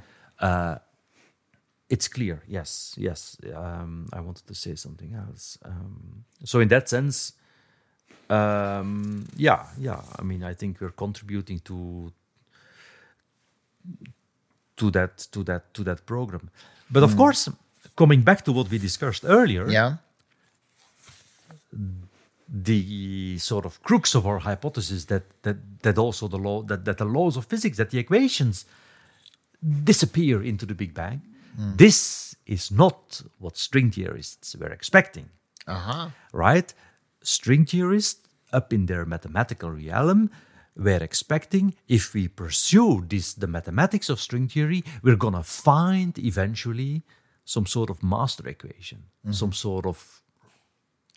It's 1.89 2.09
clear, 2.09 2.43
yes, 2.49 2.95
yes. 2.97 3.37
Um, 3.55 4.09
I 4.13 4.21
wanted 4.21 4.47
to 4.47 4.55
say 4.55 4.75
something 4.77 5.15
else. 5.15 5.59
Um, 5.65 6.25
so, 6.45 6.61
in 6.61 6.69
that 6.69 6.89
sense, 6.89 7.35
um, 8.31 9.27
yeah, 9.37 9.67
yeah. 9.79 10.01
I 10.19 10.23
mean, 10.23 10.43
I 10.43 10.55
think 10.55 10.81
we're 10.81 10.95
contributing 10.97 11.61
to 11.65 12.11
to 14.77 14.91
that 14.91 15.29
to 15.31 15.45
that 15.45 15.63
to 15.75 15.85
that 15.85 16.05
program. 16.07 16.49
But 16.91 17.03
of 17.03 17.17
course, 17.17 17.51
coming 17.97 18.23
back 18.25 18.45
to 18.45 18.53
what 18.53 18.71
we 18.71 18.79
discussed 18.79 19.25
earlier, 19.25 19.69
Yeah. 19.71 19.97
the 22.49 23.39
sort 23.39 23.65
of 23.67 23.83
crux 23.83 24.15
of 24.15 24.27
our 24.27 24.39
hypothesis 24.39 25.05
that 25.07 25.23
that 25.43 25.57
that 25.83 25.99
also 25.99 26.29
the 26.29 26.39
law 26.39 26.63
that, 26.63 26.85
that 26.85 26.97
the 26.97 27.05
laws 27.05 27.37
of 27.37 27.45
physics 27.47 27.77
that 27.77 27.91
the 27.91 27.99
equations 27.99 28.65
disappear 29.85 30.43
into 30.43 30.67
the 30.67 30.75
Big 30.75 30.95
Bang. 30.95 31.23
This 31.77 32.35
is 32.47 32.71
not 32.71 33.23
what 33.39 33.57
string 33.57 33.91
theorists 33.93 34.57
were 34.57 34.73
expecting, 34.73 35.29
Uh-huh. 35.67 36.11
right? 36.33 36.75
String 37.23 37.65
theorists 37.65 38.21
up 38.53 38.73
in 38.73 38.87
their 38.87 39.05
mathematical 39.07 39.71
realm 39.71 40.31
were 40.77 41.03
expecting 41.03 41.75
if 41.89 42.13
we 42.15 42.27
pursue 42.29 43.05
this 43.09 43.35
the 43.35 43.47
mathematics 43.47 44.09
of 44.11 44.21
string 44.21 44.49
theory, 44.49 44.83
we're 45.03 45.17
gonna 45.17 45.43
find 45.45 46.19
eventually 46.19 47.03
some 47.45 47.67
sort 47.67 47.91
of 47.91 48.03
master 48.03 48.49
equation, 48.49 49.05
some 49.31 49.53
sort 49.53 49.87
of 49.87 50.23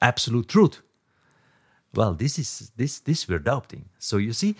absolute 0.01 0.47
truth. 0.47 0.81
Well, 1.93 2.13
this 2.13 2.37
is 2.37 2.71
this 2.77 2.99
this 2.99 3.27
we're 3.27 3.39
doubting. 3.43 3.85
So 3.97 4.17
you 4.17 4.33
see, 4.33 4.55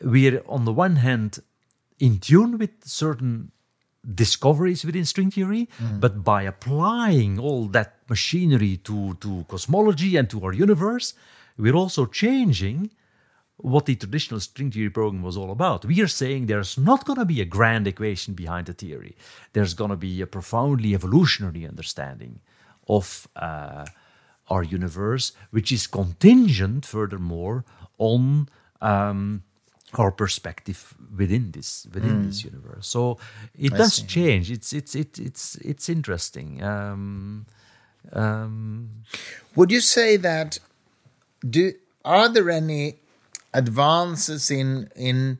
we're 0.00 0.42
on 0.48 0.64
the 0.64 0.72
one 0.72 0.96
hand 0.96 1.40
in 1.98 2.18
tune 2.18 2.58
with 2.58 2.70
certain 2.84 3.52
discoveries 4.14 4.84
within 4.84 5.04
string 5.04 5.30
theory, 5.30 5.68
but 6.00 6.22
by 6.22 6.42
applying 6.42 7.38
all 7.38 7.66
that 7.68 7.96
machinery 8.08 8.76
to, 8.78 9.14
to 9.14 9.44
cosmology 9.48 10.16
and 10.16 10.30
to 10.30 10.44
our 10.44 10.52
universe, 10.52 11.14
we're 11.58 11.74
also 11.74 12.06
changing 12.06 12.90
what 13.56 13.86
the 13.86 13.96
traditional 13.96 14.38
string 14.38 14.70
theory 14.70 14.90
program 14.90 15.22
was 15.22 15.36
all 15.36 15.50
about. 15.50 15.84
We 15.84 16.00
are 16.02 16.08
saying 16.08 16.46
there's 16.46 16.76
not 16.76 17.04
going 17.04 17.18
to 17.18 17.24
be 17.24 17.40
a 17.40 17.46
grand 17.46 17.86
equation 17.86 18.34
behind 18.34 18.66
the 18.66 18.74
theory. 18.74 19.16
There's 19.54 19.74
going 19.74 19.90
to 19.90 19.96
be 19.96 20.20
a 20.20 20.26
profoundly 20.26 20.94
evolutionary 20.94 21.66
understanding 21.66 22.40
of 22.88 23.26
uh, 23.34 23.86
our 24.48 24.62
universe, 24.62 25.32
which 25.50 25.72
is 25.72 25.86
contingent, 25.86 26.84
furthermore, 26.84 27.64
on 27.98 28.48
um, 28.80 29.42
our 29.98 30.10
perspective 30.10 30.94
within 31.16 31.52
this 31.52 31.86
within 31.92 32.26
this 32.26 32.44
universe. 32.44 32.86
So 32.86 33.18
it 33.58 33.72
I 33.72 33.78
does 33.78 33.94
see. 33.94 34.06
change. 34.06 34.50
It's 34.50 34.72
it's 34.72 34.94
it, 34.94 35.18
it's 35.18 35.56
it's 35.56 35.88
interesting. 35.88 36.62
Um, 36.62 37.46
um, 38.12 38.90
Would 39.54 39.70
you 39.70 39.80
say 39.80 40.16
that 40.16 40.58
do 41.48 41.72
are 42.04 42.28
there 42.28 42.50
any 42.50 42.96
advances 43.52 44.50
in 44.50 44.90
in 44.94 45.38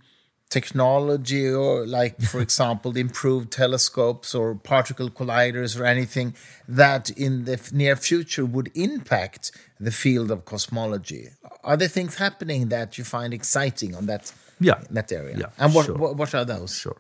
technology 0.49 1.49
or 1.49 1.87
like 1.87 2.21
for 2.21 2.41
example 2.49 2.93
the 2.93 3.01
improved 3.01 3.51
telescopes 3.51 4.35
or 4.35 4.55
particle 4.55 5.11
colliders 5.11 5.79
or 5.79 5.85
anything 5.85 6.35
that 6.69 7.11
in 7.11 7.45
the 7.47 7.71
near 7.73 7.97
future 7.97 8.47
would 8.47 8.71
impact 8.75 9.51
the 9.81 9.91
field 9.91 10.31
of 10.31 10.45
cosmology 10.45 11.29
are 11.65 11.77
there 11.77 11.89
things 11.89 12.15
happening 12.17 12.69
that 12.69 12.97
you 12.97 13.03
find 13.03 13.35
exciting 13.35 13.95
on 13.95 14.07
that 14.07 14.33
Yeah. 14.61 14.81
that 14.91 15.13
area 15.13 15.37
Yeah, 15.37 15.51
and 15.59 15.75
what, 15.75 15.87
sure. 15.87 15.97
what 15.97 16.17
what 16.17 16.35
are 16.35 16.45
those 16.45 16.75
Sure. 16.79 16.97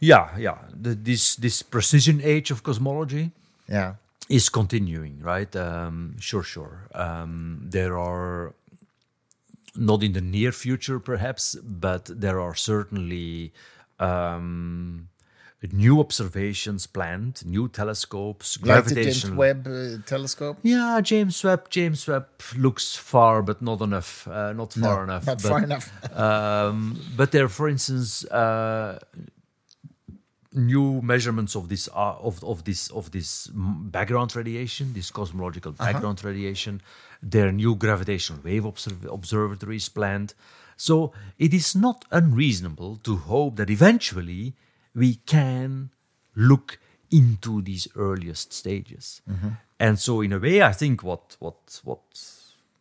Yeah, 0.00 0.36
yeah. 0.38 0.58
The, 0.82 0.94
this 0.94 1.36
this 1.36 1.62
precision 1.62 2.20
age 2.22 2.50
of 2.50 2.62
cosmology 2.62 3.30
yeah 3.68 3.94
is 4.28 4.48
continuing, 4.48 5.20
right? 5.22 5.54
Um, 5.56 6.16
sure, 6.18 6.42
sure. 6.42 6.88
Um, 6.94 7.60
there 7.70 7.98
are 7.98 8.54
not 9.76 10.02
in 10.02 10.12
the 10.12 10.20
near 10.20 10.52
future, 10.52 10.98
perhaps, 11.00 11.56
but 11.62 12.04
there 12.06 12.40
are 12.40 12.54
certainly 12.54 13.52
um, 13.98 15.08
new 15.72 16.00
observations 16.00 16.86
planned, 16.86 17.44
new 17.46 17.68
telescopes, 17.68 18.58
like 18.62 18.84
the 18.84 18.94
James 18.94 18.94
gravitational. 18.94 19.36
Webb 19.36 19.66
uh, 19.66 20.02
telescope 20.06 20.58
Yeah, 20.62 21.00
James 21.00 21.42
Webb. 21.44 21.70
James 21.70 22.06
Webb 22.06 22.28
looks 22.56 22.96
far, 22.96 23.42
but 23.42 23.62
not 23.62 23.80
enough. 23.80 24.28
Uh, 24.28 24.52
not 24.52 24.72
far 24.72 25.04
enough. 25.04 25.26
not 25.26 25.42
but, 25.42 25.48
far 25.48 25.62
enough 25.62 25.90
um, 26.18 27.00
but 27.16 27.32
there, 27.32 27.48
for 27.48 27.68
instance, 27.68 28.24
uh, 28.26 28.98
new 30.52 31.00
measurements 31.02 31.56
of 31.56 31.68
this 31.68 31.88
uh, 31.94 32.16
of 32.20 32.42
of 32.44 32.64
this 32.64 32.88
of 32.90 33.10
this 33.10 33.48
background 33.54 34.34
radiation, 34.36 34.92
this 34.92 35.10
cosmological 35.10 35.72
background 35.72 36.22
radiation. 36.24 36.80
There 37.22 37.48
are 37.48 37.52
new 37.52 37.74
gravitational 37.74 38.40
wave 38.44 38.64
observ- 38.64 39.06
observatories 39.10 39.88
planned. 39.88 40.34
So 40.76 41.12
it 41.38 41.54
is 41.54 41.74
not 41.74 42.04
unreasonable 42.10 42.96
to 43.04 43.16
hope 43.16 43.56
that 43.56 43.70
eventually 43.70 44.54
we 44.94 45.16
can 45.26 45.90
look 46.34 46.78
into 47.10 47.62
these 47.62 47.88
earliest 47.96 48.52
stages. 48.52 49.22
Mm-hmm. 49.30 49.48
And 49.78 49.98
so, 49.98 50.20
in 50.20 50.32
a 50.32 50.38
way, 50.38 50.62
I 50.62 50.72
think 50.72 51.02
what 51.02 51.36
what 51.38 51.80
what 51.84 52.00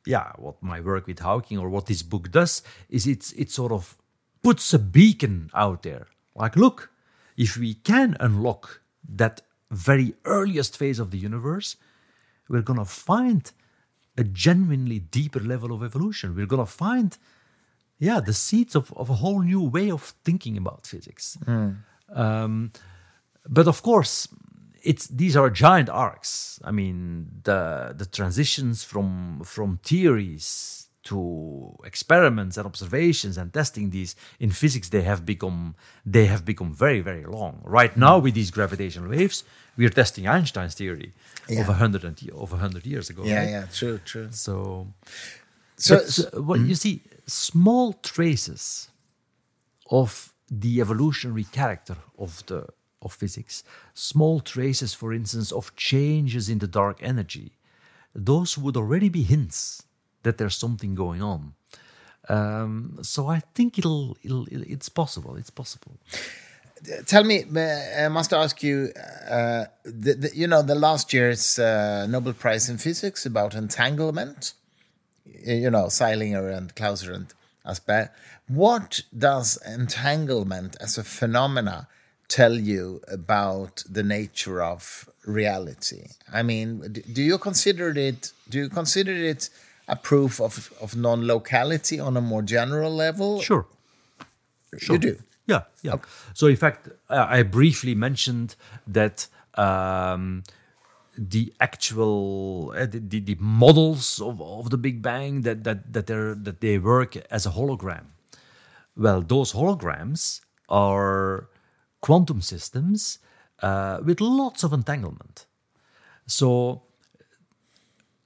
yeah, 0.05 0.32
what 0.38 0.61
my 0.61 0.80
work 0.82 1.07
with 1.07 1.20
Hawking 1.20 1.57
or 1.57 1.70
what 1.70 1.86
this 1.86 2.03
book 2.03 2.32
does 2.32 2.61
is 2.89 3.07
it's 3.07 3.32
it 3.34 3.51
sort 3.51 3.72
of 3.72 3.97
puts 4.41 4.74
a 4.74 4.80
beacon 4.80 5.49
out 5.53 5.84
there. 5.84 6.07
Like, 6.36 6.55
look, 6.55 6.91
if 7.38 7.57
we 7.57 7.76
can 7.76 8.18
unlock 8.20 8.82
that 9.07 9.41
very 9.72 10.14
earliest 10.26 10.78
phase 10.78 10.99
of 10.99 11.11
the 11.11 11.18
universe, 11.18 11.78
we're 12.47 12.61
gonna 12.61 12.86
find 12.86 13.51
a 14.18 14.24
genuinely 14.24 14.99
deeper 14.99 15.39
level 15.39 15.72
of 15.74 15.84
evolution. 15.84 16.36
We're 16.36 16.45
gonna 16.45 16.66
find, 16.66 17.18
yeah, 17.99 18.20
the 18.20 18.34
seeds 18.34 18.76
of, 18.76 18.93
of 18.93 19.09
a 19.09 19.16
whole 19.16 19.41
new 19.41 19.61
way 19.61 19.89
of 19.89 20.14
thinking 20.24 20.57
about 20.57 20.86
physics. 20.86 21.38
Hmm. 21.45 21.72
Um, 22.10 22.72
but 23.49 23.68
of 23.68 23.82
course, 23.82 24.28
it's 24.84 25.08
these 25.08 25.36
are 25.36 25.49
giant 25.49 25.89
arcs. 25.89 26.60
I 26.64 26.72
mean, 26.72 27.28
the 27.43 27.93
the 27.97 28.06
transitions 28.06 28.84
from 28.84 29.41
from 29.43 29.80
theories 29.84 30.80
to 31.04 31.76
experiments 31.84 32.56
and 32.58 32.66
observations 32.66 33.38
and 33.38 33.51
testing 33.51 33.89
these 33.89 34.16
in 34.39 34.51
physics 34.51 34.89
they 34.89 35.01
have 35.01 35.26
become 35.26 35.76
they 36.06 36.28
have 36.28 36.43
become 36.45 36.74
very 36.74 37.01
very 37.01 37.26
long. 37.26 37.62
Right 37.66 37.97
now 37.97 38.20
with 38.20 38.34
these 38.36 38.51
gravitational 38.51 39.10
waves, 39.10 39.43
we 39.78 39.86
are 39.86 39.89
testing 39.93 40.26
Einstein's 40.28 40.76
theory 40.76 41.14
of 41.49 41.56
Yeah. 41.56 41.70
a 41.70 41.74
hundred 41.74 42.04
and 42.06 42.18
of 42.34 42.54
a 42.54 42.58
hundred 42.58 42.86
years 42.86 43.10
ago. 43.10 43.24
yeah 43.26 43.39
right? 43.39 43.49
yeah 43.49 43.66
true 43.74 43.97
true 44.06 44.28
So, 44.32 44.88
so, 45.78 45.95
but, 45.97 46.20
uh, 46.38 46.41
what 46.41 46.60
you 46.62 46.76
see, 46.76 47.01
small 47.28 47.93
traces 47.93 48.89
of 49.89 50.32
the 50.60 50.82
evolutionary 50.82 51.45
character 51.45 51.97
of 52.18 52.45
the 52.45 52.68
of 53.01 53.14
physics, 53.14 53.64
small 53.93 54.39
traces, 54.39 54.93
for 54.93 55.14
instance, 55.14 55.51
of 55.51 55.76
changes 55.76 56.47
in 56.49 56.60
the 56.60 56.68
dark 56.68 56.99
energy, 57.01 57.51
those 58.16 58.58
would 58.58 58.78
already 58.78 59.10
be 59.10 59.24
hints 59.24 59.84
that 60.24 60.38
there's 60.38 60.56
something 60.56 60.95
going 60.95 61.22
on. 61.22 61.54
Um, 62.30 62.99
so 63.01 63.28
I 63.28 63.41
think 63.54 63.78
it'll, 63.78 64.18
it'll 64.24 64.47
it's 64.49 64.88
possible. 64.88 65.36
It's 65.36 65.49
possible. 65.49 65.97
tell 67.06 67.24
me, 67.24 67.43
I 67.43 68.08
must 68.08 68.34
ask 68.34 68.64
you, 68.64 68.91
uh, 69.30 69.66
the, 69.84 70.14
the, 70.14 70.32
you 70.34 70.47
know, 70.47 70.62
the 70.62 70.76
last 70.76 71.14
year's 71.14 71.60
uh, 71.60 72.08
Nobel 72.08 72.34
Prize 72.34 72.70
in 72.70 72.78
Physics 72.78 73.26
about 73.26 73.56
entanglement, 73.56 74.54
you 75.26 75.70
know, 75.70 75.86
Zeilinger 75.86 76.56
and 76.56 76.74
Clauser 76.76 77.14
and 77.14 77.34
Aspect. 77.66 78.16
What 78.47 79.01
does 79.18 79.57
entanglement 79.66 80.76
as 80.82 80.97
a 80.97 81.03
phenomena 81.03 81.88
tell 82.28 82.53
you 82.53 83.01
about 83.07 83.84
the 83.89 84.03
nature 84.03 84.61
of 84.61 85.09
reality? 85.26 86.07
I 86.32 86.43
mean, 86.43 87.03
do 87.14 87.22
you 87.22 87.38
consider 87.38 87.89
it? 87.97 88.32
Do 88.49 88.57
you 88.57 88.70
consider 88.70 89.14
it 89.14 89.49
a 89.88 89.95
proof 89.95 90.41
of, 90.41 90.74
of 90.82 90.95
non-locality 90.95 91.99
on 91.99 92.18
a 92.18 92.22
more 92.22 92.41
general 92.41 92.91
level? 92.91 93.41
Sure. 93.41 93.66
sure. 94.78 94.95
you 94.95 94.99
do. 94.99 95.18
Yeah, 95.45 95.64
yeah. 95.82 95.97
So, 96.34 96.47
in 96.47 96.55
fact, 96.55 96.89
I 97.09 97.43
briefly 97.43 97.95
mentioned 97.95 98.55
that 98.88 99.28
um, 99.55 100.43
the 101.18 101.53
actual 101.59 102.74
uh, 102.76 102.86
the, 102.86 102.99
the, 102.99 103.20
the 103.20 103.36
models 103.39 104.20
of, 104.20 104.41
of 104.41 104.70
the 104.70 104.78
Big 104.78 105.01
Bang 105.01 105.41
that 105.41 105.64
that 105.64 105.93
that 105.93 106.07
they 106.07 106.34
that 106.36 106.61
they 106.61 106.78
work 106.78 107.16
as 107.30 107.45
a 107.45 107.51
hologram. 107.51 108.05
Well, 108.95 109.22
those 109.22 109.53
holograms 109.53 110.41
are 110.70 111.49
quantum 112.01 112.41
systems 112.41 113.20
uh, 113.61 113.99
with 114.03 114.22
lots 114.22 114.64
of 114.64 114.74
entanglement. 114.74 115.45
So 116.26 116.84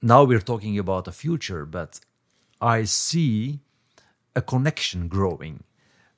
now 0.02 0.24
we're 0.24 0.40
talking 0.40 0.78
about 0.78 1.04
the 1.04 1.12
future, 1.12 1.64
but 1.64 2.00
I 2.60 2.84
see 2.84 3.60
a 4.36 4.42
connection 4.42 5.08
growing, 5.08 5.64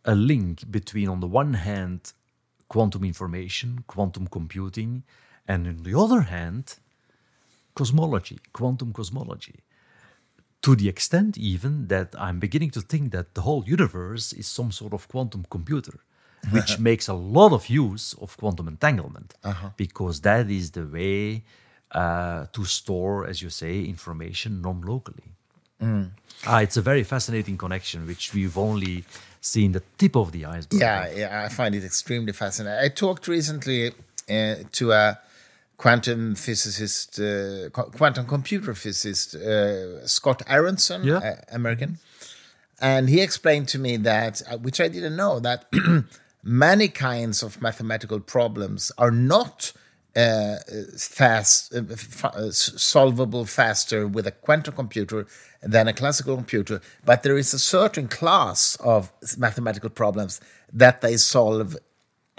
a 0.04 0.14
link 0.14 0.70
between, 0.70 1.08
on 1.08 1.20
the 1.20 1.26
one 1.26 1.54
hand, 1.54 2.12
quantum 2.68 3.04
information, 3.04 3.84
quantum 3.86 4.26
computing, 4.26 5.02
and 5.50 5.66
on 5.66 5.82
the 5.88 5.96
other 6.04 6.22
hand, 6.36 6.64
cosmology, 7.74 8.38
quantum 8.52 8.92
cosmology. 8.92 9.58
To 10.62 10.76
the 10.80 10.88
extent, 10.94 11.32
even, 11.54 11.72
that 11.88 12.08
I'm 12.26 12.38
beginning 12.46 12.72
to 12.76 12.82
think 12.92 13.04
that 13.16 13.26
the 13.36 13.42
whole 13.48 13.64
universe 13.78 14.26
is 14.40 14.46
some 14.58 14.70
sort 14.80 14.92
of 14.92 15.08
quantum 15.08 15.42
computer, 15.56 15.96
which 16.56 16.78
makes 16.78 17.08
a 17.08 17.18
lot 17.38 17.52
of 17.58 17.62
use 17.68 18.14
of 18.22 18.36
quantum 18.40 18.68
entanglement, 18.68 19.34
because 19.76 20.16
that 20.20 20.48
is 20.60 20.70
the 20.78 20.86
way 20.98 21.42
uh, 22.02 22.46
to 22.52 22.64
store, 22.64 23.26
as 23.30 23.42
you 23.42 23.50
say, 23.50 23.74
information 23.94 24.62
non 24.66 24.78
locally. 24.92 25.28
Ah, 26.46 26.60
it's 26.60 26.76
a 26.76 26.82
very 26.82 27.04
fascinating 27.14 27.56
connection, 27.64 28.06
which 28.06 28.24
we've 28.34 28.58
only 28.68 29.04
seen 29.40 29.72
the 29.72 29.82
tip 29.98 30.14
of 30.16 30.30
the 30.30 30.42
iceberg. 30.44 30.80
Yeah, 30.80 31.10
yeah, 31.20 31.44
I 31.46 31.48
find 31.48 31.74
it 31.74 31.84
extremely 31.84 32.32
fascinating. 32.32 32.84
I 32.86 32.88
talked 32.88 33.26
recently 33.26 33.80
uh, 33.88 34.54
to 34.78 34.92
a 34.92 35.18
quantum 35.80 36.34
physicist, 36.34 37.18
uh, 37.18 37.70
quantum 37.98 38.26
computer 38.26 38.74
physicist, 38.74 39.34
uh, 39.34 40.06
Scott 40.06 40.42
Aaronson, 40.46 41.00
Yeah. 41.04 41.16
uh, 41.28 41.36
American, 41.60 41.98
and 42.80 43.08
he 43.08 43.20
explained 43.22 43.66
to 43.68 43.78
me 43.78 43.96
that, 44.12 44.42
uh, 44.42 44.58
which 44.58 44.78
I 44.80 44.88
didn't 44.88 45.16
know, 45.16 45.40
that 45.40 45.60
many 46.66 46.88
kinds 46.88 47.42
of 47.42 47.62
mathematical 47.62 48.20
problems 48.20 48.92
are 48.98 49.10
not 49.10 49.72
uh, 50.16 50.56
fast, 50.98 51.74
uh, 51.74 51.82
f- 51.90 52.52
solvable 52.52 53.44
faster 53.46 54.00
with 54.16 54.26
a 54.26 54.32
quantum 54.46 54.74
computer 54.74 55.26
than 55.62 55.88
a 55.88 55.92
classical 55.94 56.34
computer, 56.36 56.80
but 57.06 57.22
there 57.22 57.38
is 57.38 57.54
a 57.54 57.58
certain 57.58 58.06
class 58.08 58.76
of 58.94 59.12
mathematical 59.38 59.88
problems 59.90 60.40
that 60.82 61.00
they 61.00 61.16
solve 61.16 61.76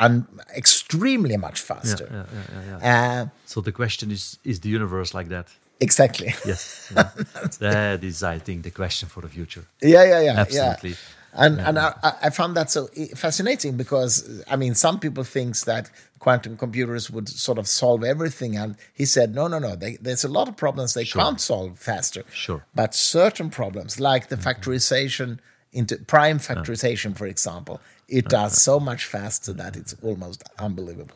un- 0.01 0.25
extremely 0.57 1.37
much 1.37 1.61
faster. 1.61 2.07
yeah, 2.11 2.25
yeah, 2.33 2.79
yeah, 2.81 3.21
Uh, 3.21 3.27
So 3.45 3.61
the 3.61 3.71
question 3.71 4.11
is: 4.11 4.37
Is 4.43 4.59
the 4.59 4.69
universe 4.69 5.17
like 5.17 5.29
that? 5.29 5.47
exactly. 5.79 6.33
Yes, 6.45 6.91
yeah. 6.95 7.09
that 7.59 8.03
is, 8.03 8.21
I 8.23 8.39
think, 8.39 8.63
the 8.63 8.71
question 8.71 9.09
for 9.09 9.21
the 9.21 9.29
future. 9.29 9.63
Yeah, 9.81 10.03
yeah, 10.11 10.21
yeah, 10.27 10.39
Absolutely. 10.41 10.89
Yeah. 10.89 11.43
And 11.45 11.59
and 11.61 11.77
I, 11.79 11.93
I- 12.03 12.27
I 12.27 12.29
found 12.29 12.55
that 12.57 12.69
so 12.71 12.87
fascinating 13.15 13.77
because 13.77 14.43
I 14.53 14.57
mean 14.57 14.75
some 14.75 14.99
people 14.99 15.23
thinks 15.23 15.63
that 15.63 15.89
quantum 16.19 16.57
computers 16.57 17.09
would 17.09 17.27
sort 17.29 17.57
of 17.57 17.67
solve 17.67 18.03
everything, 18.03 18.57
and 18.57 18.75
he 18.93 19.05
said 19.05 19.33
no, 19.33 19.47
no, 19.47 19.59
no. 19.59 19.75
They, 19.77 19.97
there's 20.03 20.25
a 20.25 20.31
lot 20.39 20.47
of 20.49 20.55
problems 20.55 20.93
they 20.93 21.05
can't 21.05 21.39
solve 21.41 21.79
faster. 21.79 22.23
Sure. 22.33 22.61
But 22.75 22.93
certain 22.95 23.49
problems, 23.49 23.99
like 23.99 24.27
the 24.27 24.35
factorization 24.37 25.39
into 25.73 25.97
prime 25.97 26.37
factorization, 26.39 27.17
for 27.17 27.25
example, 27.25 27.79
it 28.07 28.27
does 28.27 28.61
so 28.61 28.79
much 28.79 29.05
faster 29.05 29.53
that 29.53 29.77
it's 29.77 29.95
almost 30.03 30.43
unbelievable. 30.59 31.15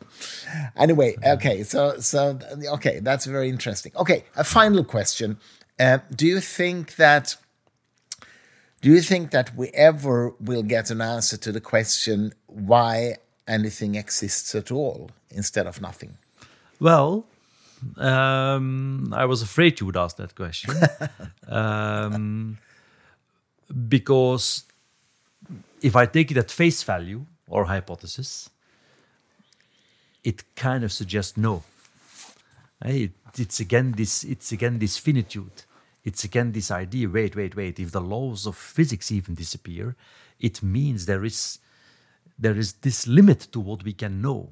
Anyway, 0.78 1.16
okay, 1.26 1.64
so 1.64 2.00
so 2.00 2.40
okay, 2.68 3.00
that's 3.00 3.26
very 3.26 3.50
interesting. 3.50 3.92
Okay, 3.98 4.24
a 4.36 4.44
final 4.44 4.84
question: 4.84 5.38
uh, 5.80 6.00
Do 6.16 6.26
you 6.26 6.40
think 6.40 6.96
that? 6.96 7.36
Do 8.82 8.92
you 8.92 9.02
think 9.02 9.32
that 9.32 9.56
we 9.56 9.70
ever 9.70 10.34
will 10.40 10.64
get 10.64 10.92
an 10.92 11.02
answer 11.02 11.38
to 11.38 11.52
the 11.52 11.62
question 11.62 12.34
why 12.46 13.16
anything 13.48 13.96
exists 13.96 14.54
at 14.54 14.72
all 14.72 15.10
instead 15.32 15.66
of 15.66 15.82
nothing? 15.82 16.18
Well, 16.80 17.26
um, 17.98 19.14
I 19.14 19.26
was 19.26 19.42
afraid 19.42 19.80
you 19.80 19.86
would 19.86 19.98
ask 19.98 20.18
that 20.18 20.36
question. 20.36 20.76
um, 21.48 22.58
because 23.90 24.64
if 25.82 25.96
I 25.96 26.06
take 26.06 26.32
it 26.32 26.38
at 26.38 26.52
face 26.52 26.84
value 26.84 27.26
or 27.48 27.66
hypothesis, 27.66 28.50
it 30.24 30.44
kind 30.56 30.84
of 30.84 30.92
suggests 30.92 31.38
no. 31.38 31.64
It, 32.84 33.12
it's 33.38 33.60
again 33.60 33.94
this. 33.94 34.24
It's 34.24 34.52
again 34.52 34.80
this 34.80 34.98
finitude. 34.98 35.64
It's 36.04 36.24
again 36.24 36.52
this 36.52 36.72
idea. 36.72 37.10
Wait, 37.10 37.36
wait, 37.36 37.56
wait. 37.56 37.80
If 37.80 37.92
the 37.92 38.02
laws 38.02 38.46
of 38.46 38.56
physics 38.56 39.12
even 39.12 39.36
disappear, 39.36 39.96
it 40.40 40.62
means 40.62 41.06
there 41.06 41.26
is 41.26 41.60
there 42.38 42.58
is 42.58 42.74
this 42.74 43.08
limit 43.08 43.40
to 43.52 43.60
what 43.60 43.84
we 43.84 43.94
can 43.94 44.22
know. 44.22 44.50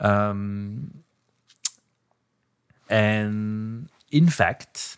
Um, 0.00 1.02
and 2.88 3.88
in 4.10 4.28
fact, 4.28 4.96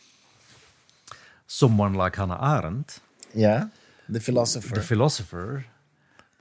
someone 1.46 1.94
like 1.94 2.16
Hannah 2.16 2.38
Arendt, 2.40 2.98
Yeah, 3.34 3.68
the 4.08 4.20
philosopher. 4.20 4.74
the 4.74 4.82
philosopher, 4.82 5.66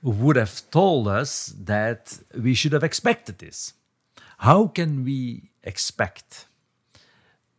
would 0.02 0.36
have 0.36 0.62
told 0.70 1.06
us 1.06 1.54
that 1.58 2.18
we 2.34 2.54
should 2.54 2.72
have 2.72 2.82
expected 2.82 3.38
this. 3.38 3.72
How 4.38 4.66
can 4.66 5.04
we 5.04 5.50
expect, 5.62 6.46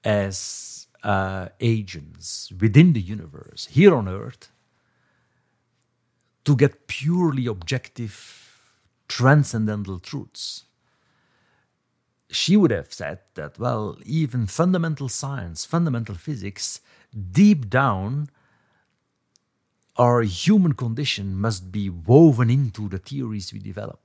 as 0.03 0.87
uh, 1.03 1.49
agents 1.59 2.51
within 2.59 2.93
the 2.93 3.01
universe, 3.01 3.67
here 3.71 3.95
on 3.95 4.09
Earth, 4.09 4.51
to 6.43 6.55
get 6.55 6.87
purely 6.87 7.45
objective, 7.47 8.59
transcendental 9.07 9.99
truths? 9.99 10.65
she 12.33 12.57
would 12.57 12.71
have 12.71 12.91
said 12.91 13.19
that, 13.35 13.59
well, 13.59 13.97
even 14.05 14.47
fundamental 14.47 15.07
science, 15.07 15.65
fundamental 15.65 16.15
physics, 16.15 16.81
deep 17.31 17.69
down, 17.69 18.29
our 19.97 20.21
human 20.21 20.73
condition 20.73 21.35
must 21.35 21.71
be 21.71 21.89
woven 21.89 22.49
into 22.49 22.89
the 22.89 22.97
theories 22.97 23.53
we 23.53 23.59
develop. 23.59 23.99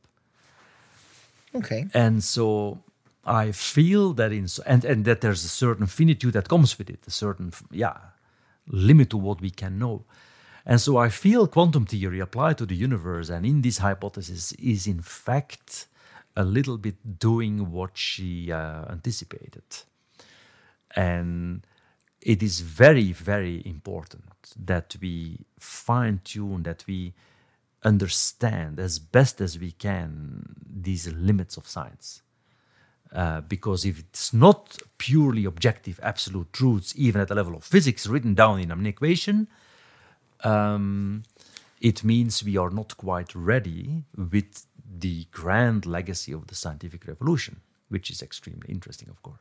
okay. 1.55 1.86
And 1.95 2.22
so 2.22 2.82
I 3.24 3.53
feel 3.53 4.14
that 4.14 4.32
in 4.32 4.47
and 4.66 4.84
and 4.84 5.05
that 5.05 5.20
there's 5.20 5.45
a 5.45 5.49
certain 5.49 5.86
finitude 5.86 6.32
that 6.32 6.49
comes 6.49 6.78
with 6.78 6.91
it, 6.91 7.07
a 7.07 7.11
certain 7.11 7.53
yeah 7.70 7.97
limit 8.66 9.11
to 9.11 9.16
what 9.16 9.41
we 9.41 9.51
can 9.51 9.78
know. 9.78 10.05
And 10.66 10.80
so 10.80 10.99
I 10.99 11.09
feel 11.09 11.47
quantum 11.47 11.86
theory 11.86 12.20
applied 12.20 12.59
to 12.59 12.66
the 12.66 12.74
universe 12.74 13.30
and 13.30 13.47
in 13.47 13.62
this 13.62 13.78
hypothesis 13.78 14.53
is 14.53 14.86
in 14.86 15.01
fact 15.01 15.86
a 16.36 16.45
little 16.45 16.76
bit 16.76 17.18
doing 17.18 17.70
what 17.72 17.97
she 17.97 18.53
uh, 18.53 18.84
anticipated. 18.91 19.64
And 20.95 21.66
it 22.21 22.43
is 22.43 22.61
very, 22.61 23.12
very 23.12 23.62
important 23.64 24.55
that 24.59 24.97
we 25.01 25.47
fine 25.59 26.21
tune, 26.25 26.62
that 26.64 26.85
we 26.87 27.14
understand 27.85 28.81
as 28.81 28.99
best 28.99 29.41
as 29.41 29.59
we 29.59 29.73
can 29.73 30.57
these 30.69 31.12
limits 31.12 31.57
of 31.57 31.66
science. 31.66 32.23
Uh, 33.12 33.41
because 33.41 33.87
if 33.87 33.99
it's 34.01 34.35
not 34.35 34.79
purely 34.99 35.45
objective, 35.47 35.99
absolute 36.03 36.53
truths, 36.53 36.93
even 36.97 37.21
at 37.21 37.29
the 37.29 37.35
level 37.35 37.55
of 37.55 37.64
physics 37.64 38.07
written 38.07 38.35
down 38.35 38.61
in 38.61 38.71
an 38.71 38.87
equation, 38.87 39.49
um, 40.45 41.23
it 41.81 42.05
means 42.05 42.45
we 42.45 42.57
are 42.57 42.71
not 42.71 42.97
quite 42.97 43.35
ready 43.35 44.05
with 44.16 44.66
the 44.99 45.27
grand 45.31 45.87
legacy 45.87 46.33
of 46.33 46.49
the 46.49 46.55
scientific 46.55 47.07
revolution, 47.07 47.61
which 47.89 48.11
is 48.11 48.21
extremely 48.21 48.69
interesting, 48.69 49.09
of 49.09 49.23
course. 49.23 49.41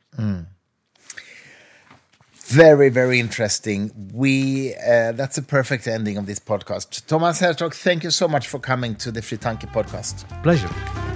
Very, 2.48 2.88
very 2.88 3.20
interesting. 3.20 3.90
We 4.14 4.74
uh, 4.76 5.12
that's 5.12 5.36
a 5.36 5.42
perfect 5.42 5.86
ending 5.86 6.16
of 6.16 6.24
this 6.24 6.38
podcast. 6.38 7.04
Thomas 7.06 7.42
Hertog, 7.42 7.74
thank 7.74 8.04
you 8.04 8.10
so 8.10 8.26
much 8.26 8.48
for 8.48 8.58
coming 8.58 8.94
to 8.96 9.12
the 9.12 9.20
Fri 9.20 9.36
Tanke 9.36 9.70
podcast. 9.70 10.24
Pleasure. 10.42 11.07